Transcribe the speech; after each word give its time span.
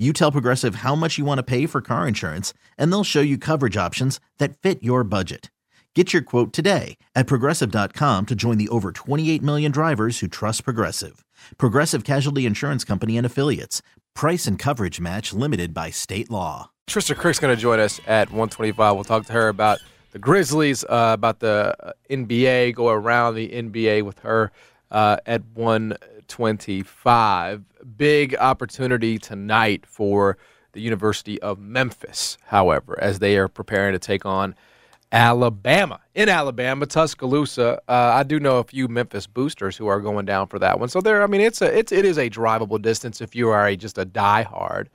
You 0.00 0.12
tell 0.14 0.32
Progressive 0.32 0.76
how 0.76 0.94
much 0.94 1.18
you 1.18 1.26
want 1.26 1.40
to 1.40 1.42
pay 1.42 1.66
for 1.66 1.82
car 1.82 2.08
insurance, 2.08 2.54
and 2.78 2.90
they'll 2.90 3.04
show 3.04 3.20
you 3.20 3.36
coverage 3.36 3.76
options 3.76 4.18
that 4.38 4.56
fit 4.56 4.82
your 4.82 5.04
budget. 5.04 5.50
Get 5.94 6.14
your 6.14 6.22
quote 6.22 6.54
today 6.54 6.96
at 7.14 7.26
progressive.com 7.26 8.24
to 8.24 8.34
join 8.34 8.56
the 8.56 8.70
over 8.70 8.92
28 8.92 9.42
million 9.42 9.70
drivers 9.70 10.20
who 10.20 10.26
trust 10.26 10.64
Progressive. 10.64 11.22
Progressive 11.58 12.04
Casualty 12.04 12.46
Insurance 12.46 12.82
Company 12.82 13.18
and 13.18 13.26
Affiliates. 13.26 13.82
Price 14.14 14.46
and 14.46 14.58
coverage 14.58 15.02
match 15.02 15.34
limited 15.34 15.74
by 15.74 15.90
state 15.90 16.30
law. 16.30 16.70
Trista 16.86 17.14
Crick's 17.14 17.38
going 17.38 17.54
to 17.54 17.60
join 17.60 17.78
us 17.78 18.00
at 18.06 18.28
125. 18.28 18.94
We'll 18.94 19.04
talk 19.04 19.26
to 19.26 19.34
her 19.34 19.48
about 19.48 19.80
the 20.12 20.18
Grizzlies, 20.18 20.82
uh, 20.84 21.10
about 21.12 21.40
the 21.40 21.76
uh, 21.78 21.92
NBA, 22.08 22.74
go 22.74 22.88
around 22.88 23.34
the 23.34 23.50
NBA 23.50 24.04
with 24.04 24.20
her 24.20 24.50
uh, 24.90 25.18
at 25.26 25.42
125. 25.52 27.64
Big 27.96 28.34
opportunity 28.36 29.18
tonight 29.18 29.84
for 29.86 30.36
the 30.72 30.80
University 30.80 31.40
of 31.42 31.58
Memphis, 31.58 32.38
however, 32.46 32.98
as 33.00 33.18
they 33.18 33.36
are 33.36 33.48
preparing 33.48 33.92
to 33.92 33.98
take 33.98 34.24
on 34.24 34.54
Alabama. 35.12 36.00
In 36.14 36.28
Alabama, 36.28 36.86
Tuscaloosa. 36.86 37.80
Uh, 37.88 37.92
I 38.14 38.22
do 38.22 38.38
know 38.38 38.58
a 38.58 38.64
few 38.64 38.86
Memphis 38.86 39.26
boosters 39.26 39.76
who 39.76 39.88
are 39.88 40.00
going 40.00 40.24
down 40.24 40.46
for 40.46 40.58
that 40.58 40.78
one. 40.78 40.88
So 40.88 41.00
there, 41.00 41.22
I 41.22 41.26
mean, 41.26 41.40
it's 41.40 41.60
a 41.62 41.76
it's 41.76 41.90
it 41.90 42.04
is 42.04 42.18
a 42.18 42.30
drivable 42.30 42.80
distance 42.80 43.20
if 43.20 43.34
you 43.34 43.48
are 43.48 43.66
a 43.66 43.76
just 43.76 43.98
a 43.98 44.06
diehard, 44.06 44.86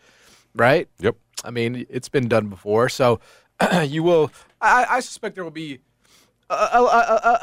right? 0.53 0.87
Yep. 0.99 1.17
I 1.43 1.51
mean, 1.51 1.85
it's 1.89 2.09
been 2.09 2.27
done 2.27 2.47
before, 2.47 2.87
so 2.87 3.19
you 3.83 4.03
will. 4.03 4.31
I, 4.61 4.85
I 4.89 4.99
suspect 5.01 5.35
there 5.35 5.43
will 5.43 5.51
be 5.51 5.79
a, 6.49 6.53
a, 6.53 6.83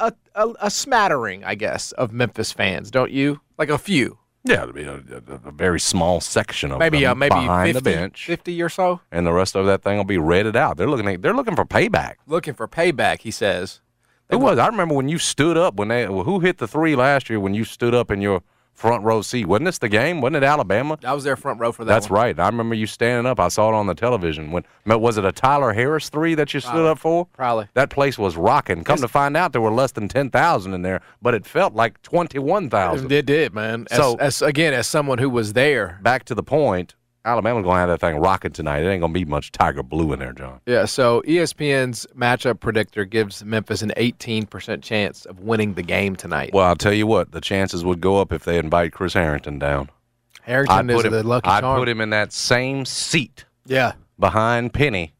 a, 0.00 0.12
a, 0.34 0.54
a 0.62 0.70
smattering, 0.70 1.44
I 1.44 1.54
guess, 1.54 1.92
of 1.92 2.12
Memphis 2.12 2.52
fans, 2.52 2.90
don't 2.90 3.10
you? 3.10 3.40
Like 3.58 3.68
a 3.68 3.78
few, 3.78 4.18
Yeah, 4.44 4.62
it'll 4.62 4.72
be 4.72 4.82
a, 4.82 4.94
a, 4.94 5.48
a 5.48 5.52
very 5.52 5.78
small 5.78 6.20
section 6.20 6.72
of 6.72 6.80
maybe 6.80 7.06
uh, 7.06 7.14
maybe 7.14 7.30
behind 7.30 7.74
50, 7.74 7.78
the 7.78 7.96
bench, 7.96 8.26
50 8.26 8.62
or 8.62 8.68
so. 8.68 9.00
and 9.12 9.24
the 9.26 9.32
rest 9.32 9.54
of 9.54 9.66
that 9.66 9.82
thing 9.82 9.96
will 9.96 10.04
be 10.04 10.18
redded 10.18 10.56
out. 10.56 10.76
They're 10.76 10.88
looking. 10.90 11.06
At, 11.06 11.22
they're 11.22 11.34
looking 11.34 11.54
for 11.54 11.64
payback. 11.64 12.14
Looking 12.26 12.54
for 12.54 12.66
payback, 12.66 13.20
he 13.20 13.30
says. 13.30 13.80
Who 14.30 14.38
was? 14.38 14.58
I 14.58 14.66
remember 14.66 14.94
when 14.94 15.08
you 15.08 15.18
stood 15.18 15.56
up 15.56 15.74
when 15.76 15.88
they. 15.88 16.06
Who 16.06 16.40
hit 16.40 16.58
the 16.58 16.66
three 16.66 16.96
last 16.96 17.30
year 17.30 17.38
when 17.38 17.54
you 17.54 17.64
stood 17.64 17.94
up 17.94 18.10
in 18.10 18.20
your 18.20 18.42
front 18.74 19.04
row 19.04 19.22
seat? 19.22 19.46
Wasn't 19.46 19.64
this 19.64 19.78
the 19.78 19.88
game? 19.88 20.20
Wasn't 20.20 20.36
it 20.36 20.42
Alabama? 20.42 20.98
I 21.04 21.12
was 21.12 21.24
there 21.24 21.36
front 21.36 21.60
row 21.60 21.72
for 21.72 21.84
that. 21.84 21.92
That's 21.92 22.10
one. 22.10 22.20
right. 22.20 22.38
I 22.40 22.46
remember 22.46 22.74
you 22.74 22.86
standing 22.86 23.30
up. 23.30 23.38
I 23.38 23.48
saw 23.48 23.68
it 23.70 23.74
on 23.74 23.86
the 23.86 23.94
television. 23.94 24.50
When 24.50 24.64
was 24.86 25.18
it 25.18 25.24
a 25.24 25.32
Tyler 25.32 25.72
Harris 25.72 26.08
three 26.08 26.34
that 26.34 26.52
you 26.54 26.60
stood 26.60 26.86
up 26.86 26.98
for? 26.98 27.26
Probably. 27.26 27.68
That 27.74 27.90
place 27.90 28.18
was 28.18 28.36
rocking. 28.36 28.84
Come 28.84 28.98
to 28.98 29.08
find 29.08 29.36
out, 29.36 29.52
there 29.52 29.60
were 29.60 29.70
less 29.70 29.92
than 29.92 30.08
ten 30.08 30.30
thousand 30.30 30.74
in 30.74 30.82
there, 30.82 31.00
but 31.20 31.34
it 31.34 31.46
felt 31.46 31.74
like 31.74 32.00
twenty 32.02 32.38
one 32.38 32.68
thousand. 32.70 33.12
It 33.12 33.26
did, 33.26 33.54
man. 33.54 33.86
As, 33.90 33.98
So- 33.98 34.16
as 34.18 34.42
again, 34.42 34.74
as 34.74 34.86
someone 34.86 35.18
who 35.18 35.30
was 35.30 35.52
there, 35.52 35.98
Back 36.02 36.24
to 36.24 36.34
the 36.34 36.42
point, 36.42 36.94
Alabama's 37.24 37.64
gonna 37.64 37.78
have 37.78 37.88
that 37.88 38.00
thing 38.00 38.16
rocking 38.18 38.50
tonight. 38.50 38.82
It 38.82 38.88
ain't 38.88 39.00
gonna 39.00 39.12
be 39.12 39.24
much 39.24 39.52
Tiger 39.52 39.82
Blue 39.82 40.12
in 40.12 40.18
there, 40.18 40.32
John. 40.32 40.60
yeah. 40.66 40.84
So 40.84 41.22
ESPN's 41.22 42.06
matchup 42.16 42.60
predictor 42.60 43.04
gives 43.04 43.44
Memphis 43.44 43.82
an 43.82 43.92
18% 43.96 44.82
chance 44.82 45.24
of 45.26 45.40
winning 45.40 45.74
the 45.74 45.82
game 45.82 46.16
tonight. 46.16 46.50
Well, 46.52 46.66
I'll 46.66 46.76
tell 46.76 46.92
you 46.92 47.06
what, 47.06 47.32
the 47.32 47.40
chances 47.40 47.84
would 47.84 48.00
go 48.00 48.20
up 48.20 48.32
if 48.32 48.44
they 48.44 48.58
invite 48.58 48.92
Chris 48.92 49.14
Herrington 49.14 49.58
down. 49.58 49.88
Herrington 50.42 50.90
is 50.90 51.04
him, 51.04 51.12
the 51.12 51.22
lucky 51.22 51.46
charm. 51.46 51.56
I'd 51.56 51.60
charm. 51.60 51.78
put 51.78 51.88
him 51.88 52.00
in 52.00 52.10
that 52.10 52.32
same 52.32 52.84
seat 52.84 53.44
yeah. 53.66 53.92
behind 54.18 54.72
Penny, 54.74 55.14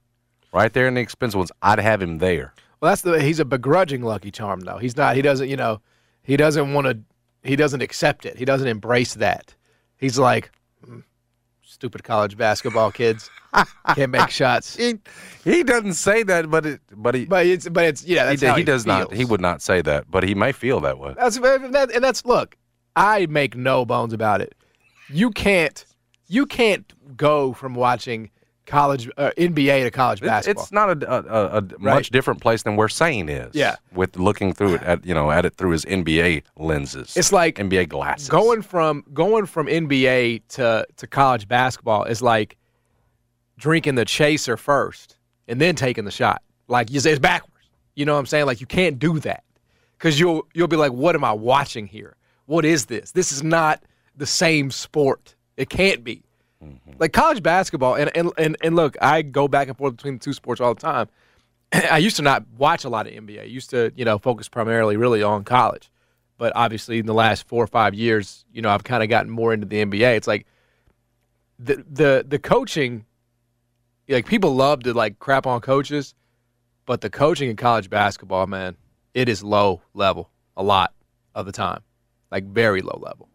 right 0.53 0.73
there 0.73 0.89
in 0.89 0.95
the 0.95 1.01
expensive 1.01 1.39
ones. 1.39 1.53
I'd 1.63 1.79
have 1.79 2.03
him 2.03 2.19
there. 2.19 2.53
Well, 2.81 2.91
that's 2.91 3.03
the 3.03 3.23
he's 3.23 3.39
a 3.39 3.45
begrudging 3.45 4.03
lucky 4.03 4.33
charm 4.33 4.61
though. 4.61 4.79
He's 4.79 4.97
not. 4.97 5.15
He 5.15 5.23
doesn't. 5.23 5.49
You 5.49 5.57
know, 5.57 5.81
he 6.23 6.37
doesn't 6.37 6.73
want 6.73 6.89
to. 6.89 6.99
He 7.45 7.55
doesn't 7.55 7.81
accept 7.81 8.27
it. 8.27 8.37
He 8.37 8.45
doesn't 8.45 8.67
embrace 8.67 9.15
that. 9.15 9.55
He's 9.99 10.19
like, 10.19 10.51
"Mm, 10.85 11.05
stupid 11.73 12.05
college 12.05 12.37
basketball 12.37 12.93
kids 12.93 13.31
can't 13.95 14.13
make 14.13 14.29
shots. 14.43 14.77
He, 14.77 14.99
he 15.43 15.63
doesn't 15.63 15.95
say 15.95 16.23
that, 16.23 16.51
but 16.51 16.67
it, 16.67 16.81
but 16.95 17.15
he, 17.15 17.25
But 17.25 17.47
it's 17.47 17.69
but 17.69 17.85
it's 17.85 18.05
yeah. 18.05 18.33
he, 18.33 18.47
how 18.47 18.55
he 18.55 18.63
does 18.63 18.87
not. 18.87 19.13
He 19.13 19.25
would 19.25 19.41
not 19.41 19.63
say 19.63 19.81
that, 19.83 20.11
but 20.11 20.23
he 20.23 20.35
may 20.35 20.53
feel 20.53 20.81
that 20.81 20.99
way. 20.99 21.15
That's 21.17 21.39
that, 21.39 21.91
and 21.95 22.05
that's 22.05 22.25
look. 22.25 22.57
I 22.95 23.27
make 23.27 23.57
no 23.57 23.87
bones 23.87 24.13
about 24.13 24.43
it. 24.43 24.55
You 25.09 25.31
can't. 25.31 25.85
You 26.29 26.47
can't 26.47 26.93
go 27.17 27.53
from 27.53 27.75
watching 27.75 28.31
college 28.73 29.07
uh, 29.19 29.31
NBA 29.37 29.85
to 29.85 29.91
college 29.91 30.23
It- 30.23 30.27
basketball. 30.27 30.63
It's 30.65 30.73
not 30.73 31.03
a, 31.03 31.15
a, 31.15 31.59
a, 31.59 31.59
a 31.59 31.79
much 31.79 32.09
different 32.09 32.41
place 32.41 32.63
than 32.63 32.75
where 32.77 32.89
Sane 32.89 33.29
is. 33.29 33.55
Yeah. 33.55 33.77
with 33.93 34.17
looking 34.17 34.55
through 34.55 34.77
it 34.77 34.83
at 34.83 35.05
you 35.05 35.13
know 35.15 35.31
at 35.31 35.45
it 35.45 35.57
through 35.57 35.73
his 35.73 35.85
NBA 35.85 36.43
lenses. 36.57 37.15
It's 37.17 37.33
like 37.33 37.57
NBA 37.57 37.91
glasses. 37.91 38.29
going 38.31 38.63
from 38.63 39.05
going 39.13 39.45
from 39.47 39.67
NBA 39.67 40.43
to 40.57 40.87
to 40.97 41.07
college 41.07 41.47
basketball 41.49 42.05
is 42.05 42.23
like 42.23 42.57
drinking 43.59 43.95
the 43.97 44.05
chaser 44.05 44.57
first 44.57 45.19
and 45.49 45.61
then 45.61 45.75
taking 45.77 46.05
the 46.05 46.11
shot. 46.11 46.43
Like 46.69 46.91
you 46.91 47.01
say, 47.01 47.11
it's 47.11 47.19
backwards. 47.21 47.69
You 47.95 48.07
know 48.07 48.15
what 48.15 48.21
I'm 48.21 48.27
saying? 48.27 48.47
Like 48.47 48.61
you 48.63 48.67
can't 48.67 48.99
do 48.99 49.19
that 49.21 49.45
because 49.99 50.19
you'll 50.19 50.47
you'll 50.55 50.69
be 50.69 50.77
like, 50.77 50.93
what 50.93 51.15
am 51.15 51.25
I 51.25 51.33
watching 51.33 51.87
here? 51.87 52.17
What 52.47 52.65
is 52.65 52.87
this? 52.87 53.13
This 53.13 53.33
is 53.33 53.43
not 53.43 53.83
the 54.17 54.27
same 54.27 54.71
sport. 54.71 55.35
It 55.59 55.69
can't 55.69 56.03
be. 56.03 56.23
Mm-hmm. 56.63 56.93
Like 56.99 57.13
college 57.13 57.43
basketball, 57.43 57.95
and, 57.95 58.15
and 58.17 58.31
and 58.39 58.57
and 58.63 58.77
look, 58.77 58.97
I 59.01 59.23
go 59.23 59.49
back 59.49 59.69
and 59.69 59.77
forth 59.77 59.97
between 59.97 60.15
the 60.15 60.21
two 60.21 60.33
sports 60.33 60.61
all 60.61 60.75
the 60.75 60.81
time. 60.81 61.09
I 61.73 61.99
used 61.99 62.17
to 62.17 62.23
not 62.23 62.45
watch 62.57 62.85
a 62.85 62.89
lot 62.89 63.07
of 63.07 63.13
NBA. 63.13 63.41
I 63.41 63.45
used 63.45 63.71
to, 63.71 63.93
you 63.97 64.05
know, 64.05 64.19
focus 64.19 64.49
primarily 64.49 64.97
really 64.97 65.23
on 65.23 65.45
college. 65.45 65.91
But 66.39 66.53
obviously, 66.55 66.99
in 66.99 67.07
the 67.07 67.15
last 67.15 67.47
four 67.47 67.63
or 67.63 67.69
five 67.69 67.95
years, 67.95 68.45
you 68.53 68.63
know, 68.63 68.71
I've 68.71 68.85
kind 68.85 69.03
of 69.03 69.09
gotten 69.09 69.31
more 69.31 69.53
into 69.53 69.67
the 69.67 69.85
NBA. 69.85 70.17
It's 70.17 70.27
like 70.27 70.47
the 71.59 71.85
the 71.91 72.25
the 72.27 72.39
coaching, 72.39 73.05
like 74.09 74.27
people 74.27 74.55
love 74.55 74.83
to 74.85 74.95
like 74.95 75.19
crap 75.19 75.47
on 75.47 75.61
coaches, 75.61 76.15
but 76.87 77.01
the 77.01 77.11
coaching 77.11 77.51
in 77.51 77.57
college 77.57 77.89
basketball, 77.91 78.47
man, 78.47 78.77
it 79.15 79.29
is 79.29 79.43
low 79.43 79.83
level 79.95 80.31
a 80.57 80.63
lot 80.63 80.93
of 81.35 81.47
the 81.47 81.53
time, 81.53 81.81
like 82.31 82.45
very 82.45 82.83
low 82.83 82.99
level. 83.01 83.29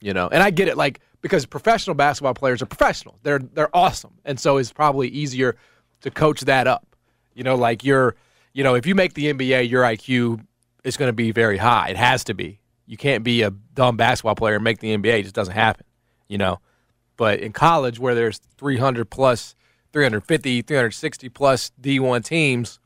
You 0.00 0.12
know, 0.12 0.28
and 0.28 0.42
I 0.42 0.50
get 0.50 0.68
it, 0.68 0.76
like 0.76 1.00
because 1.24 1.46
professional 1.46 1.94
basketball 1.94 2.34
players 2.34 2.60
are 2.60 2.66
professional. 2.66 3.18
They're 3.22 3.38
they're 3.38 3.74
awesome, 3.74 4.12
and 4.26 4.38
so 4.38 4.58
it's 4.58 4.74
probably 4.74 5.08
easier 5.08 5.56
to 6.02 6.10
coach 6.10 6.42
that 6.42 6.66
up. 6.66 6.86
You 7.32 7.42
know, 7.44 7.54
like 7.54 7.82
you're, 7.82 8.14
you 8.52 8.62
know, 8.62 8.74
if 8.74 8.86
you 8.86 8.94
make 8.94 9.14
the 9.14 9.32
NBA, 9.32 9.70
your 9.70 9.84
IQ 9.84 10.44
is 10.84 10.98
going 10.98 11.08
to 11.08 11.14
be 11.14 11.32
very 11.32 11.56
high. 11.56 11.88
It 11.88 11.96
has 11.96 12.24
to 12.24 12.34
be. 12.34 12.60
You 12.86 12.98
can't 12.98 13.24
be 13.24 13.40
a 13.40 13.50
dumb 13.50 13.96
basketball 13.96 14.34
player 14.34 14.56
and 14.56 14.64
make 14.64 14.80
the 14.80 14.94
NBA. 14.94 15.20
It 15.20 15.22
just 15.22 15.34
doesn't 15.34 15.54
happen. 15.54 15.86
You 16.28 16.36
know, 16.36 16.60
but 17.16 17.40
in 17.40 17.54
college 17.54 17.98
where 17.98 18.14
there's 18.14 18.38
300 18.58 19.08
plus, 19.08 19.54
350, 19.94 20.60
360 20.60 21.28
plus 21.30 21.72
D1 21.80 22.22
teams, 22.22 22.80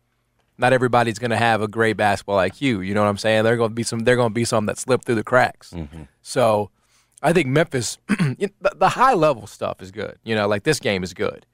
not 0.59 0.73
everybody's 0.73 1.19
going 1.19 1.33
to 1.33 1.37
have 1.37 1.61
a 1.61 1.67
great 1.67 1.97
basketball 1.97 2.39
IQ. 2.39 2.87
You 2.87 2.95
know 2.95 3.03
what 3.03 3.09
I'm 3.09 3.19
saying? 3.19 3.43
There're 3.43 3.57
going 3.57 3.71
to 3.71 3.75
be 3.75 3.83
some. 3.83 3.99
They're 4.01 4.15
going 4.15 4.31
to 4.31 4.35
be 4.35 4.45
some 4.45 4.67
that 4.67 4.79
slip 4.79 5.05
through 5.05 5.17
the 5.17 5.25
cracks. 5.25 5.71
Mm-hmm. 5.71 6.03
So, 6.23 6.71
I 7.23 7.33
think 7.33 7.49
Memphis, 7.49 7.99
the, 8.09 8.51
the 8.77 8.89
high 8.91 9.15
level 9.15 9.47
stuff 9.47 9.83
is 9.83 9.91
good. 9.91 10.19
You 10.23 10.35
know, 10.35 10.47
like 10.47 10.63
this 10.63 10.79
game 10.79 11.03
is 11.03 11.15
good. 11.15 11.47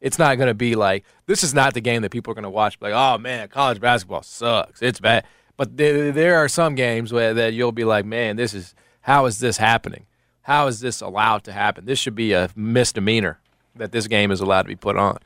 It's 0.00 0.18
not 0.18 0.36
going 0.36 0.48
to 0.48 0.54
be 0.54 0.74
like 0.74 1.04
this 1.26 1.44
is 1.44 1.54
not 1.54 1.74
the 1.74 1.80
game 1.80 2.02
that 2.02 2.10
people 2.10 2.32
are 2.32 2.34
going 2.34 2.42
to 2.44 2.50
watch. 2.50 2.76
Like, 2.80 2.92
oh 2.94 3.18
man, 3.18 3.48
college 3.48 3.80
basketball 3.80 4.22
sucks. 4.22 4.82
It's 4.82 5.00
bad. 5.00 5.24
But 5.56 5.76
there, 5.76 6.10
there 6.12 6.36
are 6.38 6.48
some 6.48 6.74
games 6.74 7.12
where 7.12 7.34
that 7.34 7.52
you'll 7.52 7.72
be 7.72 7.84
like, 7.84 8.04
man, 8.04 8.36
this 8.36 8.54
is 8.54 8.74
how 9.02 9.26
is 9.26 9.38
this 9.38 9.58
happening? 9.58 10.06
How 10.42 10.66
is 10.66 10.80
this 10.80 11.00
allowed 11.00 11.44
to 11.44 11.52
happen? 11.52 11.84
This 11.84 11.98
should 12.00 12.16
be 12.16 12.32
a 12.32 12.50
misdemeanor 12.56 13.38
that 13.76 13.92
this 13.92 14.08
game 14.08 14.30
is 14.32 14.40
allowed 14.40 14.62
to 14.62 14.68
be 14.68 14.76
put 14.76 14.96
on. 14.96 15.18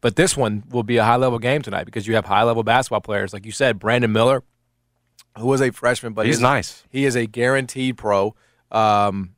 But 0.00 0.16
this 0.16 0.36
one 0.36 0.64
will 0.70 0.82
be 0.82 0.96
a 0.96 1.04
high 1.04 1.16
level 1.16 1.38
game 1.38 1.62
tonight 1.62 1.84
because 1.84 2.06
you 2.06 2.14
have 2.14 2.24
high 2.24 2.42
level 2.42 2.62
basketball 2.62 3.00
players, 3.00 3.32
like 3.32 3.46
you 3.46 3.52
said, 3.52 3.78
Brandon 3.78 4.12
Miller, 4.12 4.42
who 5.38 5.46
was 5.46 5.60
a 5.60 5.70
freshman, 5.70 6.14
but 6.14 6.26
He's 6.26 6.36
is- 6.36 6.42
nice. 6.42 6.84
He 6.90 7.04
is 7.04 7.14
a 7.16 7.26
guaranteed 7.26 7.96
pro. 7.96 8.34
Um, 8.70 9.34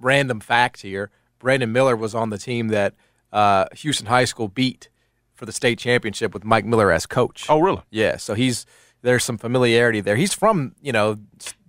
random 0.00 0.40
fact 0.40 0.82
here. 0.82 1.10
Brandon 1.38 1.72
Miller 1.72 1.96
was 1.96 2.14
on 2.14 2.30
the 2.30 2.38
team 2.38 2.68
that 2.68 2.94
uh, 3.32 3.66
Houston 3.76 4.06
High 4.06 4.24
School 4.24 4.48
beat 4.48 4.88
for 5.34 5.46
the 5.46 5.52
state 5.52 5.78
championship 5.78 6.32
with 6.32 6.44
Mike 6.44 6.64
Miller 6.64 6.90
as 6.92 7.06
coach. 7.06 7.46
Oh, 7.48 7.58
really? 7.60 7.82
Yeah, 7.90 8.16
so 8.16 8.34
he's 8.34 8.64
there's 9.02 9.24
some 9.24 9.36
familiarity 9.36 10.00
there. 10.00 10.16
He's 10.16 10.32
from 10.32 10.74
you 10.80 10.92
know 10.92 11.18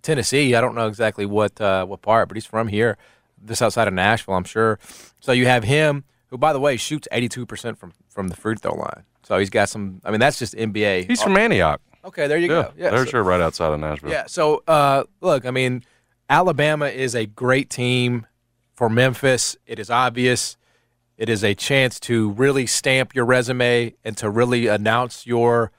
Tennessee. 0.02 0.56
I 0.56 0.62
don't 0.62 0.76
know 0.76 0.88
exactly 0.88 1.26
what 1.26 1.60
uh, 1.60 1.86
what 1.86 2.02
part, 2.02 2.30
but 2.30 2.38
he's 2.38 2.46
from 2.46 2.68
here, 2.68 2.98
just 3.46 3.62
outside 3.62 3.88
of 3.88 3.94
Nashville, 3.94 4.36
I'm 4.36 4.44
sure. 4.44 4.80
So 5.20 5.32
you 5.32 5.46
have 5.48 5.64
him, 5.64 6.04
who 6.28 6.38
by 6.38 6.54
the 6.54 6.60
way 6.60 6.78
shoots 6.78 7.08
82 7.12 7.46
percent 7.46 7.78
from 7.78 7.92
from 8.10 8.28
the 8.30 8.36
free 8.36 8.56
throw 8.56 8.76
line. 8.76 9.04
So 9.24 9.38
he's 9.40 9.50
got 9.50 9.68
some. 9.70 10.02
I 10.06 10.12
mean, 10.12 10.20
that's 10.20 10.38
just 10.40 10.54
NBA. 10.54 11.08
He's 11.10 11.22
from 11.22 11.36
Antioch. 11.36 11.82
Okay, 12.06 12.28
there 12.28 12.38
you 12.38 12.44
Yeah, 12.54 12.62
go. 12.62 12.74
Yeah, 12.78 12.90
they're 12.92 13.06
so- 13.06 13.10
sure 13.12 13.24
right 13.24 13.42
outside 13.42 13.74
of 13.74 13.80
Nashville. 13.80 14.12
yeah. 14.12 14.28
So, 14.28 14.62
uh, 14.68 15.06
look, 15.22 15.48
I 15.48 15.50
mean, 15.52 15.84
Alabama 16.30 16.88
is 16.88 17.16
a 17.16 17.26
great 17.26 17.70
team 17.70 18.26
for 18.74 18.90
Memphis. 18.90 19.56
It 19.66 19.80
is 19.80 19.90
obvious. 19.90 20.58
It 21.18 21.30
is 21.30 21.44
a 21.44 21.54
chance 21.56 22.00
to 22.02 22.32
really 22.32 22.66
stamp 22.66 23.16
your 23.16 23.26
resume 23.26 23.94
and 24.04 24.18
to 24.18 24.30
really 24.30 24.68
announce 24.68 25.26
your, 25.26 25.72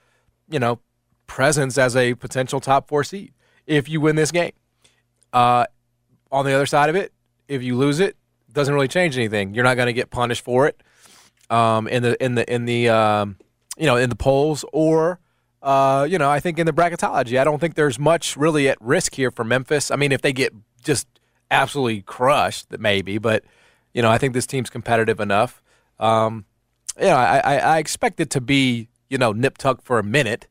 you 0.48 0.58
know, 0.58 0.80
presence 1.26 1.76
as 1.76 1.96
a 1.96 2.14
potential 2.14 2.60
top 2.60 2.88
four 2.88 3.04
seed 3.04 3.32
if 3.66 3.88
you 3.88 4.00
win 4.00 4.16
this 4.16 4.30
game. 4.30 4.52
Uh, 5.32 5.66
on 6.30 6.44
the 6.44 6.52
other 6.52 6.66
side 6.66 6.88
of 6.88 6.96
it, 6.96 7.12
if 7.48 7.62
you 7.62 7.76
lose 7.76 8.00
it, 8.00 8.16
doesn't 8.52 8.72
really 8.72 8.88
change 8.88 9.16
anything. 9.16 9.52
You're 9.54 9.64
not 9.64 9.76
going 9.76 9.86
to 9.86 9.92
get 9.92 10.10
punished 10.10 10.42
for 10.42 10.66
it 10.66 10.82
um, 11.50 11.86
in 11.88 12.02
the 12.02 12.24
in 12.24 12.34
the 12.34 12.52
in 12.52 12.64
the 12.64 12.88
um, 12.88 13.36
you 13.76 13.86
know 13.86 13.96
in 13.96 14.08
the 14.08 14.16
polls 14.16 14.64
or 14.72 15.20
uh, 15.66 16.06
you 16.08 16.16
know 16.16 16.30
I 16.30 16.38
think 16.38 16.58
in 16.60 16.64
the 16.64 16.72
bracketology. 16.72 17.38
I 17.38 17.44
don't 17.44 17.58
think 17.58 17.74
there's 17.74 17.98
much 17.98 18.36
really 18.36 18.68
at 18.68 18.80
risk 18.80 19.16
here 19.16 19.32
for 19.32 19.44
Memphis. 19.44 19.90
I 19.90 19.96
mean, 19.96 20.12
if 20.12 20.22
they 20.22 20.32
get 20.32 20.54
just 20.82 21.08
absolutely 21.50 22.02
crushed, 22.02 22.70
that 22.70 22.80
maybe, 22.80 23.18
but 23.18 23.44
you 23.92 24.00
know 24.00 24.10
I 24.10 24.16
think 24.16 24.32
this 24.32 24.46
team's 24.46 24.70
competitive 24.70 25.18
enough. 25.18 25.60
Um, 25.98 26.44
you 26.98 27.06
know, 27.06 27.16
I, 27.16 27.38
I, 27.38 27.56
I 27.56 27.78
expect 27.78 28.20
it 28.20 28.30
to 28.30 28.40
be 28.40 28.88
you 29.10 29.18
know 29.18 29.32
nip 29.32 29.58
tuck 29.58 29.82
for 29.82 29.98
a 29.98 30.04
minute. 30.04 30.46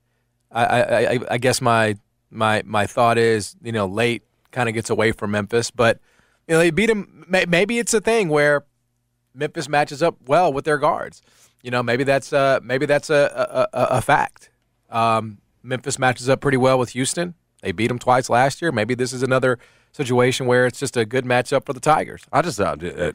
I, 0.51 0.81
I, 0.81 1.19
I, 1.31 1.37
guess 1.37 1.61
my 1.61 1.95
my 2.29 2.61
my 2.65 2.85
thought 2.85 3.17
is 3.17 3.55
you 3.63 3.71
know 3.71 3.85
late 3.85 4.23
kind 4.51 4.67
of 4.67 4.75
gets 4.75 4.89
away 4.89 5.13
from 5.13 5.31
Memphis, 5.31 5.71
but 5.71 5.99
you 6.45 6.55
know 6.55 6.59
they 6.59 6.71
beat 6.71 6.87
them. 6.87 7.25
Maybe 7.29 7.79
it's 7.79 7.93
a 7.93 8.01
thing 8.01 8.27
where 8.27 8.65
Memphis 9.33 9.69
matches 9.69 10.03
up 10.03 10.17
well 10.27 10.51
with 10.51 10.65
their 10.65 10.77
guards. 10.77 11.21
You 11.63 11.71
know, 11.71 11.81
maybe 11.81 12.03
that's 12.03 12.33
uh, 12.33 12.59
maybe 12.61 12.85
that's 12.85 13.09
a, 13.09 13.69
a, 13.73 13.79
a 13.97 14.01
fact. 14.01 14.49
Um, 14.95 15.39
Memphis 15.61 15.99
matches 15.99 16.29
up 16.29 16.39
pretty 16.41 16.57
well 16.57 16.79
with 16.79 16.89
Houston. 16.89 17.35
They 17.61 17.71
beat 17.71 17.87
them 17.87 17.99
twice 17.99 18.29
last 18.29 18.61
year. 18.61 18.71
Maybe 18.71 18.95
this 18.95 19.11
is 19.11 19.23
another 19.23 19.59
situation 19.91 20.45
where 20.45 20.65
it's 20.65 20.79
just 20.79 20.95
a 20.95 21.05
good 21.05 21.25
matchup 21.25 21.65
for 21.65 21.73
the 21.73 21.79
Tigers. 21.79 22.23
I 22.31 22.41
just, 22.41 22.59
uh, 22.59 22.75
uh, 22.81 23.11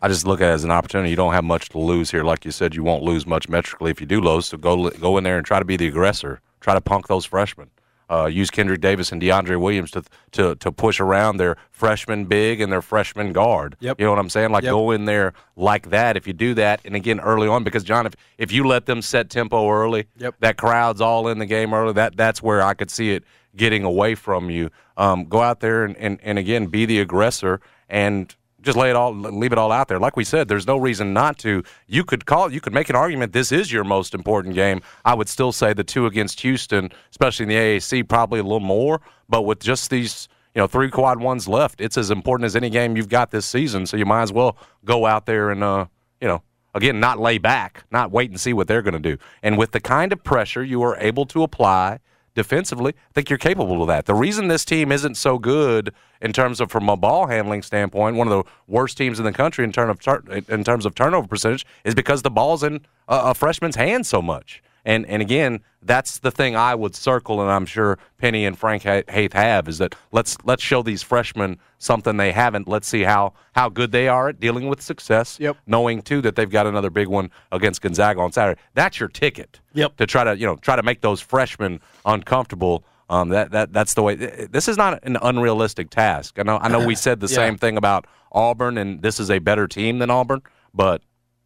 I 0.00 0.08
just 0.08 0.26
look 0.26 0.40
at 0.40 0.50
it 0.50 0.54
as 0.54 0.64
an 0.64 0.70
opportunity. 0.70 1.10
You 1.10 1.16
don't 1.16 1.32
have 1.32 1.44
much 1.44 1.68
to 1.70 1.78
lose 1.78 2.10
here, 2.10 2.24
like 2.24 2.44
you 2.44 2.50
said. 2.50 2.74
You 2.74 2.82
won't 2.82 3.02
lose 3.02 3.26
much 3.26 3.48
metrically 3.48 3.90
if 3.90 4.00
you 4.00 4.06
do 4.06 4.20
lose. 4.20 4.46
So 4.46 4.56
go 4.56 4.90
go 4.90 5.18
in 5.18 5.24
there 5.24 5.36
and 5.36 5.46
try 5.46 5.58
to 5.58 5.64
be 5.64 5.76
the 5.76 5.88
aggressor. 5.88 6.40
Try 6.60 6.74
to 6.74 6.80
punk 6.80 7.08
those 7.08 7.24
freshmen. 7.24 7.70
Uh, 8.10 8.26
use 8.26 8.50
Kendrick 8.50 8.80
Davis 8.80 9.10
and 9.12 9.22
DeAndre 9.22 9.58
Williams 9.58 9.90
to 9.92 10.02
to 10.32 10.54
to 10.56 10.70
push 10.70 11.00
around 11.00 11.38
their 11.38 11.56
freshman 11.70 12.26
big 12.26 12.60
and 12.60 12.70
their 12.70 12.82
freshman 12.82 13.32
guard. 13.32 13.76
Yep. 13.80 13.98
You 14.00 14.04
know 14.06 14.12
what 14.12 14.18
I'm 14.18 14.28
saying? 14.28 14.50
Like 14.50 14.64
Yep. 14.64 14.70
go 14.70 14.90
in 14.90 15.04
there 15.06 15.32
like 15.56 15.90
that. 15.90 16.16
If 16.16 16.26
you 16.26 16.32
do 16.32 16.54
that, 16.54 16.80
and 16.84 16.94
again 16.94 17.20
early 17.20 17.48
on, 17.48 17.64
because 17.64 17.84
John, 17.84 18.04
if 18.06 18.14
if 18.38 18.52
you 18.52 18.66
let 18.66 18.86
them 18.86 19.00
set 19.02 19.30
tempo 19.30 19.70
early, 19.70 20.06
Yep. 20.18 20.34
that 20.40 20.56
crowd's 20.58 21.00
all 21.00 21.28
in 21.28 21.38
the 21.38 21.46
game 21.46 21.72
early. 21.72 21.92
That 21.94 22.16
that's 22.16 22.42
where 22.42 22.60
I 22.62 22.74
could 22.74 22.90
see 22.90 23.12
it 23.12 23.24
getting 23.56 23.84
away 23.84 24.14
from 24.14 24.50
you. 24.50 24.70
Um, 24.96 25.24
go 25.26 25.40
out 25.42 25.60
there 25.60 25.84
and, 25.84 25.96
and, 25.96 26.18
and 26.22 26.38
again 26.38 26.66
be 26.66 26.84
the 26.86 27.00
aggressor 27.00 27.60
and 27.88 28.34
just 28.62 28.78
lay 28.78 28.90
it 28.90 28.96
all 28.96 29.14
leave 29.14 29.52
it 29.52 29.58
all 29.58 29.72
out 29.72 29.88
there. 29.88 29.98
Like 29.98 30.16
we 30.16 30.24
said, 30.24 30.48
there's 30.48 30.66
no 30.66 30.76
reason 30.76 31.12
not 31.12 31.38
to. 31.38 31.62
You 31.86 32.04
could 32.04 32.26
call 32.26 32.52
you 32.52 32.60
could 32.60 32.72
make 32.72 32.88
an 32.88 32.96
argument 32.96 33.32
this 33.32 33.52
is 33.52 33.72
your 33.72 33.84
most 33.84 34.14
important 34.14 34.54
game. 34.54 34.80
I 35.04 35.14
would 35.14 35.28
still 35.28 35.52
say 35.52 35.72
the 35.72 35.84
two 35.84 36.06
against 36.06 36.40
Houston, 36.40 36.90
especially 37.10 37.44
in 37.44 37.48
the 37.48 37.56
AAC, 37.56 38.08
probably 38.08 38.40
a 38.40 38.44
little 38.44 38.60
more. 38.60 39.00
But 39.28 39.42
with 39.42 39.60
just 39.60 39.90
these 39.90 40.28
you 40.54 40.60
know 40.60 40.66
three 40.66 40.90
quad 40.90 41.20
ones 41.20 41.48
left, 41.48 41.80
it's 41.80 41.98
as 41.98 42.10
important 42.10 42.46
as 42.46 42.56
any 42.56 42.70
game 42.70 42.96
you've 42.96 43.08
got 43.08 43.30
this 43.30 43.46
season. 43.46 43.86
So 43.86 43.96
you 43.96 44.06
might 44.06 44.22
as 44.22 44.32
well 44.32 44.56
go 44.84 45.06
out 45.06 45.26
there 45.26 45.50
and 45.50 45.62
uh, 45.62 45.86
you 46.20 46.28
know 46.28 46.42
again 46.74 47.00
not 47.00 47.18
lay 47.18 47.38
back, 47.38 47.84
not 47.90 48.10
wait 48.10 48.30
and 48.30 48.40
see 48.40 48.52
what 48.52 48.68
they're 48.68 48.82
going 48.82 48.94
to 48.94 49.00
do. 49.00 49.18
And 49.42 49.58
with 49.58 49.72
the 49.72 49.80
kind 49.80 50.12
of 50.12 50.22
pressure 50.22 50.62
you 50.62 50.82
are 50.82 50.96
able 50.98 51.26
to 51.26 51.42
apply 51.42 51.98
defensively, 52.34 52.94
I 52.96 53.12
think 53.12 53.30
you're 53.30 53.38
capable 53.38 53.82
of 53.82 53.88
that. 53.88 54.06
The 54.06 54.14
reason 54.14 54.48
this 54.48 54.64
team 54.64 54.90
isn't 54.92 55.16
so 55.16 55.38
good 55.38 55.92
in 56.20 56.32
terms 56.32 56.60
of 56.60 56.70
from 56.70 56.88
a 56.88 56.96
ball 56.96 57.26
handling 57.26 57.62
standpoint, 57.62 58.16
one 58.16 58.28
of 58.28 58.32
the 58.32 58.50
worst 58.66 58.96
teams 58.96 59.18
in 59.18 59.24
the 59.24 59.32
country 59.32 59.64
in 59.64 59.72
terms 59.72 60.06
of 60.06 60.48
in 60.48 60.64
terms 60.64 60.86
of 60.86 60.94
turnover 60.94 61.28
percentage, 61.28 61.66
is 61.84 61.94
because 61.94 62.22
the 62.22 62.30
ball's 62.30 62.62
in 62.62 62.76
a, 63.08 63.30
a 63.30 63.34
freshman's 63.34 63.76
hands 63.76 64.08
so 64.08 64.22
much. 64.22 64.62
And 64.84 65.06
and 65.06 65.22
again, 65.22 65.60
that's 65.80 66.18
the 66.18 66.30
thing 66.32 66.56
I 66.56 66.74
would 66.74 66.94
circle, 66.96 67.40
and 67.40 67.50
I'm 67.50 67.66
sure 67.66 67.98
Penny 68.18 68.44
and 68.44 68.58
Frank 68.58 68.82
Ha- 68.82 69.02
Haith 69.08 69.32
have 69.32 69.68
is 69.68 69.78
that 69.78 69.94
let's 70.10 70.36
let's 70.44 70.62
show 70.62 70.82
these 70.82 71.02
freshmen 71.02 71.58
something 71.78 72.16
they 72.16 72.32
haven't. 72.32 72.66
Let's 72.66 72.88
see 72.88 73.02
how 73.02 73.34
how 73.54 73.68
good 73.68 73.92
they 73.92 74.08
are 74.08 74.28
at 74.30 74.40
dealing 74.40 74.68
with 74.68 74.80
success. 74.82 75.38
Yep. 75.40 75.56
Knowing 75.66 76.02
too 76.02 76.20
that 76.22 76.34
they've 76.34 76.50
got 76.50 76.66
another 76.66 76.90
big 76.90 77.06
one 77.06 77.30
against 77.52 77.80
Gonzaga 77.80 78.20
on 78.20 78.32
Saturday. 78.32 78.60
That's 78.74 78.98
your 78.98 79.08
ticket. 79.08 79.60
Yep. 79.74 79.96
To 79.98 80.06
try 80.06 80.24
to 80.24 80.36
you 80.36 80.46
know 80.46 80.56
try 80.56 80.74
to 80.74 80.82
make 80.82 81.00
those 81.00 81.20
freshmen 81.20 81.80
uncomfortable. 82.04 82.84
Um, 83.10 83.28
that 83.30 83.50
that 83.50 83.72
that's 83.72 83.94
the 83.94 84.02
way. 84.02 84.14
This 84.14 84.68
is 84.68 84.76
not 84.76 84.98
an 85.04 85.16
unrealistic 85.22 85.90
task. 85.90 86.38
I 86.38 86.42
know. 86.44 86.58
I 86.58 86.68
know 86.68 86.84
we 86.86 86.94
said 86.94 87.20
the 87.20 87.26
Yeah. 87.30 87.36
same 87.36 87.58
thing 87.58 87.76
about 87.76 88.06
Auburn, 88.32 88.78
and 88.78 89.02
this 89.02 89.20
is 89.20 89.30
a 89.30 89.38
better 89.38 89.66
team 89.68 89.98
than 89.98 90.10
Auburn. 90.10 90.42
But 90.74 91.02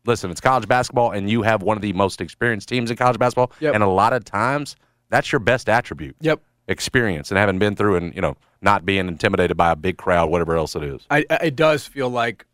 listen, 0.07 0.31
it's 0.31 0.41
college 0.41 0.67
basketball, 0.69 1.11
and 1.11 1.29
you 1.29 1.43
have 1.43 1.63
one 1.63 1.77
of 1.77 1.83
the 1.83 1.93
most 1.93 2.21
experienced 2.21 2.69
teams 2.69 2.91
in 2.91 2.97
college 2.97 3.19
basketball. 3.19 3.53
Yep. 3.61 3.75
And 3.75 3.83
a 3.83 3.89
lot 3.89 4.13
of 4.13 4.25
times, 4.25 4.77
that's 5.09 5.31
your 5.33 5.39
best 5.41 5.69
attribute. 5.69 6.17
Yep. 6.21 6.41
Experience 6.69 7.31
and 7.31 7.39
having 7.39 7.59
been 7.59 7.77
through, 7.77 7.97
and 7.97 8.15
you 8.15 8.21
know, 8.21 8.37
not 8.61 8.85
being 8.85 9.07
intimidated 9.09 9.57
by 9.57 9.71
a 9.71 9.77
big 9.77 9.97
crowd, 9.99 10.31
whatever 10.31 10.57
else 10.57 10.75
it 10.75 10.83
is. 10.83 11.07
I, 11.11 11.25
I- 11.31 11.47
it 11.47 11.57
does 11.57 11.87
feel 11.87 12.09
like 12.09 12.45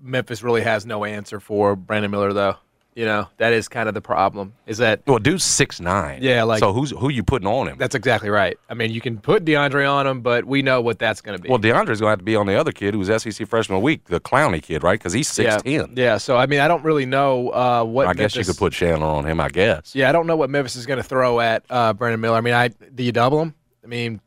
Memphis 0.00 0.42
really 0.42 0.62
has 0.62 0.84
no 0.86 1.04
answer 1.04 1.40
for 1.40 1.74
Brandon 1.76 2.10
Miller, 2.10 2.32
though. 2.32 2.56
You 2.98 3.04
know 3.04 3.28
that 3.36 3.52
is 3.52 3.68
kind 3.68 3.88
of 3.88 3.94
the 3.94 4.00
problem. 4.00 4.54
Is 4.66 4.78
that 4.78 5.02
Well, 5.06 5.20
dude's 5.20 5.44
six 5.44 5.80
nine. 5.80 6.20
Yeah, 6.20 6.42
like- 6.42 6.58
so. 6.58 6.72
Who's 6.72 6.90
who 6.90 7.10
you 7.10 7.22
putting 7.22 7.46
on 7.46 7.68
him? 7.68 7.78
that's 7.78 7.94
exactly 7.94 8.28
right. 8.28 8.58
I 8.68 8.74
mean, 8.74 8.90
you 8.90 9.00
can 9.00 9.18
put 9.18 9.44
DeAndre 9.44 9.88
on 9.88 10.04
him, 10.04 10.20
but 10.20 10.46
we 10.46 10.62
know 10.62 10.80
what 10.80 10.98
that's 10.98 11.20
going 11.20 11.38
to 11.38 11.40
be. 11.40 11.48
Well, 11.48 11.60
DeAndre's 11.60 12.00
going 12.00 12.08
to 12.08 12.08
have 12.08 12.18
to 12.18 12.24
be 12.24 12.34
on 12.34 12.46
the 12.46 12.56
other 12.56 12.72
kid 12.72 12.94
who's 12.94 13.06
SEC 13.06 13.46
freshman 13.46 13.76
of 13.76 13.82
the 13.82 13.84
week, 13.84 14.06
the 14.06 14.18
Clowney 14.18 14.60
kid, 14.60 14.82
right? 14.82 14.98
Because 14.98 15.12
he's 15.12 15.28
six 15.28 15.62
yeah, 15.64 15.78
ten. 15.78 15.92
yeah. 15.94 16.16
So 16.16 16.36
I 16.36 16.46
mean, 16.46 16.58
I 16.58 16.66
don't 16.66 16.82
really 16.82 17.06
know 17.06 17.50
uh, 17.50 17.84
what. 17.84 18.08
I 18.08 18.14
guess 18.14 18.34
you 18.34 18.44
could 18.44 18.56
put 18.56 18.74
Shannon 18.74 19.04
on 19.04 19.24
him. 19.24 19.40
I 19.40 19.48
guess. 19.48 19.94
Yeah, 19.94 20.08
I 20.08 20.12
don't 20.12 20.26
know 20.26 20.34
what 20.34 20.50
Memphis 20.50 20.74
is 20.74 20.84
going 20.84 20.96
to 20.96 21.04
throw 21.04 21.38
at 21.38 21.64
uh, 21.70 21.92
Brandon 21.92 22.20
Miller. 22.20 22.36
I 22.36 22.40
mean, 22.40 22.54
I 22.54 22.66
do 22.66 23.04
you 23.04 23.12
double 23.12 23.40
him? 23.40 23.54
I 23.84 23.86
mean, 23.86 24.20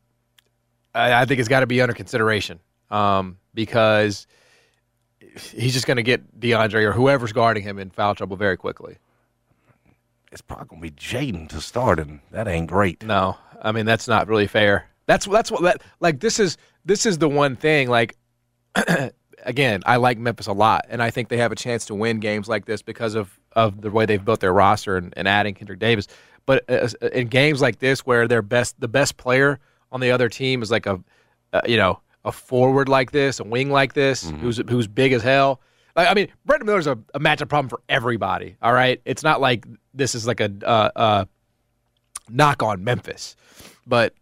I, 0.96 1.24
I 1.24 1.26
think 1.26 1.42
it's 1.42 1.50
got 1.50 1.60
to 1.60 1.68
be 1.68 1.82
under 1.82 1.94
consideration 1.94 2.62
um, 2.90 3.38
because 3.54 4.28
he's 5.36 5.74
just 5.74 5.88
going 5.88 5.98
to 5.98 6.04
get 6.04 6.40
DeAndre 6.40 6.86
or 6.86 6.92
whoever's 6.92 7.34
guarding 7.34 7.64
him 7.64 7.80
in 7.80 7.90
foul 7.90 8.16
trouble 8.16 8.38
very 8.38 8.58
quickly. 8.58 8.98
It's 10.32 10.42
probably 10.42 10.68
going 10.68 10.82
to 10.82 10.88
be 10.90 10.92
Jaden 10.92 11.50
to 11.50 11.60
start, 11.60 12.00
and 12.00 12.22
that 12.32 12.48
ain't 12.48 12.68
great. 12.68 13.04
No, 13.04 13.38
I 13.62 13.72
mean 13.72 13.86
that's 13.86 14.08
not 14.08 14.28
really 14.28 14.48
fair. 14.48 14.90
That's 15.06 15.26
that's 15.26 15.52
what 15.52 15.62
that 15.64 15.82
like 16.00 16.20
this 16.20 16.40
is 16.40 16.58
this 16.86 17.06
is 17.06 17.18
the 17.18 17.28
one 17.28 17.56
thing 17.56 17.90
like 17.90 18.16
again 19.44 19.82
I 19.86 19.98
like 19.98 20.18
Memphis 20.18 20.48
a 20.48 20.54
lot 20.54 20.86
and 20.90 21.04
I 21.04 21.10
think 21.10 21.28
they 21.28 21.38
have 21.38 21.52
a 21.52 21.56
chance 21.56 21.86
to 21.88 21.96
win 21.96 22.20
games 22.20 22.48
like 22.48 22.66
this 22.66 22.82
because 22.82 23.16
of 23.16 23.38
of 23.54 23.82
the 23.82 23.92
way 23.92 24.06
they've 24.06 24.24
built 24.24 24.40
their 24.40 24.54
roster 24.54 24.96
and, 24.96 25.14
and 25.18 25.28
adding 25.28 25.54
Kendrick 25.54 25.80
Davis. 25.80 26.08
But 26.46 26.64
uh, 26.70 26.88
in 27.12 27.28
games 27.28 27.62
like 27.62 27.80
this 27.80 28.06
where 28.06 28.28
their 28.28 28.42
best 28.42 28.80
the 28.80 28.88
best 28.88 29.18
player 29.18 29.60
on 29.92 30.00
the 30.00 30.12
other 30.12 30.30
team 30.30 30.62
is 30.62 30.72
like 30.72 30.86
a 30.86 31.04
uh, 31.52 31.62
you 31.66 31.76
know 31.76 32.00
a 32.26 32.32
forward 32.32 32.88
like 32.90 33.12
this, 33.12 33.40
a 33.40 33.44
wing 33.44 33.72
like 33.72 33.94
this, 33.94 34.30
who's 34.30 34.58
who's 34.70 34.88
big 34.88 35.14
as 35.14 35.24
hell. 35.24 35.62
Like, 35.96 36.08
I 36.08 36.14
mean, 36.14 36.30
Brandon 36.46 36.66
Miller's 36.68 36.88
a, 36.88 36.98
a 37.14 37.20
matchup 37.20 37.50
problem 37.50 37.68
for 37.70 37.82
everybody. 37.90 38.56
All 38.62 38.74
right, 38.74 39.02
it's 39.06 39.24
not 39.24 39.42
like 39.42 39.66
this 39.94 40.16
is 40.16 40.26
like 40.28 40.40
a 40.40 40.52
uh, 40.64 40.90
uh, 40.96 41.26
knock 42.30 42.64
on 42.64 42.84
Memphis, 42.84 43.36
but 43.86 44.14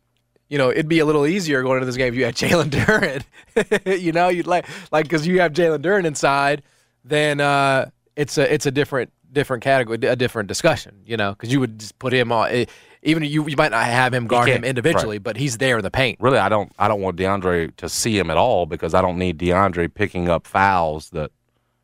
you 0.50 0.58
know 0.58 0.72
it'd 0.72 0.88
be 0.88 1.00
a 1.00 1.06
little 1.06 1.28
easier 1.28 1.62
going 1.62 1.76
into 1.78 1.86
this 1.86 1.98
game 1.98 2.14
if 2.14 2.18
you 2.18 2.26
had 2.26 2.36
Jalen 2.44 2.70
Duren. 2.70 4.02
you 4.02 4.12
know, 4.12 4.30
you'd 4.30 4.48
like 4.48 4.66
like 4.92 5.06
because 5.06 5.28
you 5.28 5.42
have 5.42 5.54
Jalen 5.54 5.80
Duren 5.80 6.06
inside, 6.06 6.64
then 7.04 7.40
uh, 7.40 7.90
it's 8.16 8.38
a 8.38 8.52
it's 8.52 8.66
a 8.66 8.72
different 8.72 9.12
different 9.32 9.62
category, 9.64 9.98
a 10.08 10.16
different 10.16 10.48
discussion. 10.48 11.02
You 11.06 11.18
know, 11.18 11.32
because 11.32 11.52
you 11.52 11.60
would 11.60 11.80
just 11.80 12.00
put 12.00 12.14
him 12.14 12.32
on. 12.32 12.50
eh, 12.50 12.66
Even 13.02 13.24
you, 13.24 13.48
you 13.48 13.56
might 13.56 13.72
not 13.72 13.86
have 13.86 14.14
him 14.14 14.28
guard 14.28 14.50
him 14.50 14.66
individually, 14.66 15.20
but 15.20 15.38
he's 15.38 15.58
there 15.58 15.78
in 15.78 15.84
the 15.84 15.92
paint. 15.92 16.18
Really, 16.20 16.38
I 16.38 16.50
don't. 16.50 16.72
I 16.78 16.88
don't 16.90 17.00
want 17.00 17.16
DeAndre 17.18 17.76
to 17.78 17.88
see 17.88 18.18
him 18.20 18.30
at 18.30 18.36
all 18.38 18.66
because 18.66 18.94
I 18.94 19.02
don't 19.02 19.18
need 19.18 19.38
DeAndre 19.38 19.94
picking 19.94 20.28
up 20.28 20.46
fouls. 20.46 21.10
That 21.12 21.32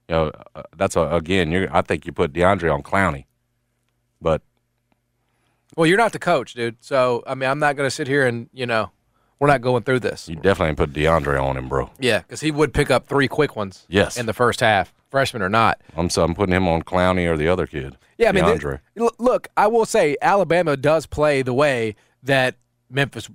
you 0.09 0.15
know, 0.15 0.31
uh, 0.55 0.63
that's 0.75 0.95
a, 0.97 1.07
again. 1.07 1.51
You're, 1.51 1.73
I 1.73 1.81
think 1.81 2.05
you 2.05 2.11
put 2.11 2.33
DeAndre 2.33 2.73
on 2.73 2.83
Clowney, 2.83 3.25
but 4.21 4.41
Well, 5.77 5.87
you're 5.87 5.97
not 5.97 6.11
the 6.11 6.19
coach, 6.19 6.53
dude. 6.53 6.77
So 6.81 7.23
I 7.25 7.33
mean, 7.35 7.49
I'm 7.49 7.59
not 7.59 7.77
going 7.77 7.87
to 7.87 7.95
sit 7.95 8.07
here 8.07 8.27
and 8.27 8.49
you 8.51 8.65
know 8.65 8.91
We're 9.39 9.47
not 9.47 9.61
going 9.61 9.83
through 9.83 10.01
this. 10.01 10.27
You 10.27 10.35
definitely 10.35 10.75
put 10.75 10.91
DeAndre 10.93 11.41
on 11.41 11.55
him, 11.55 11.69
bro. 11.69 11.91
Yeah, 11.97 12.19
because 12.19 12.41
he 12.41 12.51
would 12.51 12.73
pick 12.73 12.91
up 12.91 13.07
three 13.07 13.29
quick 13.29 13.55
ones. 13.55 13.85
Yes. 13.87 14.17
in 14.17 14.25
the 14.25 14.33
first 14.33 14.59
half, 14.59 14.93
freshman 15.09 15.41
or 15.41 15.49
not. 15.49 15.79
I'm 15.95 16.09
so 16.09 16.23
I'm 16.25 16.35
putting 16.35 16.53
him 16.55 16.67
on 16.67 16.81
Clowney 16.83 17.25
or 17.25 17.37
the 17.37 17.47
other 17.47 17.67
kid. 17.67 17.97
Yeah, 18.17 18.29
I 18.29 18.31
mean, 18.31 18.45
DeAndre. 18.45 18.79
look, 19.17 19.47
I 19.57 19.67
will 19.67 19.85
say 19.85 20.15
Alabama 20.21 20.77
does 20.77 21.05
play 21.05 21.41
the 21.41 21.53
way 21.53 21.95
that 22.23 22.55
Memphis, 22.89 23.29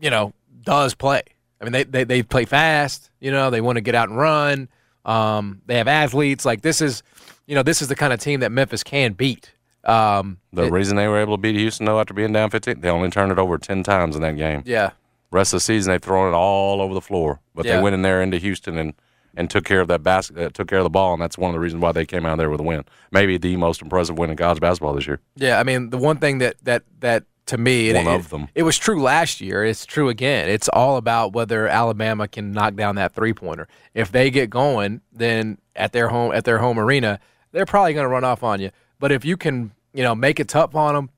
you 0.00 0.10
know, 0.10 0.32
does 0.62 0.94
play. 0.94 1.22
I 1.60 1.64
mean, 1.64 1.72
they 1.72 1.84
they, 1.84 2.04
they 2.04 2.22
play 2.22 2.44
fast. 2.44 3.10
You 3.20 3.30
know, 3.30 3.50
they 3.50 3.60
want 3.60 3.76
to 3.76 3.80
get 3.82 3.94
out 3.94 4.08
and 4.08 4.18
run. 4.18 4.68
Um, 5.04 5.60
they 5.66 5.76
have 5.76 5.88
athletes. 5.88 6.44
Like 6.44 6.62
this 6.62 6.80
is, 6.80 7.02
you 7.46 7.54
know, 7.54 7.62
this 7.62 7.82
is 7.82 7.88
the 7.88 7.94
kind 7.96 8.12
of 8.12 8.20
team 8.20 8.40
that 8.40 8.52
Memphis 8.52 8.82
can 8.82 9.12
beat. 9.12 9.52
Um, 9.84 10.38
the 10.52 10.64
it- 10.64 10.72
reason 10.72 10.96
they 10.96 11.08
were 11.08 11.20
able 11.20 11.36
to 11.36 11.40
beat 11.40 11.56
Houston 11.56 11.84
though 11.84 12.00
after 12.00 12.14
being 12.14 12.32
down 12.32 12.48
15, 12.50 12.80
they 12.80 12.88
only 12.88 13.10
turned 13.10 13.32
it 13.32 13.38
over 13.38 13.58
10 13.58 13.82
times 13.82 14.16
in 14.16 14.22
that 14.22 14.36
game. 14.38 14.62
yeah, 14.64 14.92
Rest 15.30 15.52
of 15.52 15.58
the 15.58 15.60
season 15.60 15.92
they've 15.92 16.00
thrown 16.02 16.32
it 16.32 16.36
all 16.36 16.80
over 16.80 16.94
the 16.94 17.02
floor, 17.02 17.40
but 17.54 17.66
Yeah. 17.66 17.76
they 17.76 17.82
went 17.82 17.92
in 17.92 18.00
there 18.00 18.22
into 18.22 18.38
Houston 18.38 18.78
and 18.78 18.94
and 19.36 19.50
took 19.50 19.64
care 19.64 19.80
of 19.80 19.88
that 19.88 20.02
basket, 20.02 20.38
uh, 20.38 20.50
took 20.50 20.68
care 20.68 20.78
of 20.78 20.84
the 20.84 20.90
ball, 20.90 21.12
and 21.12 21.22
that's 21.22 21.36
one 21.36 21.50
of 21.50 21.54
the 21.54 21.60
reasons 21.60 21.82
why 21.82 21.92
they 21.92 22.06
came 22.06 22.24
out 22.26 22.38
there 22.38 22.50
with 22.50 22.60
a 22.60 22.64
win. 22.64 22.84
Maybe 23.10 23.36
the 23.38 23.56
most 23.56 23.82
impressive 23.82 24.18
win 24.18 24.30
in 24.30 24.36
college 24.36 24.60
basketball 24.60 24.94
this 24.94 25.06
year. 25.06 25.20
Yeah, 25.36 25.58
I 25.58 25.62
mean 25.62 25.90
the 25.90 25.98
one 25.98 26.18
thing 26.18 26.38
that 26.38 26.56
that 26.64 26.84
that 27.00 27.24
to 27.46 27.58
me 27.58 27.92
One 27.92 28.06
it, 28.06 28.14
of 28.14 28.30
them. 28.30 28.48
It 28.54 28.62
was 28.62 28.78
true 28.78 29.02
last 29.02 29.40
year. 29.40 29.64
It's 29.64 29.84
true 29.84 30.08
again. 30.08 30.48
It's 30.48 30.68
all 30.68 30.96
about 30.96 31.32
whether 31.34 31.68
Alabama 31.68 32.26
can 32.26 32.52
knock 32.52 32.74
down 32.74 32.96
that 32.96 33.14
three 33.14 33.34
pointer. 33.34 33.68
If 33.92 34.10
they 34.12 34.30
get 34.30 34.50
going, 34.50 35.02
then 35.12 35.58
at 35.76 35.92
their 35.92 36.08
home 36.08 36.32
at 36.32 36.44
their 36.44 36.58
home 36.58 36.78
arena, 36.78 37.20
they're 37.52 37.66
probably 37.66 37.92
going 37.92 38.04
to 38.04 38.08
run 38.08 38.24
off 38.24 38.42
on 38.42 38.60
you. 38.60 38.70
But 38.98 39.12
if 39.12 39.24
you 39.24 39.36
can, 39.36 39.72
you 39.92 40.02
know, 40.02 40.14
make 40.14 40.40
it 40.40 40.48
tough 40.48 40.74
on 40.74 40.94
them, 40.94 41.10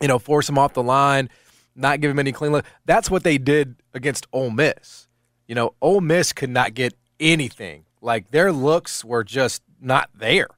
you 0.00 0.08
know, 0.08 0.18
force 0.18 0.46
them 0.46 0.58
off 0.58 0.74
the 0.74 0.82
line, 0.82 1.28
not 1.74 2.00
give 2.00 2.10
them 2.10 2.18
any 2.18 2.32
clean 2.32 2.52
look. 2.52 2.64
That's 2.84 3.10
what 3.10 3.24
they 3.24 3.38
did 3.38 3.76
against 3.92 4.26
Ole 4.32 4.50
Miss. 4.50 5.08
You 5.48 5.54
know, 5.54 5.74
Ole 5.82 6.00
Miss 6.00 6.32
could 6.32 6.50
not 6.50 6.74
get 6.74 6.94
anything. 7.20 7.84
Like 8.00 8.30
their 8.30 8.52
looks 8.52 9.04
were 9.04 9.24
just 9.24 9.62
not 9.80 10.10
there. 10.14 10.48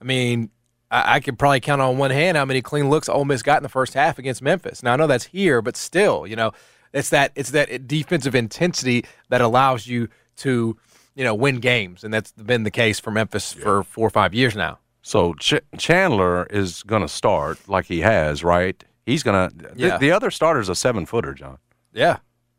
I 0.00 0.04
mean, 0.04 0.50
I, 0.90 1.16
I 1.16 1.20
could 1.20 1.38
probably 1.38 1.60
count 1.60 1.80
on 1.80 1.98
one 1.98 2.10
hand 2.10 2.36
how 2.36 2.44
many 2.44 2.62
clean 2.62 2.90
looks 2.90 3.08
Ole 3.08 3.24
Miss 3.24 3.42
got 3.42 3.56
in 3.56 3.62
the 3.62 3.68
first 3.68 3.94
half 3.94 4.18
against 4.18 4.42
Memphis. 4.42 4.82
Now 4.82 4.92
I 4.92 4.96
know 4.96 5.06
that's 5.06 5.24
here, 5.24 5.62
but 5.62 5.76
still, 5.76 6.26
you 6.26 6.36
know, 6.36 6.52
it's 6.92 7.10
that 7.10 7.32
it's 7.34 7.50
that 7.50 7.88
defensive 7.88 8.34
intensity 8.34 9.04
that 9.30 9.40
allows 9.40 9.86
you 9.86 10.08
to, 10.36 10.76
you 11.14 11.24
know, 11.24 11.34
win 11.34 11.58
games, 11.58 12.04
and 12.04 12.12
that's 12.12 12.32
been 12.32 12.64
the 12.64 12.70
case 12.70 13.00
for 13.00 13.10
Memphis 13.10 13.52
for 13.52 13.82
four 13.82 14.06
or 14.06 14.10
five 14.10 14.34
years 14.34 14.54
now. 14.54 14.78
So 15.02 15.34
Ch- 15.34 15.54
Chandler 15.78 16.46
is 16.46 16.82
going 16.84 17.02
to 17.02 17.08
start 17.08 17.68
like 17.68 17.86
he 17.86 18.00
has, 18.00 18.44
right? 18.44 18.82
He's 19.04 19.22
going 19.22 19.50
to. 19.50 19.72
Yeah. 19.74 19.96
The, 19.96 19.98
the 19.98 20.10
other 20.12 20.30
starter's 20.30 20.68
a 20.68 20.74
seven 20.74 21.06
footer, 21.06 21.34
John. 21.34 21.58
Yeah, 21.92 22.18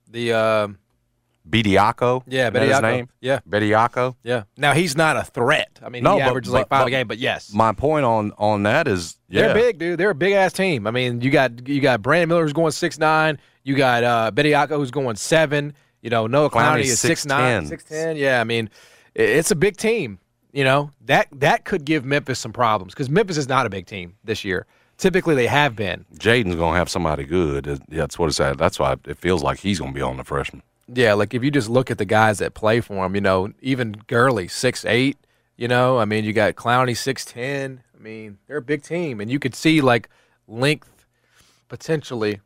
the 0.09 0.33
um, 0.33 0.79
Bediako. 1.49 2.23
yeah, 2.27 2.49
that 2.49 2.61
his 2.61 2.81
name? 2.81 3.09
Yeah, 3.21 3.39
Bediako. 3.47 4.15
yeah. 4.23 4.43
Now 4.57 4.73
he's 4.73 4.95
not 4.95 5.17
a 5.17 5.23
threat. 5.23 5.79
I 5.83 5.89
mean, 5.89 6.03
No, 6.03 6.13
he 6.15 6.21
but- 6.21 6.29
averages 6.29 6.53
like 6.53 6.69
five 6.69 6.81
but 6.81 6.87
a 6.87 6.91
game, 6.91 7.07
but 7.07 7.17
yes, 7.17 7.53
My 7.53 7.73
point 7.73 8.05
on 8.05 8.31
on 8.37 8.63
that 8.63 8.87
is, 8.87 9.17
yeah, 9.29 9.47
They're 9.47 9.53
big, 9.53 9.77
dude. 9.77 9.99
They're 9.99 10.09
a 10.11 10.15
big 10.15 10.33
ass 10.33 10.53
team. 10.53 10.87
I 10.87 10.91
mean, 10.91 11.21
you 11.21 11.29
got 11.31 11.67
you 11.67 11.81
got 11.81 12.01
Brandon 12.01 12.29
Miller 12.29 12.43
who's 12.43 12.53
going 12.53 12.71
six 12.71 12.97
nine. 12.97 13.39
You 13.63 13.75
got 13.75 14.03
uh, 14.03 14.31
Bediako 14.33 14.77
who's 14.77 14.91
going 14.91 15.15
seven. 15.15 15.73
You 16.01 16.09
know, 16.09 16.27
Noah 16.27 16.49
Clowney 16.49 16.79
Clowney's 16.81 16.91
is 16.91 16.99
six 16.99 17.25
nine, 17.25 17.65
6'10". 17.65 18.17
Yeah, 18.17 18.41
I 18.41 18.43
mean, 18.43 18.69
it's 19.15 19.51
a 19.51 19.55
big 19.55 19.77
team. 19.77 20.19
You 20.51 20.63
know 20.63 20.91
that 21.05 21.27
that 21.31 21.65
could 21.65 21.83
give 21.85 22.05
Memphis 22.05 22.39
some 22.39 22.53
problems 22.53 22.93
because 22.93 23.09
Memphis 23.09 23.37
is 23.37 23.47
not 23.49 23.65
a 23.65 23.69
big 23.69 23.85
team 23.85 24.15
this 24.23 24.43
year. 24.45 24.65
Typically, 24.97 25.33
they 25.33 25.47
have 25.47 25.75
been. 25.75 26.05
Jaden's 26.15 26.55
going 26.55 26.73
to 26.73 26.77
have 26.77 26.87
somebody 26.89 27.23
good. 27.23 27.81
That's 27.89 28.19
what 28.19 28.27
it's 28.29 28.39
at. 28.39 28.57
That's 28.59 28.77
why 28.77 28.95
it 29.05 29.17
feels 29.17 29.41
like 29.41 29.59
he's 29.59 29.79
going 29.79 29.91
to 29.91 29.95
be 29.95 30.01
on 30.03 30.17
the 30.17 30.23
freshman. 30.23 30.61
Yeah, 30.87 31.13
like 31.13 31.33
if 31.33 31.43
you 31.43 31.51
just 31.51 31.69
look 31.69 31.89
at 31.89 31.97
the 31.97 32.05
guys 32.05 32.39
that 32.39 32.53
play 32.53 32.81
for 32.81 33.05
him, 33.05 33.15
you 33.15 33.21
know, 33.21 33.53
even 33.61 33.93
Gurley 34.07 34.47
six 34.47 34.85
eight. 34.85 35.17
You 35.55 35.67
know, 35.67 35.99
I 35.99 36.05
mean, 36.05 36.25
you 36.25 36.33
got 36.33 36.55
Clowney 36.55 36.97
six 36.97 37.23
ten. 37.23 37.83
I 37.95 38.01
mean, 38.01 38.39
they're 38.47 38.57
a 38.57 38.61
big 38.61 38.83
team, 38.83 39.21
and 39.21 39.31
you 39.31 39.39
could 39.39 39.55
see 39.55 39.81
like 39.81 40.09
length 40.47 41.05
potentially. 41.69 42.41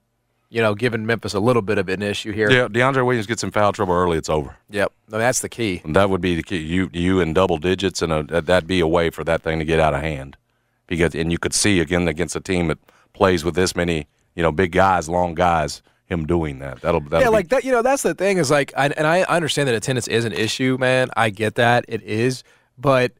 You 0.50 0.62
know, 0.62 0.75
giving 0.75 1.06
Memphis 1.06 1.34
a 1.34 1.41
little 1.41 1.62
bit 1.62 1.77
of 1.77 1.89
an 1.89 2.01
issue 2.01 2.32
here. 2.32 2.50
Yeah, 2.50 2.70
DeAndre 2.70 3.06
Williams 3.06 3.27
gets 3.27 3.44
in 3.44 3.51
foul 3.51 3.74
trouble 3.74 3.94
early. 3.94 4.17
It's 4.17 4.29
over. 4.29 4.56
Yep. 4.70 4.94
No, 5.10 5.17
that's 5.17 5.41
the 5.41 5.50
key. 5.50 5.82
And 5.84 5.94
that 5.94 6.10
would 6.10 6.22
be 6.22 6.36
the 6.36 6.44
key. 6.44 6.60
You 6.60 6.89
you 6.94 7.20
in 7.20 7.34
double 7.34 7.58
digits, 7.58 8.01
and 8.01 8.13
uh, 8.13 8.24
a, 8.29 8.41
that'd 8.41 8.67
be 8.67 8.79
a 8.79 8.88
way 8.88 9.10
for 9.10 9.25
that 9.25 9.41
thing 9.41 9.60
to 9.60 9.65
get 9.65 9.82
out 9.82 9.94
of 9.94 10.01
hand. 10.01 10.38
Because 10.86 11.15
and 11.15 11.34
you 11.34 11.38
could 11.38 11.53
see 11.53 11.82
again 11.82 12.08
against 12.08 12.36
a 12.36 12.39
team 12.39 12.67
that 12.67 12.77
plays 13.12 13.44
with 13.44 13.56
this 13.56 13.75
many, 13.75 14.08
you 14.36 14.44
know, 14.44 14.53
big 14.53 14.72
guys, 14.72 15.10
long 15.10 15.36
guys, 15.36 15.82
him 16.08 16.26
doing 16.26 16.60
that. 16.60 16.82
That'll, 16.82 17.02
that'll 17.02 17.20
yeah, 17.20 17.28
be, 17.28 17.34
like 17.34 17.50
that. 17.50 17.64
You 17.64 17.72
know, 17.72 17.82
that's 17.82 18.04
the 18.04 18.16
thing 18.16 18.38
is 18.38 18.50
like, 18.50 18.74
I, 18.76 18.88
and 18.88 19.06
I 19.06 19.22
understand 19.24 19.68
that 19.68 19.76
attendance 19.76 20.08
is 20.08 20.26
an 20.26 20.34
issue, 20.34 20.78
man. 20.80 21.10
I 21.16 21.30
get 21.30 21.56
that 21.56 21.86
it 21.88 22.02
is, 22.02 22.44
but 22.78 23.12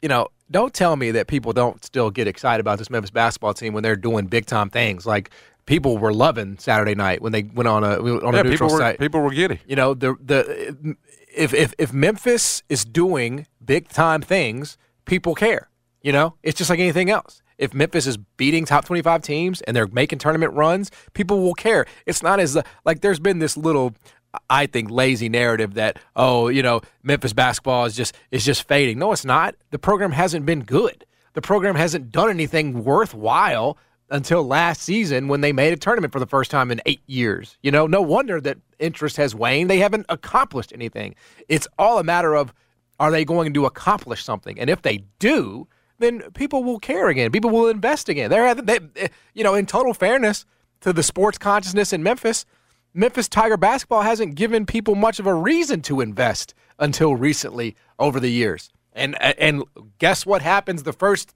you 0.00 0.08
know, 0.08 0.28
don't 0.50 0.72
tell 0.74 0.96
me 0.96 1.10
that 1.12 1.26
people 1.26 1.52
don't 1.52 1.82
still 1.84 2.10
get 2.10 2.28
excited 2.28 2.60
about 2.60 2.78
this 2.78 2.90
Memphis 2.90 3.10
basketball 3.10 3.54
team 3.54 3.72
when 3.72 3.82
they're 3.82 3.96
doing 3.96 4.26
big 4.26 4.46
time 4.46 4.70
things. 4.70 5.06
Like 5.06 5.30
people 5.66 5.98
were 5.98 6.12
loving 6.12 6.58
Saturday 6.58 6.94
night 6.94 7.22
when 7.22 7.32
they 7.32 7.42
went 7.42 7.68
on 7.68 7.84
a 7.84 7.98
on 7.98 8.34
yeah, 8.34 8.40
a 8.40 8.44
neutral 8.44 8.50
people 8.50 8.68
were 8.68 8.78
site. 8.78 8.98
people 8.98 9.20
were 9.20 9.30
giddy. 9.30 9.60
You 9.66 9.76
know, 9.76 9.94
the 9.94 10.14
the 10.20 10.96
if 11.34 11.54
if 11.54 11.74
if 11.78 11.92
Memphis 11.92 12.62
is 12.68 12.84
doing 12.84 13.46
big 13.64 13.88
time 13.88 14.22
things, 14.22 14.76
people 15.04 15.34
care. 15.34 15.68
You 16.02 16.12
know, 16.12 16.34
it's 16.42 16.58
just 16.58 16.70
like 16.70 16.80
anything 16.80 17.10
else. 17.10 17.41
If 17.62 17.72
Memphis 17.72 18.08
is 18.08 18.16
beating 18.16 18.64
top 18.64 18.84
25 18.84 19.22
teams 19.22 19.60
and 19.62 19.76
they're 19.76 19.86
making 19.86 20.18
tournament 20.18 20.52
runs, 20.52 20.90
people 21.14 21.40
will 21.40 21.54
care. 21.54 21.86
It's 22.06 22.20
not 22.20 22.40
as 22.40 22.58
like 22.84 23.02
there's 23.02 23.20
been 23.20 23.38
this 23.38 23.56
little 23.56 23.94
I 24.50 24.66
think 24.66 24.90
lazy 24.90 25.28
narrative 25.28 25.74
that 25.74 26.00
oh, 26.16 26.48
you 26.48 26.60
know, 26.60 26.80
Memphis 27.04 27.32
basketball 27.32 27.84
is 27.84 27.94
just 27.94 28.16
is 28.32 28.44
just 28.44 28.66
fading. 28.66 28.98
No, 28.98 29.12
it's 29.12 29.24
not. 29.24 29.54
The 29.70 29.78
program 29.78 30.10
hasn't 30.10 30.44
been 30.44 30.64
good. 30.64 31.06
The 31.34 31.40
program 31.40 31.76
hasn't 31.76 32.10
done 32.10 32.30
anything 32.30 32.82
worthwhile 32.82 33.78
until 34.10 34.42
last 34.42 34.82
season 34.82 35.28
when 35.28 35.40
they 35.40 35.52
made 35.52 35.72
a 35.72 35.76
tournament 35.76 36.12
for 36.12 36.18
the 36.18 36.26
first 36.26 36.50
time 36.50 36.72
in 36.72 36.82
eight 36.84 37.02
years. 37.06 37.56
You 37.62 37.70
know, 37.70 37.86
no 37.86 38.02
wonder 38.02 38.40
that 38.40 38.58
interest 38.80 39.16
has 39.18 39.36
waned. 39.36 39.70
They 39.70 39.78
haven't 39.78 40.06
accomplished 40.08 40.72
anything. 40.72 41.14
It's 41.48 41.68
all 41.78 42.00
a 42.00 42.04
matter 42.04 42.34
of 42.34 42.52
are 42.98 43.12
they 43.12 43.24
going 43.24 43.54
to 43.54 43.66
accomplish 43.66 44.24
something? 44.24 44.58
And 44.58 44.68
if 44.68 44.82
they 44.82 45.04
do, 45.18 45.68
then 46.02 46.30
people 46.32 46.64
will 46.64 46.78
care 46.78 47.08
again. 47.08 47.30
People 47.30 47.50
will 47.50 47.68
invest 47.68 48.08
again. 48.08 48.30
They're, 48.30 48.54
they, 48.54 48.80
eh, 48.96 49.08
you 49.34 49.44
know, 49.44 49.54
in 49.54 49.66
total 49.66 49.94
fairness 49.94 50.44
to 50.80 50.92
the 50.92 51.02
sports 51.02 51.38
consciousness 51.38 51.92
in 51.92 52.02
Memphis, 52.02 52.44
Memphis 52.94 53.28
Tiger 53.28 53.56
basketball 53.56 54.02
hasn't 54.02 54.34
given 54.34 54.66
people 54.66 54.94
much 54.94 55.18
of 55.18 55.26
a 55.26 55.34
reason 55.34 55.80
to 55.82 56.00
invest 56.00 56.54
until 56.78 57.16
recently 57.16 57.76
over 57.98 58.20
the 58.20 58.28
years. 58.28 58.70
And 58.92 59.16
eh, 59.20 59.32
and 59.38 59.62
guess 59.98 60.26
what 60.26 60.42
happens 60.42 60.82
the 60.82 60.92
first 60.92 61.34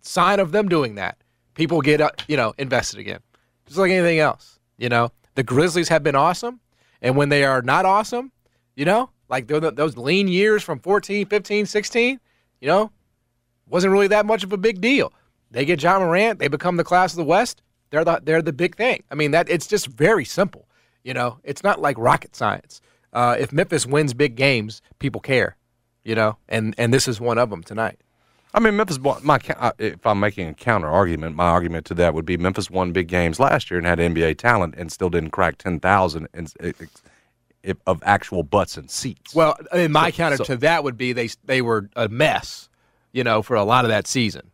sign 0.00 0.40
of 0.40 0.52
them 0.52 0.68
doing 0.68 0.94
that? 0.94 1.18
People 1.54 1.80
get 1.80 2.24
you 2.28 2.36
know 2.36 2.54
invested 2.56 3.00
again. 3.00 3.20
Just 3.66 3.78
like 3.78 3.90
anything 3.90 4.18
else, 4.18 4.58
you 4.78 4.88
know. 4.88 5.12
The 5.34 5.42
Grizzlies 5.42 5.90
have 5.90 6.02
been 6.02 6.14
awesome, 6.14 6.60
and 7.02 7.14
when 7.14 7.28
they 7.28 7.44
are 7.44 7.60
not 7.60 7.84
awesome, 7.84 8.32
you 8.74 8.86
know, 8.86 9.10
like 9.28 9.48
those 9.48 9.98
lean 9.98 10.28
years 10.28 10.62
from 10.62 10.78
14, 10.80 11.26
15, 11.26 11.66
16, 11.66 12.20
you 12.60 12.68
know, 12.68 12.90
wasn't 13.68 13.92
really 13.92 14.08
that 14.08 14.26
much 14.26 14.44
of 14.44 14.52
a 14.52 14.56
big 14.56 14.80
deal. 14.80 15.12
They 15.50 15.64
get 15.64 15.82
Ja 15.82 15.98
Morant, 15.98 16.38
they 16.38 16.48
become 16.48 16.76
the 16.76 16.84
class 16.84 17.12
of 17.12 17.16
the 17.16 17.24
West. 17.24 17.62
They're 17.90 18.04
the 18.04 18.20
they're 18.22 18.42
the 18.42 18.52
big 18.52 18.76
thing. 18.76 19.02
I 19.10 19.14
mean 19.14 19.30
that 19.30 19.48
it's 19.48 19.66
just 19.66 19.86
very 19.86 20.24
simple. 20.24 20.66
You 21.04 21.14
know, 21.14 21.38
it's 21.44 21.62
not 21.62 21.80
like 21.80 21.96
rocket 21.98 22.34
science. 22.34 22.80
Uh, 23.12 23.36
if 23.38 23.52
Memphis 23.52 23.86
wins 23.86 24.12
big 24.12 24.34
games, 24.34 24.82
people 24.98 25.20
care. 25.20 25.56
You 26.04 26.14
know, 26.14 26.36
and 26.48 26.74
and 26.78 26.92
this 26.92 27.06
is 27.08 27.20
one 27.20 27.38
of 27.38 27.50
them 27.50 27.62
tonight. 27.62 28.00
I 28.54 28.60
mean, 28.60 28.76
Memphis. 28.76 28.98
won- 28.98 29.24
My 29.24 29.38
uh, 29.56 29.72
if 29.78 30.04
I'm 30.06 30.18
making 30.18 30.48
a 30.48 30.54
counter 30.54 30.88
argument, 30.88 31.36
my 31.36 31.48
argument 31.48 31.84
to 31.86 31.94
that 31.94 32.14
would 32.14 32.24
be 32.24 32.36
Memphis 32.36 32.70
won 32.70 32.92
big 32.92 33.06
games 33.08 33.38
last 33.38 33.70
year 33.70 33.78
and 33.78 33.86
had 33.86 33.98
NBA 33.98 34.38
talent 34.38 34.74
and 34.78 34.90
still 34.90 35.10
didn't 35.10 35.30
crack 35.30 35.58
ten 35.58 35.78
thousand 35.78 36.28
and 36.34 36.52
of 37.86 38.02
actual 38.04 38.42
butts 38.42 38.76
and 38.76 38.90
seats. 38.90 39.34
Well, 39.34 39.56
I 39.72 39.76
mean, 39.78 39.92
my 39.92 40.10
counter 40.10 40.36
so- 40.36 40.44
to 40.44 40.56
that 40.58 40.84
would 40.84 40.96
be 40.96 41.12
they 41.12 41.28
they 41.44 41.62
were 41.62 41.88
a 41.96 42.08
mess. 42.08 42.68
You 43.16 43.24
know, 43.24 43.40
for 43.42 43.56
a 43.56 43.64
lot 43.64 43.84
of 43.84 43.88
that 43.88 44.06
season, 44.06 44.50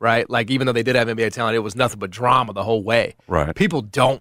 right? 0.00 0.28
Like 0.28 0.50
even 0.50 0.66
though 0.66 0.72
they 0.72 0.82
did 0.82 0.96
have 0.96 1.06
NBA 1.08 1.32
talent, 1.32 1.54
it 1.54 1.60
was 1.60 1.76
nothing 1.76 2.00
but 2.00 2.10
drama 2.10 2.52
the 2.52 2.64
whole 2.64 2.82
way. 2.82 3.14
Right. 3.28 3.54
People 3.54 3.80
don't 3.82 4.20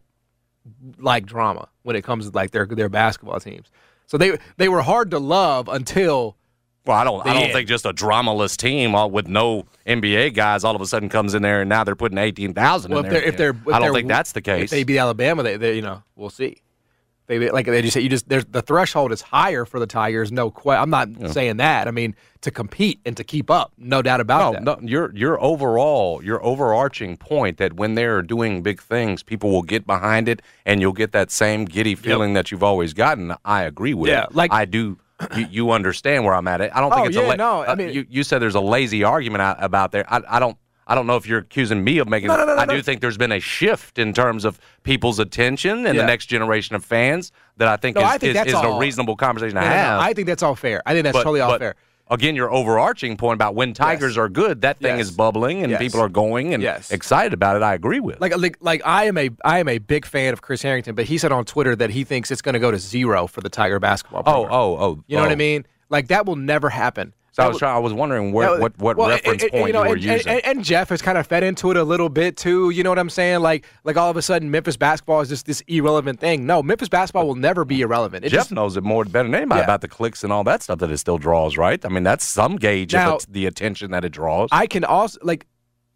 like 0.99 1.25
drama 1.25 1.67
when 1.83 1.95
it 1.95 2.03
comes 2.03 2.29
to 2.29 2.35
like 2.35 2.51
their 2.51 2.65
their 2.67 2.89
basketball 2.89 3.39
teams. 3.39 3.71
So 4.05 4.17
they 4.17 4.37
they 4.57 4.69
were 4.69 4.81
hard 4.83 5.09
to 5.11 5.19
love 5.19 5.67
until 5.67 6.37
Well, 6.85 6.97
I 6.97 7.03
don't. 7.03 7.25
I 7.25 7.33
don't 7.33 7.47
Yeah. 7.47 7.53
think 7.53 7.67
just 7.67 7.85
a 7.85 7.93
dramaless 7.93 8.55
team 8.55 8.93
all, 8.93 9.09
with 9.09 9.27
no 9.27 9.65
NBA 9.87 10.35
guys 10.35 10.63
all 10.63 10.75
of 10.75 10.81
a 10.81 10.85
sudden 10.85 11.09
comes 11.09 11.33
in 11.33 11.41
there 11.41 11.61
and 11.61 11.69
now 11.69 11.83
they're 11.83 11.95
putting 11.95 12.17
eighteen 12.19 12.53
thousand. 12.53 12.91
well, 12.91 12.99
in 12.99 13.05
if 13.07 13.11
there. 13.11 13.19
they're 13.21 13.29
if 13.29 13.37
they're 13.37 13.49
if 13.49 13.67
I 13.67 13.71
don't 13.79 13.81
they're- 13.81 13.93
think 13.93 14.07
that's 14.09 14.31
the 14.33 14.41
case. 14.41 14.65
If 14.65 14.69
they 14.69 14.83
beat 14.83 14.99
Alabama, 14.99 15.41
they, 15.43 15.57
they 15.57 15.75
you 15.75 15.81
know 15.81 16.03
we'll 16.15 16.29
see. 16.29 16.57
They, 17.27 17.49
like 17.49 17.65
they 17.65 17.81
just 17.81 17.93
say, 17.93 18.01
you 18.01 18.09
just 18.09 18.27
there's 18.27 18.45
the 18.45 18.61
threshold 18.61 19.11
is 19.13 19.21
higher 19.21 19.63
for 19.63 19.79
the 19.79 19.87
Tigers. 19.87 20.31
No 20.31 20.51
question. 20.51 20.81
I'm 20.81 20.89
not 20.89 21.31
saying 21.31 21.57
that. 21.57 21.87
I 21.87 21.91
mean 21.91 22.15
to 22.41 22.51
compete 22.51 22.99
and 23.05 23.15
to 23.15 23.23
keep 23.23 23.49
up, 23.49 23.71
no 23.77 24.01
doubt 24.01 24.19
about 24.19 24.53
no, 24.53 24.59
that. 24.59 24.81
No, 24.81 24.87
your 24.89 25.15
your 25.15 25.41
overall 25.41 26.21
your 26.23 26.43
overarching 26.43 27.15
point 27.15 27.57
that 27.57 27.73
when 27.73 27.95
they're 27.95 28.21
doing 28.21 28.63
big 28.63 28.81
things, 28.81 29.23
people 29.23 29.51
will 29.51 29.61
get 29.61 29.85
behind 29.87 30.27
it, 30.27 30.41
and 30.65 30.81
you'll 30.81 30.91
get 30.91 31.11
that 31.13 31.31
same 31.31 31.65
giddy 31.65 31.95
feeling 31.95 32.33
that 32.33 32.51
you've 32.51 32.63
always 32.63 32.93
gotten. 32.93 33.33
I 33.45 33.63
agree 33.63 33.93
with. 33.93 34.09
Yeah, 34.09 34.25
like- 34.31 34.51
I 34.51 34.65
do. 34.65 34.97
You, 35.37 35.45
you 35.51 35.71
understand 35.71 36.25
where 36.25 36.33
I'm 36.33 36.47
at. 36.47 36.61
I 36.61 36.79
don't 36.81 36.89
think 36.89 37.03
Oh, 37.03 37.07
it's 37.07 37.15
yeah, 37.15 37.27
a 37.27 37.29
la- 37.29 37.35
no, 37.35 37.59
I 37.61 37.67
uh, 37.67 37.75
mean- 37.75 37.93
you, 37.93 38.07
you 38.09 38.23
said 38.23 38.39
there's 38.39 38.55
a 38.55 38.59
lazy 38.59 39.03
argument 39.03 39.43
out, 39.43 39.63
about 39.63 39.91
there. 39.91 40.03
I, 40.11 40.21
I 40.27 40.39
don't. 40.39 40.57
I 40.91 40.95
don't 40.95 41.07
know 41.07 41.15
if 41.15 41.25
you're 41.25 41.39
accusing 41.39 41.85
me 41.85 41.99
of 41.99 42.09
making. 42.09 42.27
No, 42.27 42.35
no, 42.35 42.45
no, 42.45 42.55
no, 42.55 42.61
I 42.61 42.65
do 42.65 42.81
think 42.81 42.99
there's 42.99 43.17
been 43.17 43.31
a 43.31 43.39
shift 43.39 43.97
in 43.97 44.11
terms 44.11 44.43
of 44.43 44.59
people's 44.83 45.19
attention 45.19 45.85
and 45.87 45.95
Yeah. 45.95 46.01
the 46.01 46.05
next 46.05 46.25
generation 46.25 46.75
of 46.75 46.83
fans 46.83 47.31
that 47.55 47.69
I 47.69 47.77
think 47.77 47.95
is, 47.95 48.03
I 48.03 48.17
think 48.17 48.35
is, 48.35 48.47
is 48.47 48.59
a 48.59 48.77
reasonable 48.77 49.15
conversation 49.15 49.55
to 49.55 49.61
have. 49.61 50.01
I 50.01 50.11
think 50.11 50.27
that's 50.27 50.43
all 50.43 50.53
fair. 50.53 50.81
I 50.85 50.91
think 50.91 51.05
that's 51.05 51.13
But- 51.13 51.23
totally 51.23 51.39
all 51.39 51.51
but 51.51 51.59
fair. 51.61 51.75
Again, 52.09 52.35
your 52.35 52.51
overarching 52.51 53.15
point 53.15 53.35
about 53.35 53.55
when 53.55 53.71
Tigers 53.73 54.17
are 54.17 54.27
good, 54.27 54.63
that 54.63 54.79
thing 54.79 54.97
Yes. 54.97 55.07
is 55.07 55.11
bubbling 55.11 55.63
and 55.63 55.71
Yes. 55.71 55.79
people 55.79 56.01
are 56.01 56.09
going 56.09 56.53
and 56.53 56.61
Yes. 56.61 56.91
excited 56.91 57.31
about 57.31 57.55
it. 57.55 57.63
I 57.63 57.73
agree 57.73 58.01
with. 58.01 58.19
Like, 58.19 58.35
like, 58.37 58.57
like 58.59 58.81
I 58.83 59.05
am 59.05 59.17
a 59.17 59.29
I 59.45 59.59
am 59.59 59.69
a 59.69 59.77
big 59.77 60.05
fan 60.05 60.33
of 60.33 60.41
Chris 60.41 60.61
Herrington, 60.61 60.93
but 60.93 61.05
he 61.05 61.17
said 61.17 61.31
on 61.31 61.45
Twitter 61.45 61.73
that 61.77 61.91
he 61.91 62.03
thinks 62.03 62.29
it's 62.29 62.41
going 62.41 62.53
to 62.55 62.59
go 62.59 62.69
to 62.69 62.77
zero 62.77 63.27
for 63.27 63.39
the 63.39 63.47
Tiger 63.47 63.79
basketball. 63.79 64.23
oh, 64.25 64.33
Program. 64.33 64.51
oh, 64.51 64.77
oh. 64.77 65.03
you 65.07 65.15
know 65.15 65.21
what 65.23 65.31
I 65.31 65.35
oh. 65.35 65.37
mean? 65.37 65.65
Like 65.89 66.09
that 66.09 66.25
will 66.25 66.35
never 66.35 66.69
happen. 66.69 67.13
So 67.33 67.43
I 67.43 67.47
was 67.47 67.59
trying. 67.59 67.75
I 67.75 67.79
was 67.79 67.93
wondering 67.93 68.33
where, 68.33 68.59
what 68.59 68.77
what 68.77 68.97
well, 68.97 69.07
reference 69.07 69.43
and- 69.43 69.51
point 69.53 69.67
you, 69.67 69.73
know, 69.73 69.83
were 69.83 69.93
and, 69.93 70.03
using. 70.03 70.27
And, 70.27 70.45
and 70.45 70.63
Jeff 70.65 70.89
has 70.89 71.01
kind 71.01 71.17
of 71.17 71.25
fed 71.27 71.43
into 71.43 71.71
it 71.71 71.77
a 71.77 71.83
little 71.83 72.09
bit 72.09 72.35
too. 72.35 72.71
You 72.71 72.83
know 72.83 72.89
what 72.89 72.99
I'm 72.99 73.09
saying? 73.09 73.39
Like, 73.39 73.65
like 73.85 73.95
all 73.95 74.09
of 74.09 74.17
a 74.17 74.21
sudden, 74.21 74.51
Memphis 74.51 74.75
basketball 74.75 75.21
is 75.21 75.29
just 75.29 75.45
this 75.45 75.61
irrelevant 75.67 76.19
thing. 76.19 76.45
No, 76.45 76.61
Memphis 76.61 76.89
basketball 76.89 77.25
will 77.25 77.35
never 77.35 77.63
be 77.63 77.81
irrelevant. 77.81 78.25
It 78.25 78.29
Jeff 78.29 78.39
just, 78.39 78.51
knows 78.51 78.75
it 78.75 78.83
more 78.83 79.05
better 79.05 79.29
than 79.29 79.35
anybody 79.35 79.59
Yeah. 79.59 79.63
about 79.65 79.79
the 79.79 79.87
clicks 79.87 80.25
and 80.25 80.33
all 80.33 80.43
that 80.43 80.61
stuff 80.61 80.79
that 80.79 80.91
it 80.91 80.97
still 80.97 81.17
draws, 81.17 81.55
right? 81.57 81.83
I 81.85 81.87
mean, 81.87 82.03
that's 82.03 82.25
some 82.25 82.57
gauge 82.57 82.93
Now- 82.93 83.15
of 83.15 83.25
the, 83.27 83.31
the 83.31 83.45
attention 83.45 83.91
that 83.91 84.03
it 84.03 84.09
draws. 84.09 84.49
I 84.51 84.67
can 84.67 84.83
also 84.83 85.17
like. 85.23 85.47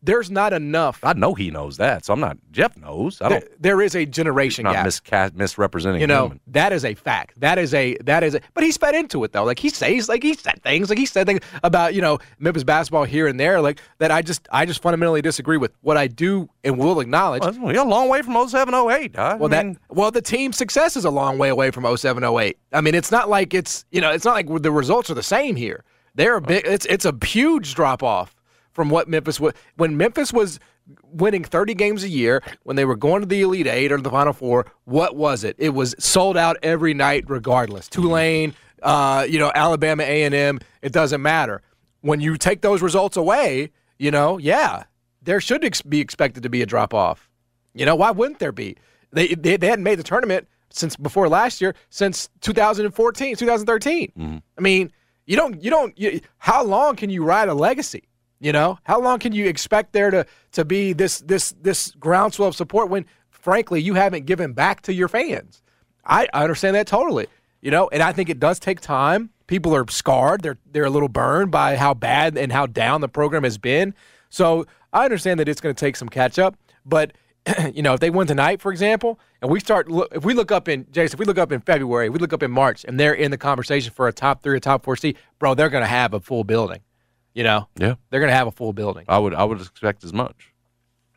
There's 0.06 0.30
not 0.30 0.54
enough. 0.54 1.00
I 1.04 1.14
know 1.14 1.34
he 1.34 1.50
knows 1.50 1.78
that, 1.78 2.06
so 2.06 2.14
I'm 2.14 2.20
not. 2.20 2.38
Jeff 2.52 2.78
knows. 2.78 3.22
I 3.22 3.30
don't. 3.30 3.62
there 3.62 3.82
is 3.82 3.96
a 3.96 4.06
generation 4.06 4.64
Not 4.64 4.74
gap. 4.74 4.86
misca- 4.86 5.32
misrepresenting. 5.34 6.00
You 6.00 6.06
know, 6.06 6.34
that 6.48 6.72
is 6.72 6.86
a 6.86 6.94
fact. 6.94 7.40
That 7.40 7.58
is 7.58 7.74
a 7.74 7.98
that 8.04 8.24
is 8.24 8.36
a 8.36 8.42
but 8.54 8.64
he's 8.64 8.78
fed 8.78 8.94
into 8.94 9.24
it 9.24 9.32
though. 9.32 9.44
Like 9.44 9.58
he 9.58 9.70
says 9.70 10.08
like 10.08 10.22
he 10.22 10.36
said 10.36 10.62
things, 10.62 10.90
like 10.90 11.00
he 11.00 11.08
said 11.08 11.26
things 11.26 11.40
about, 11.64 11.96
you 11.96 12.02
know, 12.02 12.20
Memphis 12.38 12.64
basketball 12.64 13.04
here 13.06 13.26
and 13.26 13.40
there, 13.40 13.62
like 13.62 13.82
that 13.98 14.12
I 14.12 14.22
just 14.22 14.48
I 14.52 14.66
just 14.66 14.82
fundamentally 14.82 15.22
disagree 15.22 15.58
with. 15.58 15.72
What 15.82 15.98
I 15.98 16.08
do 16.08 16.50
and 16.64 16.78
will 16.78 17.00
acknowledge 17.00 17.42
Well, 17.42 17.56
we're 17.60 17.80
a 17.80 17.84
long 17.84 18.08
way 18.10 18.22
from 18.22 18.48
07, 18.48 18.74
08. 18.74 19.16
Huh? 19.16 19.38
well, 19.40 19.54
I 19.54 19.64
mean, 19.64 19.74
that 19.74 19.96
well, 19.96 20.12
the 20.12 20.22
team's 20.22 20.58
success 20.58 20.96
is 20.96 21.06
a 21.06 21.10
long 21.10 21.38
way 21.38 21.50
away 21.50 21.72
from 21.72 21.84
0708. 21.84 22.58
I 22.74 22.82
mean, 22.82 22.96
it's 22.96 23.12
not 23.12 23.30
like 23.30 23.54
it's 23.54 23.86
you 23.92 24.02
know, 24.02 24.12
it's 24.12 24.26
not 24.26 24.34
like 24.34 24.48
the 24.62 24.72
results 24.72 25.10
are 25.10 25.16
the 25.16 25.24
same 25.24 25.56
here. 25.56 25.84
They're 26.14 26.36
a 26.36 26.42
big. 26.42 26.66
It's 26.66 26.86
it's 26.86 27.06
a 27.06 27.14
huge 27.26 27.76
drop 27.76 28.04
off 28.04 28.36
from 28.76 28.90
what 28.90 29.08
Memphis 29.08 29.40
was 29.40 29.54
when 29.78 29.96
Memphis 29.98 30.32
was 30.34 30.60
winning 31.04 31.44
30 31.44 31.74
games 31.74 32.04
a 32.04 32.10
year 32.10 32.44
when 32.64 32.76
they 32.76 32.86
were 32.86 32.98
going 32.98 33.22
to 33.22 33.26
the 33.26 33.42
Elite 33.42 33.66
Eight 33.68 33.92
or 33.92 34.00
the 34.00 34.12
Final 34.12 34.34
Four. 34.34 34.68
What 34.84 35.16
was 35.16 35.44
it? 35.46 35.56
It 35.58 35.70
was 35.70 35.96
sold 35.98 36.38
out 36.38 36.58
every 36.62 36.94
night, 36.94 37.24
regardless. 37.28 37.88
Tulane, 37.88 38.54
uh, 38.84 39.26
you 39.28 39.40
know, 39.40 39.52
Alabama 39.56 40.04
A 40.04 40.24
and 40.24 40.36
M. 40.36 40.60
It 40.82 40.92
doesn't 40.92 41.22
matter. 41.22 41.62
When 42.02 42.20
you 42.20 42.38
take 42.38 42.62
those 42.62 42.82
results 42.82 43.18
away, 43.18 43.72
you 43.98 44.12
know, 44.12 44.38
yeah, 44.38 44.84
there 45.24 45.40
should 45.40 45.64
ex- 45.64 45.82
be 45.82 46.02
expected 46.02 46.44
to 46.44 46.50
be 46.50 46.62
a 46.62 46.66
drop 46.66 46.94
off. 46.94 47.30
You 47.74 47.86
know, 47.86 47.96
why 47.96 48.12
wouldn't 48.12 48.40
there 48.40 48.52
be? 48.52 48.76
They, 49.14 49.30
they 49.30 49.56
they 49.56 49.68
hadn't 49.68 49.84
made 49.84 49.98
the 50.00 50.04
tournament 50.04 50.48
since 50.70 50.98
before 50.98 51.30
last 51.30 51.62
year, 51.62 51.74
since 51.90 52.30
2014, 52.42 53.38
2013. 53.38 54.12
I 54.58 54.62
mean, 54.62 54.92
you 55.26 55.38
don't 55.38 55.64
you 55.64 55.72
don't 55.72 55.98
you, 55.98 56.20
how 56.40 56.62
long 56.64 56.98
can 56.98 57.10
you 57.10 57.24
ride 57.24 57.48
a 57.48 57.54
legacy? 57.54 58.04
You 58.40 58.52
know, 58.52 58.80
how 58.84 59.00
long 59.00 59.20
can 59.20 59.34
you 59.34 59.48
expect 59.48 59.94
there 59.94 60.12
to 60.12 60.26
to 60.54 60.66
be 60.66 60.94
this 60.94 61.20
this 61.22 61.54
this 61.62 61.92
groundswell 61.92 62.50
of 62.50 62.56
support 62.56 62.90
when 62.90 63.06
frankly 63.30 63.82
you 63.82 63.94
haven't 63.94 64.26
given 64.26 64.54
back 64.54 64.82
to 64.82 64.94
your 64.94 65.08
fans? 65.08 65.62
I, 66.06 66.28
I 66.34 66.44
understand 66.44 66.76
that 66.76 66.88
totally. 66.88 67.28
You 67.62 67.72
know, 67.72 67.90
and 67.90 68.04
I 68.04 68.12
think 68.12 68.30
it 68.30 68.40
does 68.40 68.60
take 68.60 68.82
time. 68.82 69.32
People 69.48 69.76
are 69.76 69.86
scarred. 69.90 70.42
They're 70.42 70.58
they're 70.72 70.86
a 70.86 70.90
little 70.90 71.10
burned 71.10 71.52
by 71.52 71.76
how 71.78 71.94
bad 71.94 72.38
and 72.38 72.52
how 72.52 72.66
down 72.66 73.02
the 73.02 73.08
program 73.08 73.44
has 73.44 73.58
been. 73.58 73.94
So 74.30 74.66
I 74.92 75.06
understand 75.06 75.40
that 75.40 75.48
it's 75.48 75.62
going 75.62 75.74
to 75.74 75.80
take 75.80 75.96
some 75.96 76.10
catch 76.10 76.38
up. 76.38 76.58
But 76.86 77.14
you 77.74 77.82
know, 77.82 77.94
if 77.94 78.00
they 78.00 78.10
win 78.10 78.28
tonight, 78.28 78.62
for 78.62 78.72
example, 78.72 79.20
and 79.42 79.52
we 79.52 79.60
start, 79.60 79.88
if 80.12 80.26
we 80.26 80.34
look 80.34 80.52
up 80.52 80.68
in 80.68 80.88
Jason, 80.92 81.16
if 81.16 81.20
we 81.20 81.26
look 81.26 81.38
up 81.38 81.52
in 81.52 81.62
February, 81.62 82.10
we 82.10 82.20
look 82.20 82.34
up 82.34 82.44
in 82.44 82.52
March, 82.52 82.86
and 82.86 83.00
they're 83.00 83.14
in 83.14 83.32
the 83.32 83.38
conversation 83.38 83.94
for 83.94 84.08
a 84.08 84.14
top 84.14 84.42
three 84.42 84.56
or 84.56 84.60
top 84.60 84.84
four 84.84 84.96
seed, 84.96 85.18
bro, 85.40 85.54
they're 85.54 85.70
going 85.70 85.84
to 85.84 85.88
have 85.88 86.14
a 86.14 86.20
full 86.20 86.44
building. 86.44 86.80
You 87.36 87.44
know, 87.44 87.68
yeah, 87.78 87.96
they're 88.10 88.22
going 88.22 88.32
to 88.32 88.36
have 88.36 88.48
a 88.48 88.52
full 88.52 88.74
building. 88.74 89.06
I 89.08 89.20
would. 89.20 89.36
I 89.36 89.44
would 89.44 89.62
expect 89.62 90.04
as 90.04 90.14
much. 90.14 90.54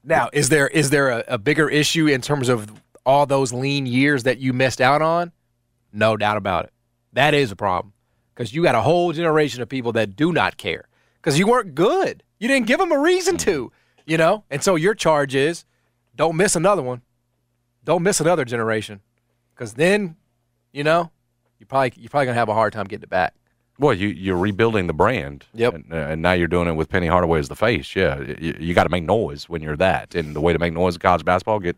Now, 0.05 0.29
is 0.33 0.49
there 0.49 0.67
is 0.67 0.91
there 0.91 1.11
a, 1.11 1.25
a 1.29 1.39
bigger 1.39 1.69
issue 1.69 2.09
in 2.09 2.21
terms 2.21 2.49
of 2.49 2.71
all 3.07 3.25
those 3.25 3.53
lean 3.53 3.87
years 3.87 4.25
that 4.25 4.39
you 4.39 4.53
missed 4.53 4.81
out 4.81 5.01
on? 5.01 5.33
No 5.93 6.17
doubt 6.17 6.37
about 6.37 6.65
it. 6.67 6.73
That 7.13 7.35
is 7.35 7.53
a 7.53 7.57
problem 7.57 7.95
because 8.35 8.53
you 8.53 8.63
got 8.63 8.75
a 8.75 8.83
whole 8.83 9.13
generation 9.13 9.63
of 9.63 9.69
people 9.69 9.93
that 9.93 10.17
do 10.17 10.33
not 10.33 10.57
care 10.57 10.89
because 11.15 11.39
you 11.39 11.47
weren't 11.47 11.75
good. 11.75 12.23
You 12.39 12.49
didn't 12.49 12.67
give 12.67 12.79
them 12.79 12.93
a 12.93 12.99
reason 12.99 13.37
to, 13.39 13.73
you 14.05 14.17
know. 14.17 14.45
And 14.51 14.63
so 14.63 14.75
your 14.75 14.95
charge 14.95 15.35
is, 15.35 15.65
don't 16.15 16.37
miss 16.37 16.57
another 16.57 16.83
one. 16.83 17.03
Don't 17.85 18.03
miss 18.03 18.21
another 18.21 18.45
generation, 18.45 19.01
because 19.55 19.75
then, 19.75 20.17
you 20.73 20.85
know, 20.85 21.11
you 21.59 21.65
probably 21.65 21.93
you're 21.97 22.11
probably 22.11 22.27
gonna 22.27 22.39
have 22.39 22.49
a 22.49 22.55
hard 22.55 22.73
time 22.73 22.87
getting 22.87 23.05
it 23.05 23.09
back. 23.09 23.35
Well, 23.79 23.95
you 23.95 24.09
you're 24.09 24.37
rebuilding 24.37 24.87
the 24.89 24.93
brand. 24.93 25.47
Yep. 25.55 25.75
And, 25.75 25.93
uh, 25.93 25.97
and 25.97 26.23
now 26.23 26.33
you're 26.33 26.49
doing 26.49 26.69
it 26.69 26.73
with 26.73 26.89
Penny 26.89 27.07
Hardaway 27.07 27.39
as 27.39 27.49
the 27.49 27.57
face. 27.57 27.95
Yeah, 27.95 28.21
you, 28.21 28.57
you 28.59 28.75
got 28.75 28.85
to 28.85 28.91
make 28.91 29.05
noise 29.05 29.49
when 29.49 29.63
you're 29.63 29.77
that. 29.77 30.15
And 30.15 30.35
the 30.35 30.41
way 30.41 30.53
to 30.53 30.59
make 30.59 30.73
noise 30.73 30.95
in 30.97 31.01
college 31.01 31.25
basketball, 31.25 31.61
get 31.61 31.77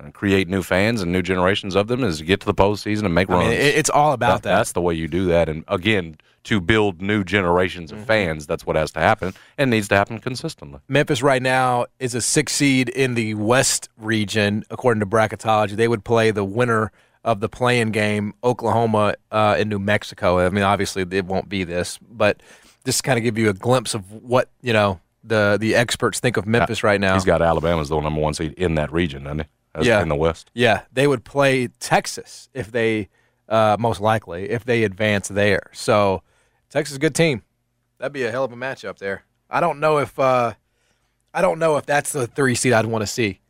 uh, 0.00 0.10
create 0.10 0.48
new 0.48 0.62
fans 0.62 1.00
and 1.02 1.12
new 1.12 1.22
generations 1.22 1.74
of 1.76 1.86
them, 1.88 2.02
is 2.04 2.20
get 2.22 2.40
to 2.40 2.46
the 2.46 2.54
postseason 2.54 3.04
and 3.04 3.14
make 3.14 3.30
I 3.30 3.34
runs. 3.34 3.48
mean, 3.50 3.58
it's 3.60 3.90
all 3.90 4.12
about 4.12 4.42
that. 4.42 4.56
That's 4.56 4.72
the 4.72 4.82
way 4.82 4.94
you 4.94 5.08
do 5.08 5.26
that. 5.26 5.48
And 5.48 5.64
again, 5.68 6.16
to 6.44 6.60
build 6.60 7.00
new 7.02 7.24
generations 7.24 7.90
Mm-hmm. 7.90 8.00
of 8.02 8.06
fans, 8.06 8.46
that's 8.46 8.64
what 8.66 8.76
has 8.76 8.90
to 8.92 9.00
happen 9.00 9.32
and 9.58 9.70
needs 9.70 9.88
to 9.88 9.96
happen 9.96 10.18
consistently. 10.18 10.80
Memphis 10.88 11.22
right 11.22 11.42
now 11.42 11.86
is 11.98 12.14
a 12.14 12.20
six 12.20 12.52
seed 12.52 12.88
in 12.88 13.14
the 13.14 13.34
West 13.34 13.88
region, 13.96 14.64
according 14.70 15.00
to 15.00 15.06
bracketology. 15.06 15.70
They 15.76 15.88
would 15.88 16.04
play 16.04 16.30
the 16.30 16.44
winner 16.44 16.92
of 17.26 17.40
the 17.40 17.48
playing 17.50 17.90
game, 17.90 18.32
Oklahoma 18.42 19.16
uh, 19.30 19.56
and 19.58 19.68
New 19.68 19.78
Mexico. 19.78 20.38
I 20.38 20.48
mean, 20.48 20.64
obviously 20.64 21.04
it 21.10 21.26
won't 21.26 21.48
be 21.50 21.64
this, 21.64 21.98
but 22.10 22.40
just 22.86 23.04
kind 23.04 23.18
of 23.18 23.24
give 23.24 23.36
you 23.36 23.50
a 23.50 23.52
glimpse 23.52 23.92
of 23.94 24.10
what 24.10 24.48
you 24.62 24.72
know 24.72 25.00
the 25.24 25.58
the 25.60 25.74
experts 25.74 26.20
think 26.20 26.38
of 26.38 26.46
Memphis 26.46 26.82
right 26.82 27.00
now. 27.00 27.12
He's 27.14 27.24
got 27.24 27.42
Alabama 27.42 27.82
as 27.82 27.88
the 27.90 28.00
number 28.00 28.20
one 28.20 28.32
seed 28.32 28.54
in 28.54 28.76
that 28.76 28.90
region, 28.92 29.24
doesn't 29.24 29.40
he? 29.40 29.44
As- 29.74 29.86
Yeah. 29.86 30.00
In 30.00 30.08
the 30.08 30.14
West. 30.16 30.50
Yeah, 30.54 30.82
they 30.92 31.06
would 31.06 31.24
play 31.24 31.66
Texas 31.80 32.48
if 32.54 32.70
they 32.72 33.08
uh, 33.48 33.76
most 33.78 34.00
likely 34.00 34.48
if 34.50 34.64
they 34.64 34.84
advance 34.84 35.28
there. 35.28 35.70
So 35.72 36.22
Texas 36.70 36.92
is 36.92 36.96
a 36.96 37.00
good 37.00 37.14
team. 37.14 37.42
That'd 37.98 38.12
be 38.12 38.22
a 38.24 38.30
hell 38.30 38.44
of 38.44 38.52
a 38.52 38.56
matchup 38.56 38.98
there. 38.98 39.24
I 39.50 39.60
don't 39.60 39.80
know 39.80 39.98
if 39.98 40.18
uh, 40.18 40.54
I 41.34 41.42
don't 41.42 41.58
know 41.58 41.76
if 41.76 41.86
that's 41.86 42.12
the 42.12 42.26
three 42.28 42.54
seed 42.54 42.72
I'd 42.72 42.86
want 42.86 43.02
to 43.02 43.06
see. 43.06 43.40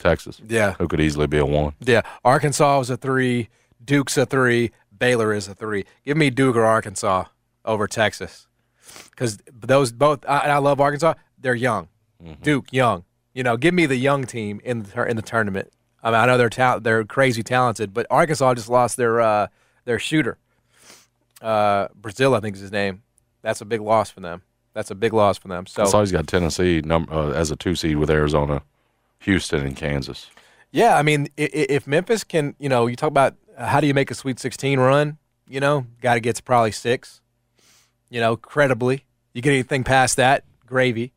Texas. 0.00 0.40
Yeah. 0.48 0.74
Who 0.74 0.88
could 0.88 1.00
easily 1.00 1.26
be 1.26 1.38
a 1.38 1.46
one. 1.46 1.74
Yeah, 1.80 2.02
Arkansas 2.24 2.78
was 2.78 2.90
a 2.90 2.96
three, 2.96 3.48
Duke's 3.84 4.16
a 4.16 4.26
three, 4.26 4.72
Baylor 4.98 5.32
is 5.32 5.46
a 5.48 5.54
three. 5.54 5.84
Give 6.04 6.16
me 6.16 6.30
Duke 6.30 6.56
or 6.56 6.64
Arkansas 6.64 7.24
over 7.64 7.86
Texas, 7.86 8.48
because 9.10 9.38
those 9.52 9.92
both. 9.92 10.24
I, 10.28 10.38
I 10.38 10.58
love 10.58 10.80
Arkansas. 10.80 11.14
They're 11.38 11.54
young. 11.54 11.88
Duke 12.42 12.72
young. 12.72 13.04
You 13.32 13.42
know, 13.42 13.56
give 13.56 13.72
me 13.72 13.86
the 13.86 13.96
young 13.96 14.24
team 14.24 14.60
in 14.64 14.82
the 14.82 15.04
in 15.04 15.16
the 15.16 15.22
tournament. 15.22 15.72
I 16.02 16.10
mean, 16.10 16.20
I 16.20 16.26
know 16.26 16.36
they're 16.36 16.50
ta- 16.50 16.78
they're 16.80 17.04
crazy 17.04 17.42
talented, 17.42 17.94
but 17.94 18.06
Arkansas 18.10 18.54
just 18.54 18.68
lost 18.68 18.96
their 18.96 19.20
uh, 19.20 19.46
their 19.84 19.98
shooter. 19.98 20.36
Uh, 21.40 21.88
Brazile, 21.98 22.36
I 22.36 22.40
think 22.40 22.56
is 22.56 22.60
his 22.62 22.72
name. 22.72 23.02
That's 23.42 23.60
a 23.60 23.64
big 23.64 23.80
loss 23.80 24.10
for 24.10 24.20
them. 24.20 24.42
That's 24.74 24.90
a 24.90 24.94
big 24.94 25.12
loss 25.14 25.38
for 25.38 25.48
them. 25.48 25.66
So 25.66 25.82
I 25.82 25.86
saw 25.86 26.00
he's 26.00 26.12
got 26.12 26.26
Tennessee 26.26 26.80
number, 26.82 27.12
uh, 27.12 27.30
as 27.30 27.50
a 27.50 27.56
two 27.56 27.74
seed 27.74 27.96
with 27.96 28.10
Arizona, 28.10 28.62
Houston, 29.20 29.66
and 29.66 29.76
Kansas. 29.76 30.30
Yeah, 30.72 30.96
I 30.96 31.02
mean, 31.02 31.28
if 31.36 31.86
Memphis 31.86 32.24
can, 32.24 32.54
you 32.58 32.68
know, 32.68 32.86
you 32.86 32.96
talk 32.96 33.08
about 33.08 33.36
how 33.58 33.80
do 33.80 33.86
you 33.86 33.94
make 33.94 34.10
a 34.10 34.14
Sweet 34.14 34.38
16 34.38 34.78
run? 34.78 35.18
You 35.48 35.60
know, 35.60 35.86
got 36.00 36.14
to 36.14 36.20
get 36.20 36.36
to 36.36 36.42
probably 36.42 36.72
six. 36.72 37.20
You 38.08 38.20
know, 38.20 38.36
credibly, 38.36 39.04
you 39.34 39.42
get 39.42 39.52
anything 39.52 39.84
past 39.84 40.16
that, 40.16 40.44
gravy. 40.66 41.12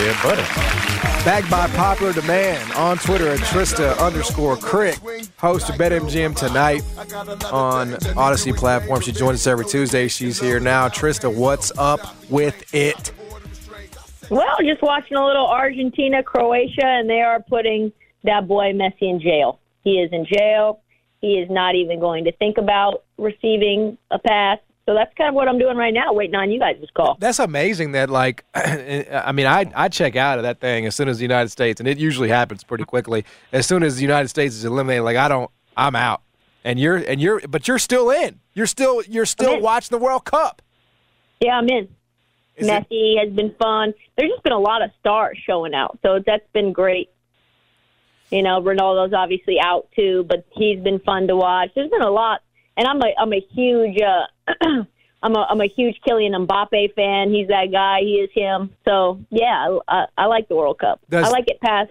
Yeah, 0.00 0.22
buddy. 0.22 0.40
Backed 1.26 1.50
by 1.50 1.68
popular 1.76 2.14
demand 2.14 2.72
on 2.72 2.96
Twitter 2.96 3.28
at 3.28 3.38
Trista 3.40 3.98
underscore 3.98 4.56
Crick, 4.56 4.96
host 5.36 5.68
of 5.68 5.74
BetMGM 5.74 6.34
tonight 6.34 6.82
on 7.52 7.98
Odyssey 8.16 8.54
platform. 8.54 9.02
She 9.02 9.12
joins 9.12 9.40
us 9.40 9.46
every 9.46 9.66
Tuesday. 9.66 10.08
She's 10.08 10.40
here 10.40 10.58
now. 10.58 10.88
Trista, 10.88 11.30
what's 11.30 11.70
up 11.76 12.00
with 12.30 12.74
it? 12.74 13.12
Well, 14.30 14.56
just 14.62 14.80
watching 14.80 15.18
a 15.18 15.26
little 15.26 15.46
Argentina, 15.46 16.22
Croatia, 16.22 16.86
and 16.86 17.10
they 17.10 17.20
are 17.20 17.40
putting 17.42 17.92
that 18.24 18.48
boy 18.48 18.72
Messi 18.72 19.02
in 19.02 19.20
jail. 19.20 19.60
He 19.84 20.00
is 20.00 20.10
in 20.12 20.24
jail. 20.24 20.80
He 21.20 21.34
is 21.34 21.50
not 21.50 21.74
even 21.74 22.00
going 22.00 22.24
to 22.24 22.32
think 22.32 22.56
about 22.56 23.04
receiving 23.18 23.98
a 24.10 24.18
pass. 24.18 24.60
So 24.90 24.94
that's 24.94 25.14
kind 25.14 25.28
of 25.28 25.36
what 25.36 25.46
I'm 25.46 25.56
doing 25.56 25.76
right 25.76 25.94
now, 25.94 26.12
waiting 26.12 26.34
on 26.34 26.50
you 26.50 26.58
guys' 26.58 26.84
call. 26.96 27.16
That's 27.20 27.38
amazing 27.38 27.92
that, 27.92 28.10
like, 28.10 28.44
I 28.56 29.30
mean, 29.32 29.46
I, 29.46 29.70
I 29.76 29.88
check 29.88 30.16
out 30.16 30.40
of 30.40 30.42
that 30.42 30.58
thing 30.58 30.84
as 30.84 30.96
soon 30.96 31.08
as 31.08 31.18
the 31.18 31.22
United 31.22 31.50
States, 31.50 31.78
and 31.78 31.88
it 31.88 31.96
usually 31.96 32.28
happens 32.28 32.64
pretty 32.64 32.82
quickly. 32.82 33.24
As 33.52 33.68
soon 33.68 33.84
as 33.84 33.94
the 33.94 34.02
United 34.02 34.26
States 34.30 34.52
is 34.56 34.64
eliminated, 34.64 35.04
like, 35.04 35.16
I 35.16 35.28
don't, 35.28 35.48
I'm 35.76 35.94
out. 35.94 36.22
And 36.64 36.80
you're, 36.80 36.96
and 36.96 37.20
you're, 37.20 37.40
but 37.48 37.68
you're 37.68 37.78
still 37.78 38.10
in. 38.10 38.40
You're 38.52 38.66
still, 38.66 39.00
you're 39.06 39.26
still 39.26 39.60
watching 39.60 39.96
the 39.96 40.02
World 40.04 40.24
Cup. 40.24 40.60
Yeah, 41.38 41.52
I'm 41.52 41.68
in. 41.68 41.86
Is 42.56 42.66
it- 42.66 42.88
Messi 42.90 43.24
has 43.24 43.32
been 43.32 43.54
fun. 43.62 43.94
There's 44.18 44.32
just 44.32 44.42
been 44.42 44.52
a 44.52 44.58
lot 44.58 44.82
of 44.82 44.90
stars 44.98 45.38
showing 45.46 45.72
out, 45.72 46.00
so 46.02 46.18
that's 46.26 46.48
been 46.52 46.72
great. 46.72 47.10
You 48.32 48.42
know, 48.42 48.60
Ronaldo's 48.60 49.12
obviously 49.14 49.58
out 49.62 49.86
too, 49.94 50.24
but 50.28 50.44
he's 50.50 50.80
been 50.80 50.98
fun 50.98 51.28
to 51.28 51.36
watch. 51.36 51.68
There's 51.76 51.90
been 51.90 52.02
a 52.02 52.10
lot, 52.10 52.40
and 52.80 52.88
I'm 52.88 53.00
a 53.02 53.12
I'm 53.18 53.32
a 53.34 53.40
huge 53.52 53.98
uh, 54.00 54.54
I'm 55.22 55.36
a 55.36 55.46
I'm 55.50 55.60
a 55.60 55.66
huge 55.66 56.00
Kylian 56.06 56.46
Mbappe 56.46 56.94
fan. 56.94 57.30
He's 57.30 57.48
that 57.48 57.70
guy. 57.70 58.00
He 58.00 58.14
is 58.14 58.30
him. 58.34 58.70
So 58.86 59.20
yeah, 59.30 59.78
I, 59.88 59.96
I, 59.96 60.06
I 60.16 60.26
like 60.26 60.48
the 60.48 60.56
World 60.56 60.78
Cup. 60.78 61.00
Does- 61.10 61.26
I 61.26 61.28
like 61.30 61.44
it 61.48 61.60
past. 61.60 61.90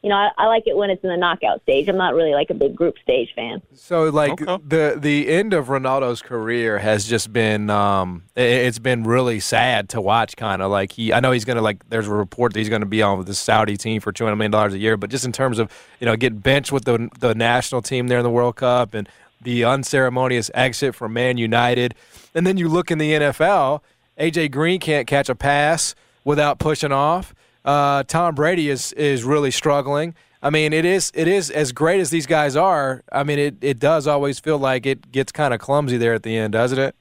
You 0.00 0.10
know, 0.10 0.14
I, 0.14 0.28
I 0.38 0.46
like 0.46 0.62
it 0.68 0.76
when 0.76 0.90
it's 0.90 1.02
in 1.02 1.10
the 1.10 1.16
knockout 1.16 1.60
stage. 1.62 1.88
I'm 1.88 1.96
not 1.96 2.14
really 2.14 2.32
like 2.32 2.50
a 2.50 2.54
big 2.54 2.76
group 2.76 2.94
stage 3.02 3.30
fan. 3.34 3.60
So 3.74 4.04
like 4.10 4.40
Okay. 4.40 4.58
the 4.64 4.96
the 4.96 5.28
end 5.28 5.52
of 5.54 5.66
Ronaldo's 5.66 6.22
career 6.22 6.78
has 6.78 7.04
just 7.04 7.32
been 7.32 7.68
um 7.68 8.22
i- 8.36 8.40
it's 8.42 8.78
been 8.78 9.02
really 9.02 9.40
sad 9.40 9.88
to 9.88 10.00
watch 10.00 10.36
kind 10.36 10.62
of 10.62 10.70
like 10.70 10.92
he 10.92 11.12
I 11.12 11.18
know 11.18 11.32
he's 11.32 11.44
going 11.44 11.56
to 11.56 11.62
like 11.62 11.82
there's 11.88 12.06
a 12.06 12.14
report 12.14 12.52
that 12.52 12.60
he's 12.60 12.68
going 12.68 12.82
to 12.82 12.86
be 12.86 13.02
on 13.02 13.18
with 13.18 13.26
the 13.26 13.34
Saudi 13.34 13.76
team 13.76 14.00
for 14.00 14.12
200 14.12 14.36
million 14.36 14.52
dollars 14.52 14.72
a 14.72 14.78
year 14.78 14.96
but 14.96 15.10
just 15.10 15.24
in 15.24 15.32
terms 15.32 15.58
of 15.58 15.68
you 15.98 16.04
know 16.06 16.14
getting 16.14 16.38
benched 16.38 16.70
with 16.70 16.84
the 16.84 17.08
the 17.18 17.34
national 17.34 17.82
team 17.82 18.06
there 18.06 18.18
in 18.18 18.24
the 18.24 18.30
World 18.30 18.54
Cup 18.54 18.94
and 18.94 19.08
the 19.42 19.64
unceremonious 19.64 20.50
exit 20.54 20.94
from 20.94 21.12
Man 21.12 21.38
United 21.38 21.94
and 22.34 22.46
then 22.46 22.56
you 22.56 22.68
look 22.68 22.90
in 22.90 22.98
the 22.98 23.12
NFL 23.12 23.80
AJ 24.18 24.50
Green 24.50 24.80
can't 24.80 25.06
catch 25.06 25.28
a 25.28 25.34
pass 25.34 25.94
without 26.24 26.58
pushing 26.58 26.92
off 26.92 27.34
uh, 27.68 28.02
Tom 28.04 28.34
Brady 28.34 28.70
is 28.70 28.92
is 28.94 29.24
really 29.24 29.50
struggling. 29.50 30.14
I 30.42 30.48
mean, 30.48 30.72
it 30.72 30.86
is 30.86 31.12
it 31.14 31.28
is 31.28 31.50
as 31.50 31.72
great 31.72 32.00
as 32.00 32.08
these 32.08 32.26
guys 32.26 32.56
are. 32.56 33.02
I 33.12 33.24
mean, 33.24 33.38
it, 33.38 33.56
it 33.60 33.78
does 33.78 34.06
always 34.06 34.40
feel 34.40 34.58
like 34.58 34.86
it 34.86 35.12
gets 35.12 35.32
kind 35.32 35.52
of 35.52 35.60
clumsy 35.60 35.98
there 35.98 36.14
at 36.14 36.22
the 36.22 36.34
end, 36.34 36.54
doesn't 36.54 36.78
it? 36.78 36.94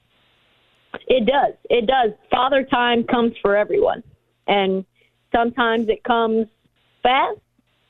It 1.07 1.25
does. 1.25 1.53
It 1.69 1.85
does. 1.87 2.11
Father 2.29 2.63
time 2.63 3.05
comes 3.05 3.33
for 3.41 3.55
everyone. 3.55 4.03
And 4.47 4.83
sometimes 5.33 5.87
it 5.87 6.03
comes 6.03 6.47
fast 7.01 7.39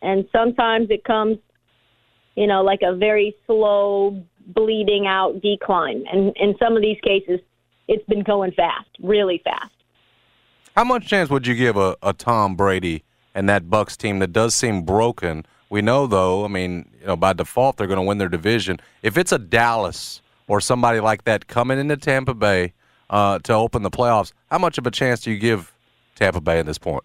and 0.04 0.28
sometimes 0.32 0.92
it 0.92 1.04
comes, 1.04 1.38
you 2.36 2.46
know, 2.46 2.62
like 2.62 2.82
a 2.84 2.96
very 2.96 3.36
slow 3.48 4.24
bleeding 4.48 5.08
out 5.08 5.42
decline. 5.42 6.06
And 6.12 6.36
in 6.38 6.56
some 6.60 6.76
of 6.76 6.82
these 6.82 7.00
cases, 7.04 7.40
it's 7.88 8.06
been 8.08 8.24
going 8.24 8.52
fast, 8.52 8.90
really 9.02 9.42
fast. 9.44 9.72
How 10.76 10.84
much 10.84 11.08
chance 11.08 11.30
would 11.30 11.48
you 11.48 11.56
give 11.56 11.78
a, 11.78 11.96
a 12.04 12.14
Tom 12.14 12.56
Brady 12.56 13.04
and 13.34 13.50
that 13.50 13.70
Bucks 13.70 13.98
team 13.98 14.20
that 14.20 14.34
does 14.34 14.54
seem 14.54 14.84
broken? 14.84 15.46
We 15.70 15.82
know 15.82 16.08
though, 16.08 16.46
I 16.46 16.48
mean, 16.48 16.90
you 17.00 17.08
know, 17.08 17.16
by 17.16 17.34
default 17.34 17.78
they're 17.78 17.88
going 17.88 17.98
to 17.98 18.04
win 18.04 18.18
their 18.18 18.30
division. 18.30 18.80
If 19.02 19.18
it's 19.18 19.32
a 19.32 19.40
Dallas 19.40 20.22
or 20.48 20.62
somebody 20.62 21.00
like 21.00 21.24
that 21.26 21.48
coming 21.48 21.80
into 21.80 21.98
Tampa 21.98 22.34
Bay 22.34 22.74
uh, 23.10 23.40
to 23.40 23.54
open 23.54 23.84
the 23.84 23.92
playoffs, 23.92 24.34
how 24.50 24.60
much 24.60 24.78
of 24.78 24.86
a 24.86 24.92
chance 24.92 25.22
do 25.22 25.32
you 25.32 25.38
give 25.38 25.74
Tampa 26.16 26.42
Bay 26.42 26.60
at 26.60 26.66
this 26.66 26.78
point? 26.78 27.04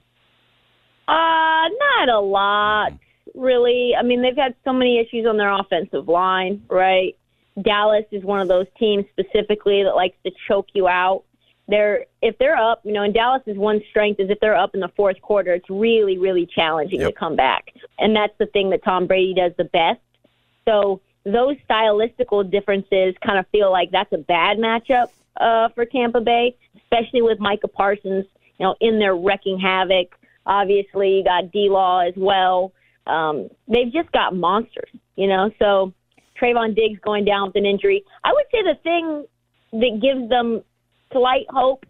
Uh, 1.08 1.12
not 1.12 2.08
a 2.08 2.20
lot, 2.20 2.92
really. 3.34 3.92
I 3.98 4.02
mean, 4.02 4.22
they've 4.22 4.36
had 4.36 4.54
so 4.64 4.72
many 4.72 4.98
issues 4.98 5.26
on 5.26 5.36
their 5.36 5.50
offensive 5.52 6.08
line, 6.08 6.62
right? 6.68 7.16
Dallas 7.60 8.04
is 8.10 8.24
one 8.24 8.40
of 8.40 8.48
those 8.48 8.66
teams 8.78 9.04
specifically 9.10 9.82
that 9.82 9.94
likes 9.94 10.16
to 10.24 10.32
choke 10.48 10.68
you 10.72 10.88
out. 10.88 11.24
They're 11.68 12.06
if 12.20 12.36
they're 12.38 12.56
up, 12.56 12.80
you 12.84 12.92
know, 12.92 13.02
and 13.02 13.14
Dallas's 13.14 13.56
one 13.56 13.80
strength 13.90 14.20
is 14.20 14.30
if 14.30 14.40
they're 14.40 14.56
up 14.56 14.74
in 14.74 14.80
the 14.80 14.90
fourth 14.96 15.20
quarter, 15.20 15.52
it's 15.54 15.68
really, 15.70 16.18
really 16.18 16.46
challenging 16.46 17.00
Yep. 17.00 17.10
to 17.10 17.14
come 17.14 17.36
back. 17.36 17.72
And 17.98 18.16
that's 18.16 18.36
the 18.38 18.46
thing 18.46 18.70
that 18.70 18.82
Tom 18.82 19.06
Brady 19.06 19.34
does 19.34 19.52
the 19.56 19.64
best. 19.64 20.00
So 20.64 21.00
those 21.24 21.56
stylistical 21.68 22.48
differences 22.50 23.14
kind 23.24 23.38
of 23.38 23.46
feel 23.48 23.70
like 23.70 23.90
that's 23.90 24.12
a 24.12 24.18
bad 24.18 24.58
matchup 24.58 25.08
uh, 25.36 25.68
for 25.70 25.84
Tampa 25.84 26.20
Bay, 26.20 26.56
especially 26.76 27.22
with 27.22 27.38
Micah 27.38 27.68
Parsons, 27.68 28.26
you 28.58 28.66
know, 28.66 28.74
in 28.80 28.98
there 28.98 29.14
wrecking 29.14 29.58
havoc. 29.58 30.14
Obviously, 30.46 31.18
you 31.18 31.24
got 31.24 31.52
D 31.52 31.68
Law 31.70 32.00
as 32.00 32.14
well. 32.16 32.72
Um, 33.06 33.48
they've 33.68 33.92
just 33.92 34.10
got 34.12 34.34
monsters, 34.34 34.90
you 35.16 35.28
know. 35.28 35.50
So 35.58 35.92
Trevon 36.42 36.74
Diggs 36.74 36.98
going 37.00 37.24
down 37.24 37.48
with 37.48 37.56
an 37.56 37.66
injury. 37.66 38.04
I 38.24 38.32
would 38.32 38.46
say 38.50 38.62
the 38.62 38.78
thing 38.82 39.26
that 39.72 40.00
gives 40.00 40.28
them 40.28 40.62
slight 41.12 41.46
hope 41.50 41.86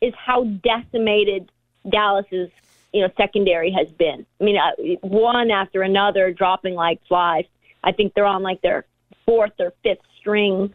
is 0.00 0.14
how 0.14 0.44
decimated 0.44 1.50
Dallas's 1.90 2.50
you 2.92 3.02
know 3.02 3.08
secondary 3.16 3.70
has 3.72 3.88
been. 3.92 4.24
I 4.40 4.44
mean, 4.44 4.56
uh, 4.56 5.06
one 5.06 5.50
after 5.50 5.82
another 5.82 6.32
dropping 6.32 6.74
like 6.74 7.00
flies. 7.08 7.44
I 7.84 7.92
think 7.92 8.14
they're 8.14 8.24
on 8.26 8.42
like 8.42 8.62
their 8.62 8.84
fourth 9.26 9.52
or 9.58 9.72
fifth 9.82 10.00
string, 10.18 10.72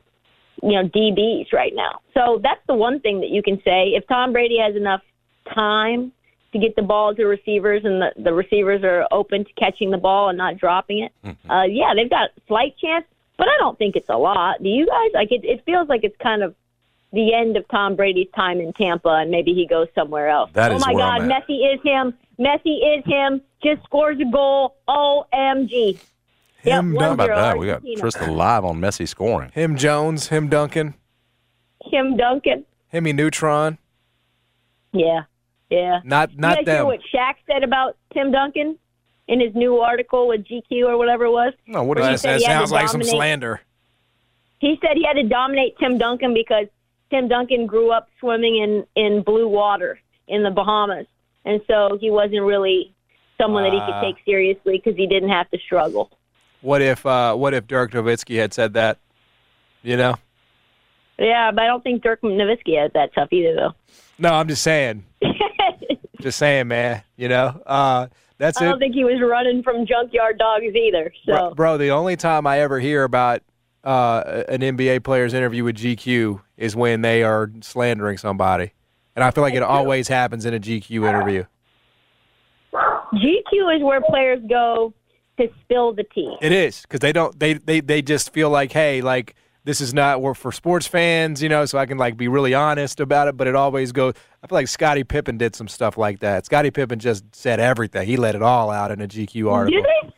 you 0.62 0.72
know, 0.72 0.88
DBs 0.88 1.52
right 1.52 1.74
now. 1.76 2.00
So 2.14 2.40
that's 2.44 2.62
the 2.68 2.76
one 2.76 3.00
thing 3.00 3.22
that 3.22 3.30
you 3.30 3.42
can 3.42 3.58
say. 3.64 3.94
If 3.96 4.08
Tom 4.08 4.34
Brady 4.34 4.60
has 4.60 4.76
enough 4.76 5.02
time 5.54 6.12
to 6.54 6.60
get 6.60 6.76
the 6.76 6.82
ball 6.82 7.16
to 7.16 7.26
receivers 7.26 7.84
and 7.86 8.02
the, 8.02 8.12
the 8.18 8.34
receivers 8.34 8.84
are 8.84 9.08
open 9.12 9.46
to 9.46 9.54
catching 9.54 9.90
the 9.90 9.98
ball 9.98 10.30
and 10.30 10.38
not 10.38 10.58
dropping 10.58 11.00
it, 11.00 11.12
uh, 11.50 11.64
yeah, 11.64 11.94
they've 11.96 12.10
got 12.10 12.30
slight 12.48 12.78
chance, 12.78 13.06
but 13.42 13.48
I 13.48 13.58
don't 13.58 13.76
think 13.80 13.96
it's 13.96 14.08
a 14.08 14.18
lot. 14.20 14.62
Do 14.62 14.70
you 14.70 14.86
guys? 14.86 15.10
Like 15.16 15.32
it, 15.32 15.44
it 15.44 15.64
feels 15.66 15.90
like 15.90 16.02
it's 16.04 16.16
kind 16.22 16.44
of 16.44 16.54
the 17.12 17.34
end 17.34 17.58
of 17.58 17.68
Tom 17.70 17.96
Brady's 17.96 18.28
time 18.36 18.60
in 18.60 18.72
Tampa 18.74 19.10
and 19.10 19.32
maybe 19.32 19.52
he 19.56 19.66
goes 19.66 19.88
somewhere 19.96 20.30
else. 20.30 20.52
That 20.54 20.72
oh 20.72 20.76
is 20.76 20.86
my 20.86 20.94
where 20.94 21.04
God, 21.04 21.22
I'm 21.22 21.32
at. 21.32 21.48
Messi 21.48 21.74
is 21.74 21.80
him. 21.84 22.14
Messi 22.40 23.00
is 23.00 23.04
him. 23.04 23.42
Just 23.64 23.82
scores 23.86 24.20
a 24.20 24.32
goal. 24.32 24.76
OMG. 24.88 26.00
Yep, 26.64 26.80
Him, 26.80 26.94
one 26.94 27.04
How 27.04 27.12
about 27.14 27.30
that? 27.30 27.58
We 27.58 27.66
got 27.66 27.74
Argentina. 27.78 28.00
Tristan 28.00 28.36
live 28.36 28.64
on 28.64 28.80
Messi 28.80 29.08
scoring. 29.08 29.50
Him 29.56 29.76
Jones, 29.76 30.28
him 30.28 30.48
Duncan, 30.48 30.94
Him 31.86 32.18
Duncan. 32.18 32.64
himmy 32.94 33.16
Neutron. 33.16 33.80
Yeah, 34.94 35.24
yeah. 35.72 36.02
Not 36.04 36.38
not 36.38 36.60
you 36.60 36.66
guys 36.66 36.72
hear 36.72 36.78
them. 36.82 36.86
what 36.86 37.00
Shaq 37.12 37.34
said 37.52 37.64
about 37.64 37.98
Tim 38.14 38.32
Duncan 38.32 38.78
in 39.28 39.40
his 39.40 39.54
new 39.56 39.78
article 39.78 40.28
with 40.28 40.46
GQ 40.46 40.88
or 40.88 40.98
whatever 40.98 41.26
it 41.26 41.32
was? 41.32 41.54
No, 41.68 41.84
what 41.84 41.98
he 41.98 42.04
That, 42.04 42.22
that 42.22 42.42
sounds 42.42 42.72
like 42.72 42.90
some 42.90 43.04
slander. 43.04 43.62
He 44.60 44.78
said 44.82 44.92
he 44.96 45.04
had 45.04 45.14
to 45.14 45.24
dominate 45.24 45.78
Tim 45.80 45.98
Duncan 45.98 46.34
because 46.34 46.68
Tim 47.10 47.28
Duncan 47.28 47.66
grew 47.66 47.92
up 47.92 48.10
swimming 48.20 48.58
in 48.58 48.86
in 48.96 49.24
blue 49.24 49.48
water 49.48 50.00
in 50.28 50.44
the 50.44 50.52
Bahamas, 50.52 51.08
and 51.46 51.62
so 51.68 51.98
he 52.00 52.12
wasn't 52.12 52.44
really 52.44 52.94
someone 53.40 53.64
that 53.64 53.74
he 53.74 53.80
could 53.80 54.02
take 54.02 54.24
seriously 54.24 54.78
because 54.78 54.96
he 54.96 55.08
didn't 55.08 55.30
have 55.30 55.50
to 55.50 55.58
struggle. 55.66 56.12
What 56.62 56.82
if 56.82 57.06
uh, 57.06 57.36
what 57.36 57.54
if 57.54 57.68
Dirk 57.68 57.92
Nowitzki 57.92 58.40
had 58.40 58.54
said 58.54 58.74
that? 58.74 59.00
You 59.84 59.98
know? 59.98 60.16
Yeah, 61.18 61.52
but 61.52 61.64
I 61.64 61.68
don't 61.68 61.84
think 61.84 62.04
Dirk 62.04 62.22
Nowitzki 62.22 62.80
had 62.80 62.94
that 62.94 63.14
tough 63.14 63.30
either, 63.32 63.56
though. 63.56 63.74
No, 64.18 64.34
I'm 64.34 64.48
just 64.48 64.64
saying. 64.64 65.04
just 66.22 66.38
saying, 66.38 66.68
man. 66.68 67.04
You 67.16 67.30
know? 67.30 67.62
Uh, 67.66 68.08
that's 68.42 68.60
I 68.60 68.66
it. 68.66 68.70
don't 68.70 68.80
think 68.80 68.96
he 68.96 69.04
was 69.04 69.22
running 69.22 69.62
from 69.62 69.86
junkyard 69.86 70.40
dogs 70.40 70.76
either. 70.76 71.14
So 71.26 71.32
Bro, 71.32 71.54
bro, 71.54 71.78
the 71.78 71.92
only 71.92 72.16
time 72.16 72.48
I 72.48 72.60
ever 72.62 72.80
hear 72.80 73.04
about 73.04 73.44
uh, 73.84 74.44
an 74.50 74.62
NBA 74.62 75.04
player's 75.04 75.36
interview 75.36 75.64
with 75.64 75.78
GQ 75.78 76.42
is 76.58 76.76
when 76.76 77.02
they 77.02 77.22
are 77.22 77.52
slandering 77.62 78.18
somebody. 78.18 78.74
And 79.16 79.24
I 79.24 79.30
feel 79.30 79.44
like 79.44 79.54
it 79.54 79.62
always 79.62 80.08
happens 80.08 80.46
in 80.46 80.56
a 80.56 80.60
GQ 80.60 81.08
interview. 81.08 81.44
GQ 82.74 83.76
is 83.78 83.84
where 83.84 84.02
players 84.02 84.40
go 84.50 84.94
to 85.38 85.48
spill 85.62 85.94
the 85.94 86.04
tea. 86.04 86.36
It 86.42 86.52
is 86.52 86.82
because 86.82 87.00
they 87.00 87.14
don't 87.14 87.38
they, 87.40 87.54
they 87.54 87.80
they 87.80 88.02
just 88.02 88.34
feel 88.34 88.50
like 88.50 88.72
hey 88.72 89.02
like 89.02 89.36
this 89.64 89.82
is 89.82 89.94
not 89.94 90.22
we're 90.22 90.34
for 90.34 90.52
sports 90.52 90.88
fans 90.88 91.42
you 91.42 91.50
know 91.50 91.66
so 91.66 91.78
I 91.78 91.86
can 91.86 91.98
like 91.98 92.18
be 92.18 92.28
really 92.28 92.54
honest 92.54 93.00
about 93.00 93.28
it 93.28 93.38
but 93.38 93.48
it 93.48 93.56
always 93.56 93.92
goes 93.92 94.14
I 94.44 94.48
feel 94.48 94.56
like 94.58 94.68
Scottie 94.68 95.04
Pippen 95.04 95.38
did 95.38 95.56
some 95.56 95.68
stuff 95.68 95.98
like 95.98 96.20
that 96.20 96.46
Scottie 96.46 96.72
Pippen 96.72 97.00
just 97.00 97.24
said 97.36 97.60
everything 97.60 98.08
he 98.08 98.18
let 98.18 98.36
it 98.36 98.42
all 98.42 98.70
out 98.72 98.92
in 98.92 99.02
a 99.02 99.08
GQ 99.08 99.52
article 99.52 99.82
Do 99.82 99.88
they? 99.88 100.14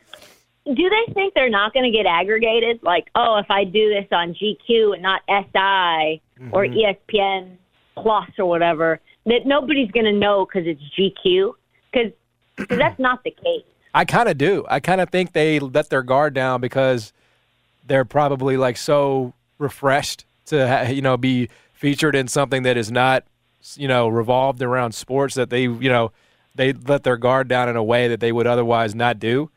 Do 0.74 0.88
they 0.88 1.12
think 1.12 1.34
they're 1.34 1.50
not 1.50 1.74
going 1.74 1.84
to 1.84 1.90
get 1.94 2.06
aggregated? 2.06 2.82
Like, 2.82 3.10
oh, 3.14 3.36
if 3.36 3.50
I 3.50 3.64
do 3.64 3.90
this 3.90 4.06
on 4.10 4.32
GQ 4.32 4.94
and 4.94 5.02
not 5.02 5.20
SI 5.28 6.22
or 6.52 6.64
Mm-hmm. 6.64 7.18
ESPN 7.18 7.56
Plus 7.96 8.30
or 8.38 8.46
whatever, 8.46 8.98
that 9.26 9.44
nobody's 9.44 9.90
going 9.90 10.06
to 10.06 10.12
know 10.12 10.46
because 10.46 10.66
it's 10.66 10.80
GQ? 10.98 11.52
Because 11.92 12.12
that's 12.70 12.98
not 12.98 13.22
the 13.24 13.30
case. 13.32 13.64
I 13.92 14.06
kind 14.06 14.26
of 14.26 14.38
do 14.38 14.64
I 14.70 14.80
kind 14.80 15.02
of 15.02 15.10
think 15.10 15.34
they 15.34 15.58
let 15.60 15.90
their 15.90 16.02
guard 16.02 16.32
down 16.32 16.62
because 16.62 17.12
they're 17.86 18.04
probably 18.04 18.56
like 18.56 18.76
so 18.76 19.32
refreshed 19.58 20.24
to 20.46 20.86
you 20.90 21.02
know 21.02 21.16
be 21.16 21.48
featured 21.72 22.14
in 22.14 22.28
something 22.28 22.62
that 22.62 22.76
is 22.76 22.90
not 22.90 23.24
you 23.76 23.88
know 23.88 24.08
revolved 24.08 24.62
around 24.62 24.92
sports 24.92 25.34
that 25.34 25.50
they 25.50 25.62
you 25.62 25.88
know 25.88 26.12
they 26.54 26.72
let 26.72 27.02
their 27.02 27.16
guard 27.16 27.48
down 27.48 27.68
in 27.68 27.76
a 27.76 27.82
way 27.82 28.08
that 28.08 28.20
they 28.20 28.30
would 28.32 28.46
otherwise 28.46 28.94
not 28.94 29.18
do. 29.18 29.50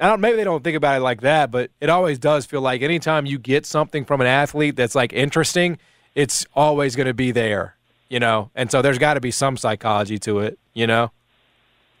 I 0.00 0.08
don't 0.08 0.20
maybe 0.20 0.36
they 0.36 0.44
don't 0.44 0.64
think 0.64 0.76
about 0.76 0.96
it 0.96 1.00
like 1.00 1.20
that, 1.20 1.50
but 1.50 1.70
it 1.80 1.88
always 1.88 2.18
does 2.18 2.46
feel 2.46 2.60
like 2.60 2.82
anytime 2.82 3.26
you 3.26 3.38
get 3.38 3.66
something 3.66 4.04
from 4.04 4.20
an 4.20 4.26
athlete 4.26 4.74
that's 4.74 4.94
like 4.94 5.12
interesting, 5.12 5.78
it's 6.14 6.46
always 6.54 6.96
going 6.96 7.06
to 7.06 7.14
be 7.14 7.30
there, 7.30 7.76
you 8.08 8.18
know. 8.18 8.50
And 8.54 8.70
so 8.70 8.82
there's 8.82 8.98
got 8.98 9.14
to 9.14 9.20
be 9.20 9.30
some 9.30 9.56
psychology 9.56 10.18
to 10.20 10.40
it, 10.40 10.58
you 10.74 10.86
know. 10.86 11.12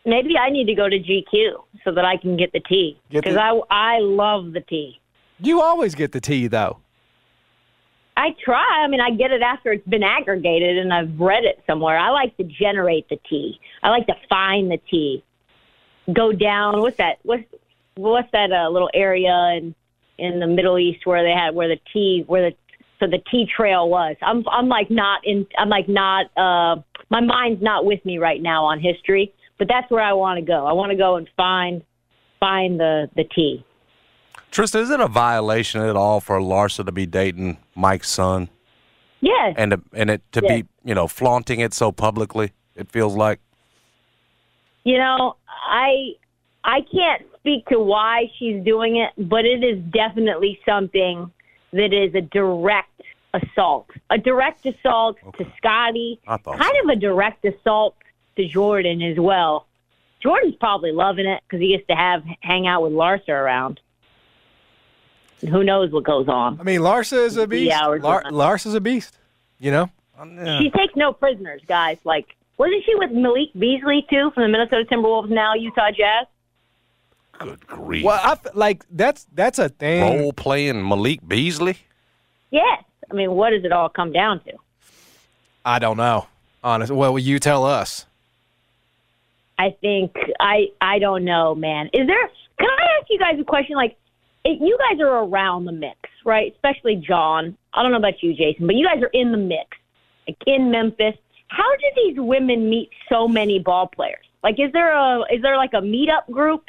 Maybe 0.04 0.36
I 0.36 0.50
need 0.50 0.64
to 0.64 0.74
go 0.74 0.88
to 0.88 0.98
GQ 0.98 1.52
so 1.84 1.92
that 1.92 2.04
I 2.04 2.16
can 2.16 2.36
get 2.36 2.52
the 2.52 2.60
tea 2.60 2.98
the- 3.10 3.20
because 3.20 3.36
I 3.36 3.60
I 3.70 3.98
love 4.00 4.52
the 4.52 4.62
tea. 4.62 4.98
You 5.42 5.60
always 5.60 5.94
get 5.94 6.12
the 6.12 6.20
tea 6.20 6.46
though. 6.46 6.78
I 8.16 8.28
try. 8.44 8.82
I 8.84 8.88
mean, 8.88 9.00
I 9.00 9.10
get 9.10 9.30
it 9.30 9.42
after 9.42 9.72
it's 9.72 9.86
been 9.88 10.02
aggregated 10.02 10.78
and 10.78 10.92
I've 10.92 11.18
read 11.18 11.44
it 11.44 11.62
somewhere. 11.66 11.98
I 11.98 12.10
like 12.10 12.36
to 12.36 12.44
generate 12.44 13.08
the 13.08 13.18
tea. 13.28 13.58
I 13.82 13.88
like 13.88 14.06
to 14.06 14.14
find 14.28 14.70
the 14.70 14.78
tea. 14.90 15.24
Go 16.12 16.32
down. 16.32 16.80
What's 16.80 16.98
that? 16.98 17.18
What's 17.22 17.44
what's 17.96 18.30
that 18.32 18.52
uh, 18.52 18.68
little 18.68 18.90
area 18.94 19.56
in 19.56 19.74
in 20.18 20.40
the 20.40 20.46
Middle 20.46 20.78
East 20.78 21.06
where 21.06 21.22
they 21.24 21.32
had 21.32 21.54
where 21.54 21.68
the 21.68 21.80
tea 21.92 22.24
where 22.26 22.50
the 22.50 22.56
So 23.00 23.06
the 23.06 23.22
T 23.30 23.46
trail 23.56 23.88
was. 23.88 24.16
I'm 24.22 24.44
I'm 24.48 24.68
like 24.68 24.90
not 24.90 25.22
in. 25.24 25.46
I'm 25.58 25.68
like 25.68 25.88
not. 25.88 26.26
Uh, 26.36 26.82
my 27.10 27.20
mind's 27.20 27.62
not 27.62 27.84
with 27.84 28.04
me 28.04 28.18
right 28.18 28.40
now 28.40 28.64
on 28.66 28.80
history. 28.80 29.32
But 29.58 29.68
that's 29.68 29.88
where 29.90 30.02
I 30.02 30.12
want 30.12 30.38
to 30.38 30.44
go. 30.44 30.66
I 30.66 30.72
want 30.72 30.90
to 30.90 30.96
go 30.96 31.16
and 31.16 31.28
find 31.36 31.82
find 32.40 32.78
the 32.78 33.08
the 33.16 33.24
T. 33.24 33.64
Trista, 34.52 34.76
is 34.80 34.90
it 34.90 35.00
a 35.00 35.08
violation 35.08 35.80
at 35.80 35.96
all 35.96 36.20
for 36.20 36.38
Larsa 36.38 36.84
to 36.84 36.92
be 36.92 37.06
dating 37.06 37.56
Mike's 37.74 38.10
son 38.10 38.50
Yes. 39.20 39.54
and 39.56 39.70
to, 39.72 39.82
and 39.94 40.10
it 40.10 40.22
to 40.32 40.42
Yeah. 40.44 40.56
be 40.60 40.68
you 40.84 40.94
know 40.94 41.08
flaunting 41.08 41.60
it 41.60 41.72
so 41.72 41.90
publicly? 41.90 42.52
It 42.76 42.90
feels 42.90 43.16
like 43.16 43.40
You 44.84 44.98
know, 44.98 45.36
I 45.66 46.14
I 46.64 46.82
can't 46.82 47.22
speak 47.38 47.66
to 47.68 47.78
why 47.78 48.30
she's 48.38 48.62
doing 48.64 48.96
it, 48.96 49.10
but 49.16 49.44
it 49.44 49.64
is 49.64 49.78
definitely 49.90 50.60
something 50.66 51.30
that 51.72 51.92
is 51.92 52.14
a 52.14 52.20
direct 52.20 53.00
assault. 53.32 53.88
A 54.10 54.18
direct 54.18 54.66
assault 54.66 55.16
to 55.38 55.46
Scottie, 55.56 56.20
I 56.28 56.36
thought 56.36 56.58
kind 56.58 56.76
of 56.84 56.90
a 56.90 56.96
direct 56.96 57.44
assault 57.44 57.94
to 58.36 58.46
Jordan 58.46 59.00
as 59.02 59.18
well. 59.18 59.66
Jordan's 60.20 60.54
probably 60.56 60.92
loving 60.92 61.26
it 61.26 61.42
because 61.46 61.60
he 61.60 61.68
gets 61.68 61.86
to 61.88 61.94
have 61.96 62.22
hang 62.40 62.66
out 62.66 62.82
with 62.82 62.92
Larsa 62.92 63.30
around. 63.30 63.80
And 65.42 65.50
who 65.50 65.62
knows 65.64 65.90
what 65.92 66.04
goes 66.04 66.28
on? 66.28 66.58
I 66.60 66.62
mean, 66.62 66.80
Larsa 66.80 67.24
is 67.26 67.36
a 67.36 67.46
beast. 67.46 67.72
hours 67.72 68.02
Lar- 68.02 68.24
on. 68.24 68.32
Larsa's 68.32 68.74
a 68.74 68.80
beast. 68.80 69.16
You 69.58 69.70
know. 69.72 69.90
Um, 70.18 70.38
she 70.60 70.70
takes 70.70 70.94
no 70.96 71.12
prisoners, 71.12 71.62
guys. 71.66 71.98
Like, 72.04 72.36
wasn't 72.58 72.84
she 72.84 72.94
with 72.94 73.10
Malik 73.10 73.50
Beasley 73.58 74.06
too 74.08 74.30
from 74.32 74.44
the 74.44 74.48
Minnesota 74.48 74.84
Timberwolves, 74.84 75.30
now 75.30 75.54
Utah 75.54 75.90
Jazz? 75.90 76.26
good 77.38 77.66
grief. 77.66 78.04
Well, 78.04 78.20
I 78.22 78.32
f- 78.32 78.54
like 78.54 78.84
that's 78.90 79.26
that's 79.34 79.58
a 79.58 79.68
thing. 79.68 80.20
Role 80.20 80.32
playing 80.32 80.86
Malik 80.88 81.26
Beasley. 81.26 81.76
Yes. 82.50 82.84
I 83.10 83.14
mean, 83.14 83.32
what 83.32 83.50
does 83.50 83.64
it 83.64 83.72
all 83.72 83.88
come 83.88 84.12
down 84.12 84.40
to? 84.44 84.52
I 85.64 85.78
don't 85.80 85.96
know. 85.96 86.26
Honestly, 86.64 86.94
well, 86.94 87.18
you 87.18 87.38
tell 87.40 87.64
us. 87.64 88.06
I 89.58 89.70
think 89.80 90.14
I 90.38 90.68
I 90.80 90.98
don't 91.00 91.24
know, 91.24 91.54
man. 91.54 91.86
Is 91.92 92.06
there? 92.06 92.30
Can 92.58 92.68
I 92.68 92.98
ask 93.00 93.10
you 93.10 93.18
guys 93.18 93.38
a 93.40 93.44
question? 93.44 93.74
Like, 93.76 93.96
if 94.44 94.60
you 94.60 94.78
guys 94.78 95.00
are 95.00 95.24
around 95.24 95.64
the 95.64 95.72
mix, 95.72 95.98
right? 96.24 96.52
Especially 96.54 96.96
John. 96.96 97.56
I 97.74 97.82
don't 97.82 97.92
know 97.92 97.98
about 97.98 98.22
you, 98.22 98.34
Jason, 98.34 98.66
but 98.66 98.76
you 98.76 98.86
guys 98.86 99.02
are 99.02 99.10
in 99.12 99.32
the 99.32 99.38
mix, 99.38 99.68
like 100.26 100.36
in 100.46 100.70
Memphis. 100.70 101.14
How 101.48 101.70
do 101.76 101.86
these 101.96 102.16
women 102.18 102.68
meet 102.68 102.90
so 103.08 103.28
many 103.28 103.58
ball 103.58 103.86
players? 103.86 104.24
Like, 104.42 104.56
is 104.58 104.72
there 104.72 104.92
a 104.92 105.20
is 105.32 105.42
there 105.42 105.56
like 105.56 105.72
a 105.74 105.80
meetup 105.80 106.30
group 106.30 106.64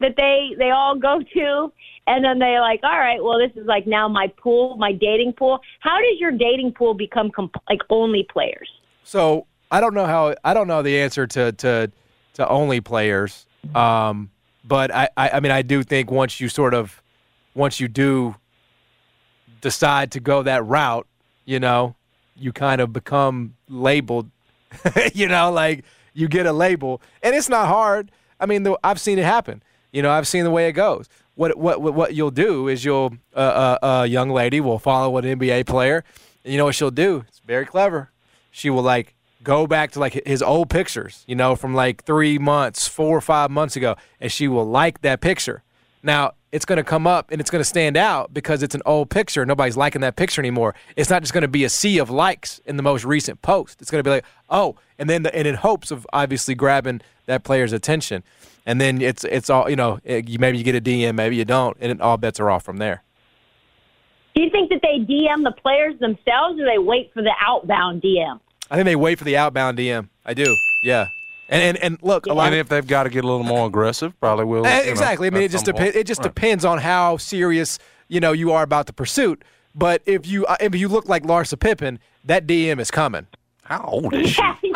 that 0.00 0.14
they 0.16 0.54
they 0.58 0.70
all 0.70 0.96
go 0.96 1.20
to, 1.20 1.72
and 2.06 2.24
then 2.24 2.38
they 2.38 2.58
like, 2.60 2.80
all 2.82 2.98
right, 2.98 3.22
well, 3.22 3.38
this 3.38 3.50
is 3.56 3.66
like 3.66 3.86
now 3.86 4.08
my 4.08 4.28
pool, 4.28 4.76
my 4.76 4.92
dating 4.92 5.32
pool. 5.32 5.60
How 5.80 5.98
does 5.98 6.20
your 6.20 6.32
dating 6.32 6.72
pool 6.72 6.94
become 6.94 7.30
comp- 7.30 7.56
like 7.68 7.80
only 7.90 8.26
players? 8.30 8.68
So 9.04 9.46
I 9.70 9.80
don't 9.80 9.94
know 9.94 10.06
how 10.06 10.34
I 10.44 10.54
don't 10.54 10.68
know 10.68 10.82
the 10.82 11.00
answer 11.00 11.26
to 11.26 11.52
to 11.52 11.90
to 12.34 12.48
only 12.48 12.80
players. 12.80 13.46
Um, 13.74 14.30
but 14.64 14.94
I, 14.94 15.08
I 15.16 15.30
I 15.30 15.40
mean 15.40 15.52
I 15.52 15.62
do 15.62 15.82
think 15.82 16.10
once 16.10 16.40
you 16.40 16.48
sort 16.48 16.74
of 16.74 17.02
once 17.56 17.80
you 17.80 17.88
do 17.88 18.36
decide 19.60 20.12
to 20.12 20.20
go 20.20 20.42
that 20.42 20.64
route, 20.64 21.06
you 21.44 21.58
know, 21.58 21.96
you 22.36 22.52
kind 22.52 22.80
of 22.80 22.92
become 22.92 23.56
labeled. 23.68 24.30
you 25.14 25.26
know, 25.26 25.50
like 25.50 25.84
you 26.12 26.28
get 26.28 26.46
a 26.46 26.52
label, 26.52 27.00
and 27.22 27.34
it's 27.34 27.48
not 27.48 27.66
hard. 27.66 28.12
I 28.38 28.46
mean, 28.46 28.62
the, 28.62 28.78
I've 28.84 29.00
seen 29.00 29.18
it 29.18 29.24
happen. 29.24 29.62
You 29.90 30.02
know, 30.02 30.10
I've 30.10 30.28
seen 30.28 30.44
the 30.44 30.50
way 30.50 30.68
it 30.68 30.72
goes. 30.72 31.08
What 31.34 31.56
what 31.58 31.80
what, 31.80 32.14
you'll 32.14 32.30
do 32.30 32.68
is 32.68 32.84
you'll 32.84 33.14
uh, 33.34 33.38
uh, 33.38 33.78
a 33.82 34.06
young 34.06 34.30
lady 34.30 34.60
will 34.60 34.78
follow 34.78 35.16
an 35.16 35.24
NBA 35.24 35.66
player, 35.66 36.04
you 36.46 36.56
know 36.56 36.66
what 36.66 36.74
she'll 36.74 36.90
do? 36.90 37.24
It's 37.28 37.40
very 37.40 37.66
clever. 37.66 38.10
She 38.50 38.70
will 38.70 38.82
like 38.82 39.14
go 39.42 39.66
back 39.66 39.92
to 39.92 40.00
like 40.00 40.22
his 40.26 40.42
old 40.42 40.70
pictures, 40.70 41.24
you 41.26 41.34
know, 41.34 41.56
from 41.56 41.74
like 41.74 42.04
three 42.04 42.38
months, 42.38 42.88
four 42.88 43.16
or 43.16 43.20
five 43.20 43.50
months 43.50 43.76
ago, 43.76 43.96
and 44.20 44.30
she 44.30 44.48
will 44.48 44.64
like 44.64 45.02
that 45.02 45.20
picture. 45.20 45.62
Now 46.06 46.34
it's 46.52 46.64
going 46.64 46.76
to 46.76 46.84
come 46.84 47.06
up 47.06 47.32
and 47.32 47.40
it's 47.40 47.50
going 47.50 47.60
to 47.60 47.64
stand 47.64 47.96
out 47.96 48.32
because 48.32 48.62
it's 48.62 48.74
an 48.74 48.82
old 48.86 49.10
picture. 49.10 49.44
Nobody's 49.44 49.76
liking 49.76 50.00
that 50.02 50.14
picture 50.14 50.40
anymore. 50.40 50.74
It's 50.94 51.10
not 51.10 51.20
just 51.20 51.34
going 51.34 51.42
to 51.42 51.48
be 51.48 51.64
a 51.64 51.68
sea 51.68 51.98
of 51.98 52.08
likes 52.08 52.60
in 52.64 52.76
the 52.76 52.82
most 52.82 53.04
recent 53.04 53.42
post. 53.42 53.82
It's 53.82 53.90
going 53.90 53.98
to 53.98 54.08
be 54.08 54.10
like, 54.10 54.24
oh, 54.48 54.76
and 54.98 55.10
then 55.10 55.24
the, 55.24 55.34
and 55.34 55.48
in 55.48 55.56
hopes 55.56 55.90
of 55.90 56.06
obviously 56.12 56.54
grabbing 56.54 57.00
that 57.26 57.42
player's 57.42 57.72
attention, 57.72 58.22
and 58.64 58.80
then 58.80 59.02
it's 59.02 59.24
it's 59.24 59.50
all 59.50 59.68
you 59.68 59.76
know. 59.76 59.98
It, 60.04 60.28
you, 60.28 60.38
maybe 60.38 60.58
you 60.58 60.64
get 60.64 60.76
a 60.76 60.80
DM, 60.80 61.16
maybe 61.16 61.36
you 61.36 61.44
don't, 61.44 61.76
and 61.80 61.92
it, 61.92 62.00
all 62.00 62.16
bets 62.16 62.38
are 62.38 62.50
off 62.50 62.62
from 62.62 62.76
there. 62.76 63.02
Do 64.34 64.42
you 64.42 64.50
think 64.50 64.70
that 64.70 64.80
they 64.82 64.98
DM 65.00 65.42
the 65.42 65.52
players 65.60 65.98
themselves, 65.98 66.60
or 66.60 66.64
they 66.64 66.78
wait 66.78 67.10
for 67.12 67.22
the 67.22 67.34
outbound 67.44 68.00
DM? 68.02 68.38
I 68.70 68.76
think 68.76 68.86
they 68.86 68.96
wait 68.96 69.18
for 69.18 69.24
the 69.24 69.36
outbound 69.36 69.76
DM. 69.76 70.08
I 70.24 70.34
do, 70.34 70.56
yeah. 70.84 71.08
And 71.48 71.62
and, 71.62 71.78
and 71.78 71.98
look, 72.02 72.26
a 72.26 72.32
lot 72.32 72.46
And 72.46 72.54
of 72.54 72.60
if 72.60 72.68
they've 72.68 72.86
got 72.86 73.04
to 73.04 73.10
get 73.10 73.24
a 73.24 73.26
little 73.26 73.44
more 73.44 73.66
aggressive, 73.66 74.18
probably 74.20 74.44
will. 74.44 74.66
Eh, 74.66 74.78
you 74.80 74.84
know, 74.86 74.90
exactly. 74.90 75.26
I 75.28 75.30
mean, 75.30 75.42
it 75.44 75.50
just 75.50 75.64
depends. 75.64 75.94
It 75.96 76.06
just 76.06 76.20
Right. 76.20 76.34
depends 76.34 76.64
on 76.64 76.78
how 76.78 77.16
serious 77.18 77.78
you 78.08 78.20
know 78.20 78.32
you 78.32 78.52
are 78.52 78.62
about 78.62 78.86
the 78.86 78.92
pursuit. 78.92 79.44
But 79.74 80.02
if 80.06 80.26
you 80.26 80.44
uh, 80.46 80.56
if 80.60 80.74
you 80.74 80.88
look 80.88 81.08
like 81.08 81.22
Larsa 81.22 81.58
Pippen, 81.58 81.98
that 82.24 82.46
DM 82.46 82.80
is 82.80 82.90
coming. 82.90 83.26
How 83.64 83.82
old 83.84 84.14
is 84.14 84.30
she? 84.30 84.42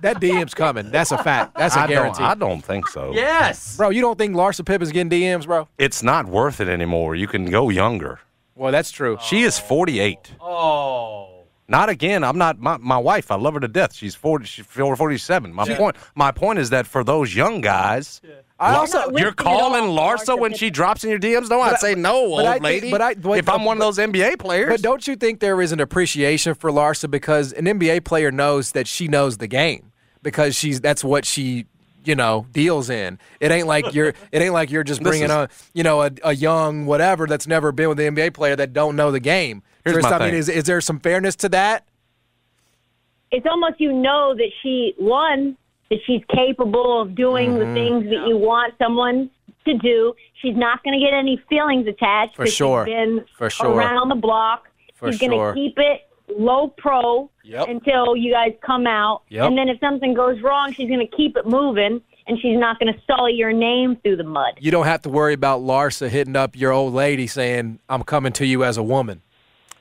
That 0.00 0.20
DM's 0.20 0.54
coming. 0.54 0.90
That's 0.92 1.10
a 1.10 1.18
fact. 1.18 1.56
That's 1.56 1.74
a 1.74 1.80
I 1.80 1.86
don't, 1.88 1.96
guarantee. 1.96 2.22
I 2.22 2.34
don't 2.34 2.60
think 2.64 2.86
so. 2.86 3.10
Yes. 3.12 3.76
Bro, 3.76 3.90
you 3.90 4.00
don't 4.00 4.16
think 4.16 4.36
Larsa 4.36 4.64
Pippen's 4.64 4.92
getting 4.92 5.10
DMs, 5.10 5.44
bro? 5.46 5.66
It's 5.76 6.02
not 6.04 6.26
worth 6.26 6.60
it 6.60 6.68
anymore. 6.68 7.16
You 7.16 7.26
can 7.26 7.46
go 7.46 7.68
younger. 7.68 8.20
Well, 8.54 8.70
that's 8.70 8.92
true. 8.92 9.18
She 9.24 9.42
is 9.42 9.58
48. 9.58 10.32
Oh. 10.40 11.27
Not 11.70 11.90
again. 11.90 12.24
I'm 12.24 12.38
not 12.38 12.58
my, 12.58 12.78
my 12.78 12.96
wife. 12.96 13.30
I 13.30 13.34
love 13.36 13.52
her 13.54 13.60
to 13.60 13.68
death. 13.68 13.94
She's 13.94 14.14
40. 14.14 14.46
She's 14.46 14.64
47. 14.64 15.52
My 15.52 15.74
point. 15.76 15.96
My 16.14 16.32
point 16.32 16.58
is 16.58 16.70
that 16.70 16.86
for 16.86 17.04
those 17.04 17.34
young 17.34 17.60
guys, 17.60 18.22
I 18.58 18.72
Lar- 18.72 18.80
also 18.80 19.10
you're 19.16 19.32
calling 19.32 19.84
all, 19.84 19.98
Larsa 19.98 20.28
Larsa 20.34 20.40
when 20.40 20.54
she 20.54 20.70
drops 20.70 21.04
in 21.04 21.10
your 21.10 21.18
DMs. 21.18 21.50
No, 21.50 21.60
I'd 21.60 21.74
I- 21.74 21.76
say 21.76 21.94
no, 21.94 22.34
but 22.36 22.46
I 22.46 22.54
old 22.54 22.54
think- 22.54 22.62
lady. 22.64 22.90
but 22.90 23.02
I- 23.02 23.14
but- 23.14 23.38
if 23.38 23.48
I'm 23.50 23.64
one 23.64 23.76
of 23.76 23.80
those 23.82 23.98
NBA 23.98 24.36
players, 24.38 24.70
But 24.70 24.80
don't 24.82 25.06
you 25.06 25.14
think 25.14 25.40
there 25.40 25.60
is 25.60 25.70
an 25.72 25.80
appreciation 25.80 26.54
for 26.54 26.70
Larsa 26.70 27.10
because 27.10 27.52
an 27.52 27.66
NBA 27.66 28.00
player 28.02 28.30
knows 28.32 28.72
that 28.72 28.88
she 28.88 29.06
knows 29.06 29.36
the 29.36 29.46
game 29.46 29.92
because 30.22 30.56
she's 30.56 30.80
that's 30.80 31.04
what 31.04 31.26
she 31.26 31.66
you 32.04 32.14
know 32.14 32.46
deals 32.52 32.88
in. 32.88 33.18
It 33.40 33.50
ain't 33.50 33.66
like 33.66 33.92
you're 33.92 34.08
it 34.32 34.40
ain't 34.40 34.54
like 34.54 34.70
you're 34.70 34.84
just 34.84 35.02
bringing 35.02 35.24
is- 35.26 35.30
on 35.30 35.48
you 35.74 35.82
know 35.82 36.00
a, 36.02 36.10
a 36.24 36.34
young 36.34 36.86
whatever 36.86 37.26
that's 37.26 37.46
never 37.46 37.72
been 37.72 37.90
with 37.90 37.98
the 37.98 38.04
NBA 38.04 38.32
player 38.32 38.56
that 38.56 38.72
don't 38.72 38.96
know 38.96 39.10
the 39.10 39.20
game. 39.20 39.62
Here's 39.84 39.94
Chris, 39.96 40.04
my 40.04 40.16
I 40.16 40.26
mean, 40.26 40.34
is 40.34 40.48
is 40.48 40.64
there 40.64 40.80
some 40.80 40.98
fairness 41.00 41.36
to 41.36 41.48
that? 41.50 41.84
it's 43.30 43.46
almost 43.46 43.78
you 43.78 43.92
know 43.92 44.34
that 44.34 44.48
she 44.62 44.94
won, 44.98 45.54
that 45.90 45.98
she's 46.06 46.22
capable 46.34 47.02
of 47.02 47.14
doing 47.14 47.50
Mm-hmm. 47.50 47.58
the 47.58 47.74
things 47.74 48.04
that 48.04 48.26
you 48.26 48.36
want 48.38 48.72
someone 48.78 49.30
to 49.66 49.74
do. 49.78 50.14
She's 50.40 50.56
not 50.56 50.82
going 50.82 50.98
to 50.98 51.04
get 51.04 51.12
any 51.14 51.36
feelings 51.48 51.86
attached 51.86 52.36
For 52.36 52.44
'cause 52.44 52.54
sure. 52.54 52.86
She's 52.86 52.94
been 52.94 53.24
For 53.36 53.50
sure. 53.50 53.70
around 53.76 54.08
the 54.08 54.14
block. 54.14 54.68
For 54.94 55.12
she's 55.12 55.20
going 55.20 55.32
to 55.32 55.52
keep 55.54 55.74
it 55.78 56.08
low 56.38 56.68
pro 56.78 57.30
Yep. 57.44 57.68
until 57.68 58.16
you 58.16 58.32
guys 58.32 58.52
come 58.64 58.86
out, 58.86 59.22
Yep. 59.28 59.46
and 59.48 59.58
then 59.58 59.68
if 59.68 59.78
something 59.80 60.14
goes 60.14 60.40
wrong, 60.40 60.72
she's 60.72 60.88
going 60.88 61.06
to 61.06 61.16
keep 61.16 61.36
it 61.36 61.46
moving. 61.46 62.00
And 62.26 62.38
she's 62.40 62.58
not 62.58 62.78
going 62.78 62.92
to 62.92 63.00
sully 63.06 63.32
your 63.32 63.52
name 63.54 63.96
through 64.02 64.16
the 64.16 64.24
mud. 64.24 64.54
You 64.60 64.70
don't 64.70 64.84
have 64.84 65.00
to 65.02 65.08
worry 65.08 65.32
about 65.32 65.62
Larsa 65.62 66.10
hitting 66.10 66.36
up 66.36 66.54
your 66.56 66.72
old 66.72 66.92
lady 66.92 67.26
saying, 67.26 67.78
"I'm 67.88 68.02
coming 68.02 68.32
to 68.32 68.44
you 68.46 68.64
as 68.64 68.76
a 68.76 68.82
woman." 68.82 69.22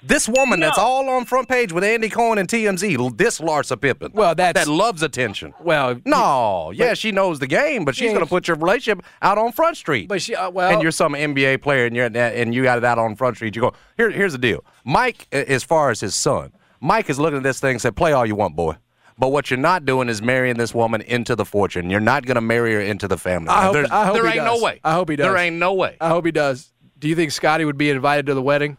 This 0.03 0.29
woman 0.29 0.59
that's 0.59 0.77
all 0.77 1.09
on 1.09 1.25
front 1.25 1.49
page 1.49 1.73
with 1.73 1.83
Andy 1.83 2.07
Cohen 2.09 2.37
and 2.37 2.47
TMZ, 2.47 3.17
this 3.17 3.39
Larsa 3.41 3.79
Pippen, 3.79 4.11
Well, 4.13 4.35
that's- 4.35 4.65
that 4.65 4.71
loves 4.71 5.01
attention. 5.01 5.53
Well, 5.59 5.99
No, 6.05 6.71
yeah, 6.73 6.93
she 6.93 7.11
knows 7.11 7.39
the 7.39 7.47
game, 7.47 7.83
but 7.83 7.95
she's 7.95 8.05
Yeah. 8.05 8.13
going 8.13 8.23
to 8.25 8.29
put 8.29 8.47
your 8.47 8.57
relationship 8.57 9.03
out 9.21 9.37
on 9.37 9.51
Front 9.51 9.75
Street. 9.77 10.07
but 10.07 10.21
she 10.21 10.35
uh, 10.35 10.49
well, 10.51 10.71
and 10.71 10.81
you're 10.83 10.91
some 10.91 11.13
NBA 11.15 11.57
player, 11.61 11.85
and 11.87 11.95
you're 11.95 12.05
and 12.15 12.53
you 12.53 12.63
got 12.63 12.77
it 12.77 12.85
out 12.85 12.99
on 12.99 13.15
Front 13.15 13.37
Street. 13.37 13.55
You 13.55 13.61
go 13.63 13.73
here. 13.97 14.11
Here's 14.11 14.33
the 14.33 14.37
deal, 14.37 14.63
Mike. 14.85 15.27
As 15.31 15.63
far 15.63 15.89
as 15.89 15.99
his 15.99 16.13
son, 16.15 16.51
Mike 16.79 17.09
is 17.09 17.19
looking 17.19 17.37
at 17.37 17.43
this 17.43 17.59
thing 17.59 17.71
and 17.71 17.81
said, 17.81 17.95
"Play 17.95 18.13
all 18.13 18.25
you 18.25 18.35
want, 18.35 18.55
boy." 18.55 18.75
But 19.19 19.29
what 19.31 19.49
you're 19.49 19.57
not 19.59 19.83
doing 19.83 20.09
is 20.09 20.21
marrying 20.21 20.57
this 20.57 20.75
woman 20.75 21.01
into 21.01 21.35
the 21.35 21.43
fortune. 21.43 21.89
You're 21.89 21.99
not 21.99 22.27
going 22.27 22.35
to 22.35 22.41
marry 22.41 22.73
her 22.75 22.79
into 22.81 23.07
the 23.07 23.17
family. 23.17 23.49
I 23.49 23.63
hope- 23.63 23.73
There's- 23.73 23.89
I 23.91 24.05
hope 24.05 24.13
there 24.13 24.23
he 24.25 24.37
ain't 24.37 24.45
does. 24.45 24.59
no 24.59 24.63
way. 24.63 24.79
I 24.83 24.93
hope 24.93 25.09
he 25.09 25.15
does. 25.15 25.25
There 25.25 25.37
ain't 25.37 25.55
no 25.55 25.73
way. 25.73 25.95
I 25.99 26.09
hope 26.09 26.23
he 26.27 26.31
does. 26.31 26.71
Do 26.99 27.07
you 27.07 27.15
think 27.15 27.31
Scottie 27.31 27.65
would 27.65 27.79
be 27.79 27.89
invited 27.89 28.27
to 28.27 28.35
the 28.35 28.43
wedding? 28.43 28.77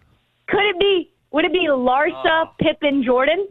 Could 0.48 0.64
it 0.64 0.78
be? 0.78 1.12
Would 1.32 1.44
it 1.44 1.52
be 1.52 1.68
Larsa, 1.68 2.42
uh, 2.42 2.44
Pippen, 2.58 3.02
Jordan? 3.04 3.48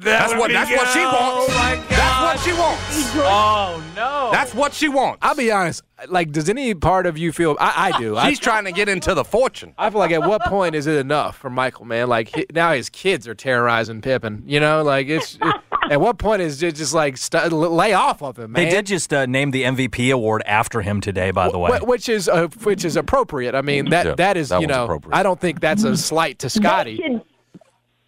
That's 0.00 0.32
what. 0.34 0.50
That's 0.50 0.70
what 0.70 0.88
she 0.88 1.00
wants. 1.00 1.88
That's 1.88 2.22
what 2.22 2.40
she 2.40 2.52
wants. 2.52 3.12
Oh 3.16 3.82
no. 3.96 4.28
That's 4.32 4.54
what 4.54 4.72
she 4.72 4.88
wants. 4.88 5.18
I'll 5.22 5.34
be 5.34 5.50
honest. 5.50 5.82
Like, 6.08 6.30
does 6.30 6.48
any 6.48 6.74
part 6.74 7.06
of 7.06 7.18
you 7.18 7.32
feel? 7.32 7.56
I, 7.58 7.90
I 7.92 7.98
do. 7.98 8.16
I, 8.16 8.28
She's 8.30 8.38
trying 8.38 8.64
to 8.66 8.72
get 8.72 8.88
into 8.88 9.14
the 9.14 9.24
fortune. 9.24 9.74
I 9.76 9.90
feel 9.90 9.98
like 9.98 10.12
at 10.12 10.22
what 10.22 10.42
point 10.42 10.74
is 10.76 10.86
it 10.86 10.96
enough 10.96 11.36
for 11.36 11.50
Michael, 11.50 11.84
man? 11.86 12.08
Like 12.08 12.28
he, 12.34 12.46
now 12.52 12.72
his 12.72 12.88
kids 12.88 13.26
are 13.26 13.34
terrorizing 13.34 14.00
Pippen. 14.00 14.44
You 14.46 14.60
know, 14.60 14.82
like 14.82 15.08
it's. 15.08 15.36
It, 15.42 15.54
At 15.90 16.02
what 16.02 16.18
point 16.18 16.42
is 16.42 16.62
it 16.62 16.74
just 16.74 16.92
like 16.92 17.16
st- 17.16 17.50
lay 17.50 17.94
off 17.94 18.20
of 18.22 18.38
him, 18.38 18.52
man? 18.52 18.62
They 18.64 18.68
did 18.70 18.84
just 18.84 19.10
uh, 19.10 19.24
name 19.24 19.52
the 19.52 19.62
MVP 19.62 20.12
award 20.12 20.42
after 20.44 20.82
him 20.82 21.00
today, 21.00 21.30
by 21.30 21.50
the 21.50 21.58
way. 21.58 21.78
Wh- 21.78 21.88
which 21.88 22.10
is 22.10 22.28
uh, 22.28 22.48
which 22.62 22.84
is 22.84 22.94
appropriate. 22.94 23.54
I 23.54 23.62
mean 23.62 23.88
that 23.88 24.04
Yeah, 24.04 24.14
that 24.16 24.36
is 24.36 24.50
that 24.50 24.60
you 24.60 24.66
know. 24.66 25.00
I 25.10 25.22
don't 25.22 25.40
think 25.40 25.60
that's 25.60 25.84
a 25.84 25.96
slight 25.96 26.40
to 26.40 26.48
There 26.48 26.62
Scottie. 26.62 26.96
should, 26.96 27.22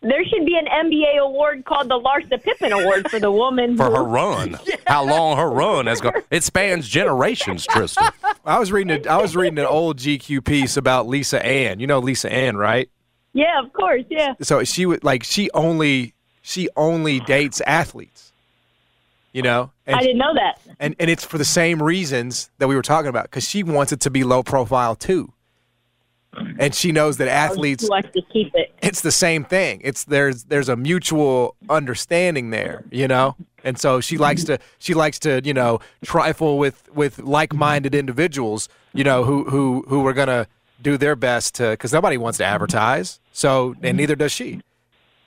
there 0.03 0.25
should 0.25 0.47
be 0.47 0.57
an 0.57 0.67
NBA 0.67 1.19
award 1.19 1.65
called 1.67 1.89
the 1.91 2.01
Larsa 2.01 2.43
Pippen 2.43 2.73
Award 2.73 3.11
for 3.11 3.19
the 3.21 3.31
woman 3.31 3.77
For 3.77 3.87
who- 3.87 3.97
her 3.97 4.03
run, 4.05 4.59
how 4.87 5.05
long 5.05 5.37
her 5.37 5.51
run 5.51 5.87
has 5.87 6.01
gone. 6.01 6.15
It 6.31 6.43
spans 6.43 6.89
generations, 6.89 7.67
Trista. 7.67 8.11
I 8.45 8.59
was 8.59 8.73
reading 8.73 9.05
a, 9.07 9.09
I 9.11 9.21
was 9.21 9.37
reading 9.37 9.59
an 9.59 9.67
old 9.67 9.99
GQ 9.99 10.45
piece 10.45 10.77
about 10.77 11.07
Lisa 11.07 11.45
Ann. 11.45 11.81
You 11.81 11.87
know 11.87 11.99
Lisa 11.99 12.33
Ann, 12.33 12.57
right? 12.57 12.89
Yeah, 13.33 13.61
of 13.63 13.73
course. 13.73 14.05
Yeah. 14.09 14.35
So 14.43 14.65
she 14.65 14.87
would 14.87 15.05
like 15.05 15.23
she 15.23 15.51
only 15.53 16.15
she 16.43 16.69
only 16.77 17.21
dates 17.21 17.61
athletes. 17.63 18.33
You 19.33 19.43
know, 19.43 19.71
and, 19.87 19.95
I 19.95 20.01
didn't 20.01 20.19
know 20.19 20.35
that. 20.35 20.59
and 20.81 20.97
and 20.99 21.09
it's 21.09 21.25
for 21.25 21.39
the 21.39 21.45
same 21.45 21.81
reasons 21.81 22.51
that 22.59 22.67
we 22.67 22.75
were 22.75 22.83
talking 22.83 23.09
about 23.09 23.25
because 23.25 23.47
she 23.49 23.63
wants 23.63 23.93
it 23.93 24.01
to 24.01 24.11
be 24.11 24.25
low 24.25 24.43
profile 24.43 24.97
too. 24.97 25.33
And 26.59 26.75
she 26.75 26.93
knows 26.93 27.17
that 27.19 27.29
athletes 27.29 27.89
wants 27.89 28.11
to 28.13 28.23
keep 28.33 28.55
it? 28.55 28.73
it's 28.83 29.01
the 29.01 29.13
same 29.13 29.45
thing. 29.45 29.81
It's 29.85 30.05
there's 30.05 30.45
there's 30.45 30.69
a 30.69 30.77
mutual 30.77 31.57
understanding 31.69 32.51
there, 32.51 32.85
you 32.91 33.09
know. 33.09 33.37
And 33.65 33.79
so 33.79 34.01
she 34.01 34.19
likes 34.19 34.45
to 34.45 34.59
she 34.79 34.95
likes 34.95 35.19
to 35.21 35.41
you 35.45 35.55
know 35.55 35.81
trifle 36.05 36.59
with 36.59 36.89
with 36.95 37.19
like 37.21 37.53
minded 37.53 37.95
individuals, 37.95 38.69
you 38.93 39.05
know, 39.05 39.25
who 39.25 39.45
who 39.45 39.85
who 39.89 40.07
are 40.07 40.13
gonna 40.13 40.47
do 40.83 40.97
their 40.97 41.17
best 41.17 41.55
to 41.57 41.71
because 41.71 41.93
nobody 41.93 42.17
wants 42.17 42.39
to 42.39 42.45
advertise. 42.45 43.21
So 43.33 43.75
and 43.83 43.97
neither 43.97 44.17
does 44.17 44.33
she. 44.33 44.61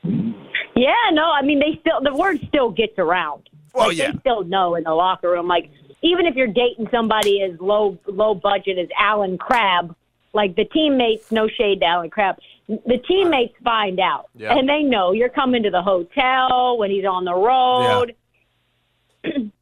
Yeah, 0.03 0.93
no, 1.11 1.31
I 1.31 1.41
mean 1.43 1.59
they 1.59 1.79
still 1.81 2.01
the 2.01 2.15
word 2.15 2.39
still 2.47 2.69
gets 2.69 2.97
around. 2.97 3.49
Well, 3.73 3.87
like, 3.87 3.97
yeah. 3.97 4.11
they 4.11 4.19
still 4.19 4.43
know 4.43 4.75
in 4.75 4.83
the 4.83 4.93
locker 4.93 5.31
room. 5.31 5.47
Like 5.47 5.69
even 6.01 6.25
if 6.25 6.35
you're 6.35 6.47
dating 6.47 6.89
somebody 6.91 7.41
as 7.41 7.59
low 7.59 7.97
low 8.07 8.35
budget 8.35 8.77
as 8.77 8.87
Allen 8.99 9.37
Crabbe, 9.37 9.95
like 10.33 10.55
the 10.55 10.65
teammates, 10.65 11.31
no 11.31 11.47
shade 11.47 11.79
to 11.81 11.85
Allen 11.85 12.09
Crabbe, 12.09 12.37
the 12.67 12.97
teammates 13.07 13.53
find 13.63 13.99
out 13.99 14.29
Yeah. 14.35 14.55
and 14.57 14.67
they 14.67 14.81
know 14.83 15.11
you're 15.11 15.29
coming 15.29 15.63
to 15.63 15.69
the 15.69 15.81
hotel 15.81 16.77
when 16.77 16.89
he's 16.89 17.05
on 17.05 17.23
the 17.25 17.33
road. 17.33 18.15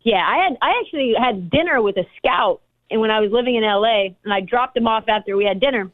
Yeah, 0.04 0.26
I 0.28 0.38
had 0.38 0.58
I 0.62 0.80
actually 0.82 1.14
had 1.18 1.50
dinner 1.50 1.82
with 1.82 1.98
a 1.98 2.06
scout, 2.18 2.62
and 2.90 3.00
when 3.02 3.12
I 3.12 3.20
was 3.20 3.32
living 3.32 3.56
in 3.56 3.64
L.A. 3.64 4.16
and 4.24 4.34
I 4.34 4.40
dropped 4.42 4.76
him 4.76 4.88
off 4.88 5.06
after 5.08 5.38
we 5.38 5.46
had 5.46 5.60
dinner, 5.60 5.92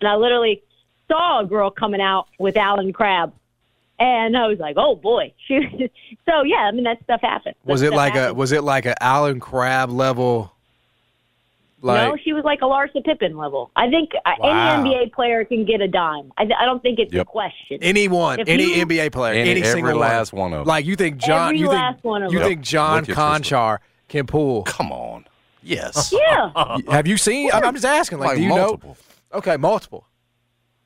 and 0.00 0.08
I 0.08 0.16
literally 0.16 0.62
saw 1.08 1.40
a 1.40 1.44
girl 1.46 1.70
coming 1.70 2.00
out 2.00 2.28
with 2.38 2.56
Allen 2.56 2.92
Crabbe. 2.92 3.32
And 3.98 4.36
I 4.36 4.46
was 4.48 4.58
like, 4.58 4.74
"Oh 4.78 4.96
boy!" 4.96 5.32
She, 5.46 5.60
so 6.26 6.42
yeah, 6.42 6.56
I 6.66 6.72
mean 6.72 6.84
that 6.84 7.02
stuff 7.04 7.20
happened. 7.20 7.54
That 7.64 7.70
Was 7.72 7.82
it 7.82 7.92
like 7.92 8.16
a 8.16 8.32
was 8.32 8.52
it 8.52 8.64
like 8.64 8.86
a 8.86 9.00
Allen 9.02 9.38
Crabbe 9.38 9.90
level? 9.90 10.53
Like 11.84 12.08
no, 12.08 12.16
she 12.16 12.32
was 12.32 12.44
like 12.44 12.60
a 12.62 12.64
Larsa 12.64 13.04
Pippen 13.04 13.36
level. 13.36 13.70
I 13.76 13.90
think 13.90 14.10
uh 14.24 14.30
Wow. 14.40 14.80
any 14.82 14.90
NBA 14.94 15.12
player 15.12 15.44
can 15.44 15.64
get 15.66 15.80
a 15.80 15.88
dime. 15.88 16.32
I, 16.38 16.44
I 16.58 16.64
don't 16.64 16.82
think 16.82 16.98
it's 16.98 17.14
a 17.14 17.24
question. 17.24 17.78
anyone, 17.82 18.40
If 18.40 18.48
any 18.48 18.76
you- 18.78 18.86
NBA 18.86 19.12
player, 19.12 19.34
Any- 19.34 19.50
any, 19.50 19.60
every 19.60 19.72
single 19.72 19.96
last 19.98 20.32
one. 20.32 20.50
one 20.50 20.52
of 20.54 20.60
'em. 20.60 20.66
Like 20.66 20.86
you 20.86 20.96
think 20.96 21.18
John, 21.18 21.48
Every 21.48 21.58
you 21.60 21.68
last 21.68 21.96
think 21.96 22.04
one 22.04 22.22
of 22.22 22.32
you 22.32 22.38
them. 22.38 22.48
think 22.48 22.60
John 22.62 23.00
With 23.00 23.08
you, 23.10 23.14
Konchar 23.14 23.78
can 24.08 24.26
pull? 24.26 24.62
Come 24.62 24.90
on. 24.92 25.26
Yes. 25.62 26.12
yeah, 26.28 26.50
Have 26.90 27.06
you 27.06 27.16
seen? 27.18 27.50
I'm, 27.52 27.64
I'm 27.64 27.74
just 27.74 27.84
asking. 27.86 28.18
Like, 28.18 28.28
Like 28.30 28.36
do 28.38 28.42
you 28.44 28.48
multiple. 28.48 28.96
know? 29.32 29.38
Okay, 29.38 29.56
multiple. 29.56 30.06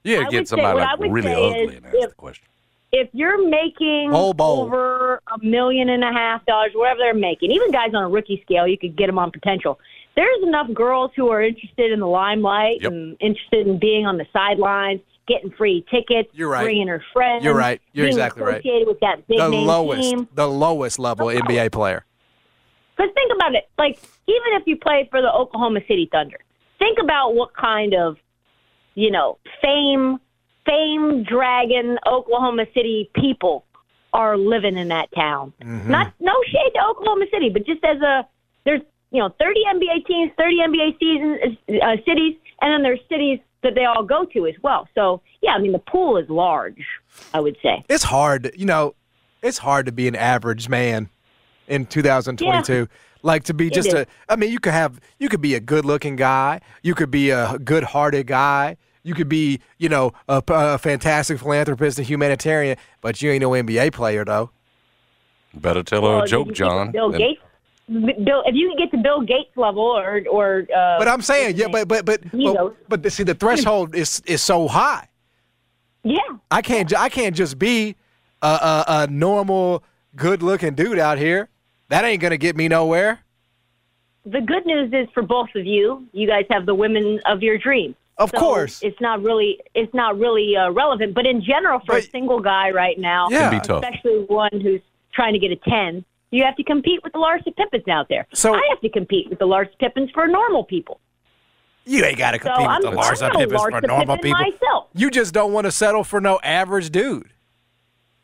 Yeah, 0.04 0.24
get 0.30 0.48
somebody 0.48 0.78
what 0.80 1.00
like 1.00 1.10
really 1.12 1.32
ugly 1.32 1.62
is 1.64 1.76
and 1.76 1.86
ask 1.86 1.94
if- 1.96 2.08
the 2.10 2.14
question. 2.16 2.44
if 2.92 3.08
you're 3.12 3.46
making 3.48 4.10
Bowl, 4.10 4.32
bowl. 4.32 4.62
over 4.62 5.20
a 5.32 5.44
million 5.44 5.90
and 5.90 6.02
a 6.02 6.12
half 6.12 6.44
dollars, 6.46 6.70
whatever 6.74 6.98
they're 7.00 7.14
making, 7.14 7.50
even 7.52 7.70
guys 7.70 7.92
on 7.94 8.02
a 8.04 8.08
rookie 8.08 8.40
scale, 8.44 8.66
you 8.66 8.78
could 8.78 8.96
get 8.96 9.06
them 9.06 9.18
on 9.18 9.30
potential. 9.30 9.78
There's 10.18 10.42
enough 10.42 10.66
girls 10.74 11.12
who 11.14 11.28
are 11.28 11.40
interested 11.40 11.92
in 11.92 12.00
the 12.00 12.06
limelight 12.08 12.82
Yep. 12.82 12.90
and 12.90 13.16
interested 13.20 13.68
in 13.68 13.78
being 13.78 14.04
on 14.04 14.16
the 14.18 14.26
sidelines, 14.32 15.00
getting 15.28 15.52
free 15.52 15.84
tickets, 15.92 16.28
You're 16.32 16.48
right. 16.50 16.64
bringing 16.64 16.88
her 16.88 17.00
friends. 17.12 17.44
You're 17.44 17.54
right. 17.54 17.80
You're 17.92 18.08
exactly 18.08 18.42
right. 18.42 18.56
associated 18.56 18.88
with 18.88 18.98
that 18.98 19.28
big 19.28 19.38
The 19.38 19.48
name 19.48 19.64
lowest, 19.66 20.02
team. 20.02 20.28
the 20.34 20.48
lowest 20.48 20.98
level 20.98 21.28
NBA 21.28 21.70
player. 21.70 22.04
Because 22.96 23.12
think 23.14 23.30
about 23.32 23.54
it. 23.54 23.68
Like, 23.78 23.96
even 24.26 24.48
if 24.60 24.64
you 24.66 24.76
play 24.76 25.06
for 25.08 25.22
the 25.22 25.32
Oklahoma 25.32 25.82
City 25.86 26.08
Thunder, 26.10 26.38
think 26.80 26.98
about 27.00 27.34
what 27.36 27.54
kind 27.54 27.94
of, 27.94 28.16
you 28.96 29.12
know, 29.12 29.38
fame, 29.62 30.18
fame 30.66 31.22
dragon 31.22 31.96
Oklahoma 32.06 32.64
City 32.74 33.08
people 33.14 33.64
are 34.12 34.36
living 34.36 34.76
in 34.76 34.88
that 34.88 35.10
town. 35.14 35.52
Mm-hmm. 35.62 35.92
Not 35.92 36.12
no 36.18 36.32
shade 36.46 36.72
to 36.74 36.80
Oklahoma 36.90 37.26
City, 37.32 37.50
but 37.50 37.64
just 37.66 37.84
as 37.84 38.00
a 38.02 38.26
there's 38.64 38.80
you 39.10 39.20
know 39.22 39.34
30 39.38 39.60
NBA 39.74 40.06
teams, 40.06 40.32
30 40.38 40.56
NBA 40.58 40.98
seasons, 40.98 41.58
uh, 41.82 41.96
cities, 42.04 42.36
and 42.60 42.72
then 42.72 42.82
there's 42.82 43.00
cities 43.08 43.38
that 43.62 43.74
they 43.74 43.84
all 43.84 44.02
go 44.04 44.24
to 44.24 44.46
as 44.46 44.54
well. 44.62 44.88
So 44.94 45.20
yeah, 45.42 45.52
I 45.52 45.58
mean 45.58 45.72
the 45.72 45.78
pool 45.78 46.16
is 46.16 46.28
large. 46.28 46.84
I 47.34 47.40
would 47.40 47.56
say. 47.62 47.84
It's 47.88 48.04
hard, 48.04 48.52
you 48.56 48.66
know. 48.66 48.94
It's 49.42 49.58
hard 49.58 49.86
to 49.86 49.92
be 49.92 50.08
an 50.08 50.16
average 50.16 50.68
man 50.68 51.08
in 51.68 51.86
2022. 51.86 52.88
Like 53.22 53.44
to 53.44 53.54
be 53.54 53.70
just 53.70 53.92
a. 53.92 54.06
I 54.28 54.36
mean, 54.36 54.50
you 54.50 54.58
could 54.60 54.72
have. 54.72 55.00
You 55.18 55.28
could 55.28 55.40
be 55.40 55.54
a 55.54 55.60
good-looking 55.60 56.16
guy. 56.16 56.60
You 56.82 56.94
could 56.94 57.10
be 57.10 57.30
a 57.30 57.58
good-hearted 57.58 58.26
guy. 58.26 58.76
You 59.02 59.14
could 59.14 59.28
be, 59.28 59.60
you 59.78 59.88
know, 59.88 60.12
a, 60.28 60.42
a 60.48 60.78
fantastic 60.78 61.38
philanthropist 61.38 61.98
and 61.98 62.06
humanitarian. 62.06 62.76
But 63.00 63.22
you 63.22 63.30
ain't 63.30 63.42
no 63.42 63.50
NBA 63.50 63.92
player, 63.92 64.24
though. 64.24 64.50
Better 65.54 65.82
tell 65.82 66.02
Well, 66.02 66.18
her 66.18 66.24
a 66.24 66.28
joke, 66.28 66.52
John. 66.52 66.90
Bill 66.92 67.10
Gates. 67.10 67.40
Bill, 67.88 68.42
if 68.46 68.54
you 68.54 68.68
can 68.68 68.76
get 68.78 68.90
to 68.96 69.02
Bill 69.02 69.22
Gates 69.22 69.50
level, 69.56 69.82
or 69.82 70.22
or. 70.30 70.66
Uh, 70.74 70.98
But 70.98 71.08
I'm 71.08 71.22
saying, 71.22 71.56
yeah, 71.56 71.68
but 71.68 71.88
but 71.88 72.04
but 72.04 72.20
You 72.34 72.52
know. 72.52 72.74
but, 72.88 73.02
but 73.02 73.12
see, 73.12 73.22
the 73.22 73.34
threshold 73.34 73.94
is 73.94 74.22
is 74.26 74.42
so 74.42 74.68
high. 74.68 75.08
yeah, 76.04 76.18
I 76.50 76.62
can't. 76.62 76.88
ju- 76.88 76.96
I 76.98 77.08
can't 77.08 77.34
just 77.34 77.58
be 77.58 77.96
a, 78.42 78.46
a, 78.46 78.84
a 78.88 79.06
normal, 79.08 79.82
good-looking 80.16 80.74
dude 80.74 80.98
out 80.98 81.18
here. 81.18 81.48
That 81.88 82.04
ain't 82.04 82.20
gonna 82.20 82.36
get 82.36 82.56
me 82.56 82.68
nowhere. 82.68 83.20
the 84.26 84.40
good 84.42 84.66
news 84.66 84.92
is 84.92 85.08
for 85.14 85.22
both 85.22 85.48
of 85.56 85.64
you, 85.64 86.06
you 86.12 86.26
guys 86.28 86.44
have 86.50 86.66
the 86.66 86.74
women 86.74 87.18
of 87.26 87.42
your 87.42 87.56
dream. 87.58 87.94
Of 88.18 88.30
So 88.30 88.38
course. 88.38 88.82
it's 88.82 89.00
not 89.00 89.22
really 89.22 89.60
it's 89.74 89.94
not 89.94 90.18
really 90.18 90.54
uh, 90.56 90.70
relevant. 90.72 91.14
But 91.14 91.24
in 91.24 91.40
general, 91.42 91.80
for 91.86 91.96
a 91.96 92.02
single 92.02 92.40
guy 92.40 92.70
right 92.70 92.98
now, 92.98 93.28
Yeah. 93.30 93.48
Can 93.48 93.60
be 93.60 93.66
tough. 93.66 93.82
especially 93.84 94.24
one 94.28 94.50
who's 94.60 94.82
trying 95.14 95.32
to 95.32 95.38
get 95.38 95.50
a 95.52 95.56
ten, 95.56 96.04
you 96.30 96.44
have 96.44 96.56
to 96.56 96.62
compete 96.64 97.00
with 97.02 97.12
the 97.12 97.18
Larsa 97.18 97.54
Pippens 97.56 97.88
out 97.88 98.08
there. 98.08 98.26
So- 98.34 98.54
I 98.54 98.62
have 98.70 98.80
to 98.80 98.88
compete 98.88 99.28
with 99.30 99.38
the 99.38 99.46
Larsa 99.46 99.76
Pippens 99.78 100.10
for 100.12 100.26
normal 100.26 100.64
people. 100.64 101.00
You 101.84 102.04
ain't 102.04 102.18
got 102.18 102.32
to 102.32 102.38
So 102.38 102.48
compete 102.50 102.66
I'm, 102.68 102.82
with 102.82 102.92
the 102.92 102.98
I'm 103.00 103.14
Larsa 103.14 103.32
no 103.32 103.38
Pippens 103.38 103.60
Larsa 103.62 103.80
for 103.80 103.86
normal 103.86 104.16
Pippen 104.16 104.30
people. 104.34 104.52
myself. 104.52 104.86
You 104.94 105.10
just 105.10 105.32
don't 105.32 105.52
want 105.54 105.64
to 105.64 105.70
settle 105.70 106.04
for 106.04 106.20
no 106.20 106.38
average 106.42 106.90
dude, 106.90 107.30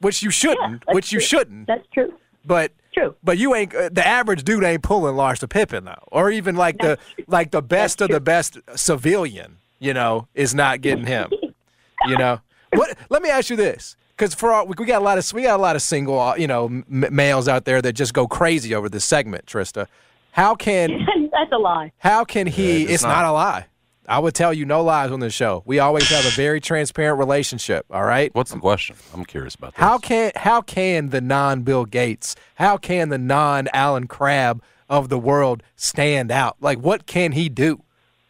which 0.00 0.22
you 0.22 0.30
shouldn't. 0.30 0.82
that's 0.86 0.94
which 0.94 1.12
you 1.12 1.18
true. 1.18 1.26
shouldn't. 1.26 1.66
That's 1.66 1.86
true. 1.92 2.12
But 2.44 2.72
True. 2.92 3.16
But 3.24 3.38
you 3.38 3.56
ain't 3.56 3.74
uh, 3.74 3.88
the 3.90 4.06
average 4.06 4.44
dude 4.44 4.62
ain't 4.62 4.82
pulling 4.84 5.16
Larsa 5.16 5.48
Pippen 5.48 5.84
though, 5.84 5.98
or 6.12 6.30
even 6.30 6.54
like 6.54 6.78
the 6.78 6.96
like 7.26 7.50
the 7.50 7.60
best 7.62 8.00
of 8.00 8.08
the 8.10 8.20
best 8.20 8.56
civilian. 8.76 9.56
You 9.80 9.94
know, 9.94 10.28
is 10.34 10.54
not 10.54 10.80
getting 10.80 11.04
him. 11.06 11.32
you 12.06 12.16
know, 12.16 12.38
what? 12.74 12.96
Let 13.10 13.20
me 13.22 13.30
ask 13.30 13.50
you 13.50 13.56
this. 13.56 13.96
Because 14.16 14.34
for 14.34 14.52
our, 14.52 14.64
we 14.64 14.74
got 14.86 15.02
a 15.02 15.04
lot 15.04 15.18
of 15.18 15.32
we 15.32 15.42
got 15.42 15.58
a 15.58 15.62
lot 15.62 15.76
of 15.76 15.82
single 15.82 16.18
uh, 16.18 16.36
you 16.36 16.46
know 16.46 16.66
m- 16.66 16.84
males 16.88 17.48
out 17.48 17.64
there 17.64 17.82
that 17.82 17.94
just 17.94 18.14
go 18.14 18.26
crazy 18.26 18.74
over 18.74 18.88
this 18.88 19.04
segment, 19.04 19.46
Trista. 19.46 19.86
How 20.32 20.54
can 20.54 20.90
That's 21.32 21.52
a 21.52 21.58
lie. 21.58 21.92
How 21.98 22.24
can 22.24 22.46
he? 22.46 22.84
it's 22.84 22.92
it's 22.94 23.02
not. 23.02 23.22
not. 23.22 23.24
a 23.24 23.32
lie. 23.32 23.66
I 24.06 24.18
would 24.18 24.34
tell 24.34 24.52
you 24.52 24.66
no 24.66 24.82
lies 24.84 25.10
on 25.10 25.20
this 25.20 25.32
show. 25.32 25.62
We 25.64 25.78
always 25.78 26.08
have 26.10 26.26
a 26.26 26.30
very 26.30 26.60
transparent 26.60 27.18
relationship. 27.18 27.86
All 27.90 28.04
right. 28.04 28.34
What's 28.34 28.50
the 28.52 28.58
question? 28.58 28.96
I'm 29.14 29.24
curious 29.24 29.54
about 29.54 29.72
this. 29.74 29.80
How 29.80 29.98
can 29.98 30.30
how 30.36 30.60
can 30.60 31.08
the 31.08 31.20
non 31.20 31.62
Bill 31.62 31.84
Gates, 31.84 32.36
how 32.56 32.76
can 32.76 33.08
the 33.08 33.18
non 33.18 33.68
Allen 33.72 34.06
Crabbe 34.06 34.62
of 34.88 35.08
the 35.08 35.18
world 35.18 35.62
stand 35.74 36.30
out? 36.30 36.56
Like 36.60 36.78
what 36.78 37.06
can 37.06 37.32
he 37.32 37.48
do? 37.48 37.82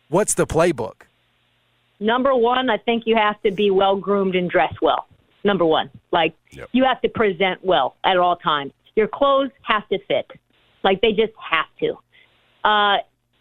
What's 0.09 0.35
the 0.35 0.47
playbook? 0.47 1.03
Number 2.01 2.35
one, 2.35 2.71
I 2.71 2.77
think 2.77 3.03
you 3.07 3.17
have 3.17 3.41
to 3.43 3.51
be 3.51 3.71
well 3.71 3.97
groomed 3.97 4.35
and 4.37 4.49
dress 4.49 4.73
well. 4.81 5.07
Number 5.45 5.65
one, 5.65 5.91
like 6.11 6.35
Yep. 6.53 6.71
you 6.73 6.85
have 6.85 7.01
to 7.03 7.09
present 7.09 7.65
well 7.65 7.97
at 8.05 8.17
all 8.17 8.37
times. 8.37 8.73
Your 8.97 9.09
clothes 9.09 9.51
have 9.63 9.87
to 9.89 9.99
fit, 10.07 10.31
like 10.83 11.01
they 11.01 11.13
just 11.13 11.33
have 11.39 11.67
to. 11.81 11.99
Uh, 12.65 12.99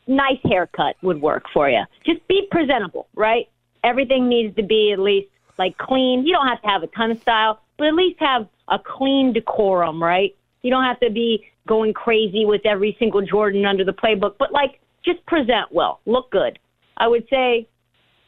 nice 0.08 0.40
haircut 0.44 0.98
would 1.02 1.22
work 1.22 1.46
for 1.54 1.70
you. 1.70 1.84
Just 2.06 2.28
be 2.28 2.48
presentable, 2.52 3.08
right? 3.16 3.48
Everything 3.84 4.28
needs 4.28 4.56
to 4.58 4.64
be 4.64 4.92
at 4.92 5.00
least 5.00 5.30
like 5.58 5.78
clean. 5.78 6.26
You 6.26 6.34
don't 6.34 6.48
have 6.48 6.62
to 6.62 6.68
have 6.68 6.84
a 6.84 6.88
ton 6.88 7.12
of 7.12 7.22
style, 7.22 7.62
but 7.78 7.88
at 7.88 7.94
least 7.94 8.20
have 8.20 8.48
a 8.68 8.80
clean 8.80 9.34
decorum, 9.34 10.02
right? 10.02 10.36
You 10.62 10.72
don't 10.72 10.84
have 10.84 11.00
to 11.02 11.10
be 11.10 11.46
going 11.68 11.94
crazy 11.94 12.46
with 12.46 12.66
every 12.66 12.96
single 13.00 13.22
Jordan 13.22 13.66
under 13.66 13.86
the 13.86 13.94
playbook, 13.94 14.36
but 14.38 14.52
like 14.52 14.80
just 15.06 15.26
present 15.26 15.72
well, 15.72 16.02
look 16.06 16.32
good. 16.32 16.60
I 16.98 17.08
would 17.08 17.28
say 17.30 17.68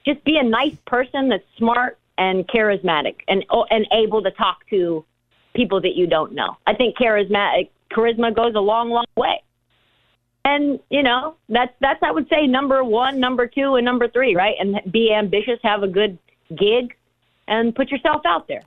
just 0.06 0.24
be 0.24 0.38
a 0.38 0.44
nice 0.44 0.76
person 0.86 1.30
that's 1.30 1.44
smart 1.58 1.98
and 2.18 2.48
charismatic 2.48 3.16
and 3.28 3.46
oh, 3.50 3.66
and 3.70 3.86
able 3.92 4.22
to 4.24 4.32
talk 4.32 4.68
to 4.70 5.04
people 5.56 5.82
that 5.82 5.96
you 5.96 6.08
don't 6.08 6.34
know. 6.34 6.58
I 6.68 6.74
think 6.74 6.98
charisma 6.98 7.70
charisma 7.92 8.36
goes 8.36 8.56
a 8.56 8.60
long, 8.60 8.90
long 8.90 9.06
way. 9.16 9.42
And 10.44 10.80
you 10.90 11.02
know 11.02 11.36
that's 11.50 11.74
that's 11.82 12.02
I 12.04 12.12
would 12.12 12.30
say 12.30 12.46
number 12.48 12.84
one, 12.84 13.20
number 13.20 13.48
two, 13.48 13.76
and 13.76 13.86
number 13.86 14.08
three, 14.08 14.36
right? 14.36 14.56
And 14.60 14.80
be 14.92 15.12
ambitious, 15.14 15.60
have 15.64 15.82
a 15.84 15.88
good 15.88 16.18
gig, 16.56 16.96
and 17.48 17.74
put 17.74 17.90
yourself 17.90 18.22
out 18.26 18.48
there. 18.48 18.62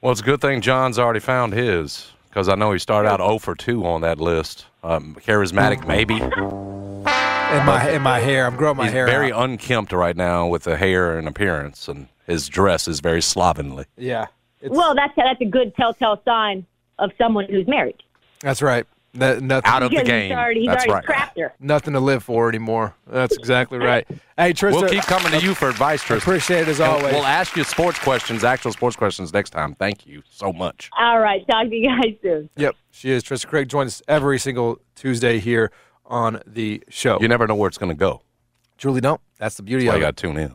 Well, 0.00 0.12
it's 0.12 0.20
a 0.20 0.24
good 0.24 0.40
thing 0.40 0.60
John's 0.60 0.98
already 0.98 1.20
found 1.20 1.54
his 1.54 2.12
because 2.28 2.48
I 2.48 2.54
know 2.54 2.72
he 2.72 2.78
started 2.78 3.08
out 3.08 3.20
0 3.20 3.38
for 3.38 3.54
2 3.54 3.84
on 3.86 4.02
that 4.02 4.18
list. 4.20 4.66
Um, 4.84 5.16
charismatic, 5.26 5.86
maybe. 5.88 6.14
In 6.14 7.64
my 7.64 7.90
in 7.90 8.02
my 8.02 8.20
hair, 8.20 8.46
I'm 8.46 8.56
growing 8.56 8.76
my 8.76 8.84
He's 8.84 8.92
hair. 8.92 9.06
very 9.06 9.32
out. 9.32 9.44
unkempt 9.48 9.92
right 9.92 10.14
now 10.16 10.46
with 10.46 10.64
the 10.64 10.76
hair 10.76 11.18
and 11.18 11.26
appearance, 11.26 11.88
and 11.88 12.08
his 12.28 12.48
dress 12.48 12.86
is 12.86 13.00
very 13.00 13.22
slovenly. 13.22 13.86
yeah. 13.96 14.26
It's, 14.60 14.74
Well, 14.76 14.94
that's 14.94 15.12
that's 15.16 15.40
a 15.40 15.44
good 15.44 15.74
telltale 15.76 16.20
sign 16.24 16.66
of 16.98 17.10
someone 17.18 17.46
who's 17.46 17.66
married. 17.68 18.02
that's 18.40 18.60
right. 18.62 18.86
No- 19.14 19.38
nothing, 19.38 19.70
Out 19.70 19.82
of 19.82 19.90
the 19.90 20.02
game. 20.04 20.24
He's 20.30 20.32
already, 20.36 20.60
he's 20.60 20.68
That's 20.68 20.86
already 20.86 21.06
right. 21.08 21.30
her. 21.38 21.54
nothing 21.58 21.94
to 21.94 22.00
live 22.00 22.22
for 22.22 22.48
anymore. 22.48 22.94
That's 23.06 23.36
exactly 23.36 23.78
right. 23.78 24.06
Hey, 24.36 24.52
Trista, 24.52 24.72
We'll 24.82 24.88
keep 24.88 25.02
coming 25.04 25.32
to 25.32 25.40
you 25.44 25.54
for 25.54 25.68
advice, 25.70 26.04
Trista. 26.04 26.18
appreciate 26.18 26.62
it 26.62 26.68
as 26.68 26.80
And 26.80 26.90
always. 26.92 27.14
We'll 27.14 27.24
ask 27.24 27.56
you 27.56 27.64
sports 27.64 27.98
questions, 28.00 28.44
actual 28.44 28.72
sports 28.72 28.96
questions 28.96 29.32
next 29.32 29.50
time. 29.50 29.74
Thank 29.76 30.06
you 30.06 30.22
so 30.28 30.52
much. 30.52 30.90
All 30.98 31.20
right, 31.20 31.44
talk 31.48 31.68
to 31.68 31.74
you 31.74 31.88
guys 31.88 32.14
soon. 32.22 32.50
Yep, 32.56 32.76
she 32.90 33.10
is. 33.10 33.24
Trista 33.24 33.46
Craig 33.46 33.68
joins 33.68 33.94
us 33.94 34.02
every 34.08 34.38
single 34.38 34.78
Tuesday 34.94 35.38
here 35.38 35.72
on 36.04 36.42
the 36.46 36.82
show. 36.90 37.18
You 37.20 37.28
never 37.28 37.46
know 37.46 37.54
where 37.54 37.68
it's 37.68 37.78
going 37.78 37.90
to 37.90 37.96
go. 37.98 38.20
Truly 38.76 39.00
don't. 39.00 39.20
That's 39.38 39.56
the 39.56 39.62
beauty 39.62 39.86
That's 39.86 39.92
why 39.92 39.96
of 39.96 40.00
you 40.02 40.06
it. 40.06 40.08
got 40.08 40.16
to 40.16 40.26
tune 40.26 40.36
in. 40.36 40.54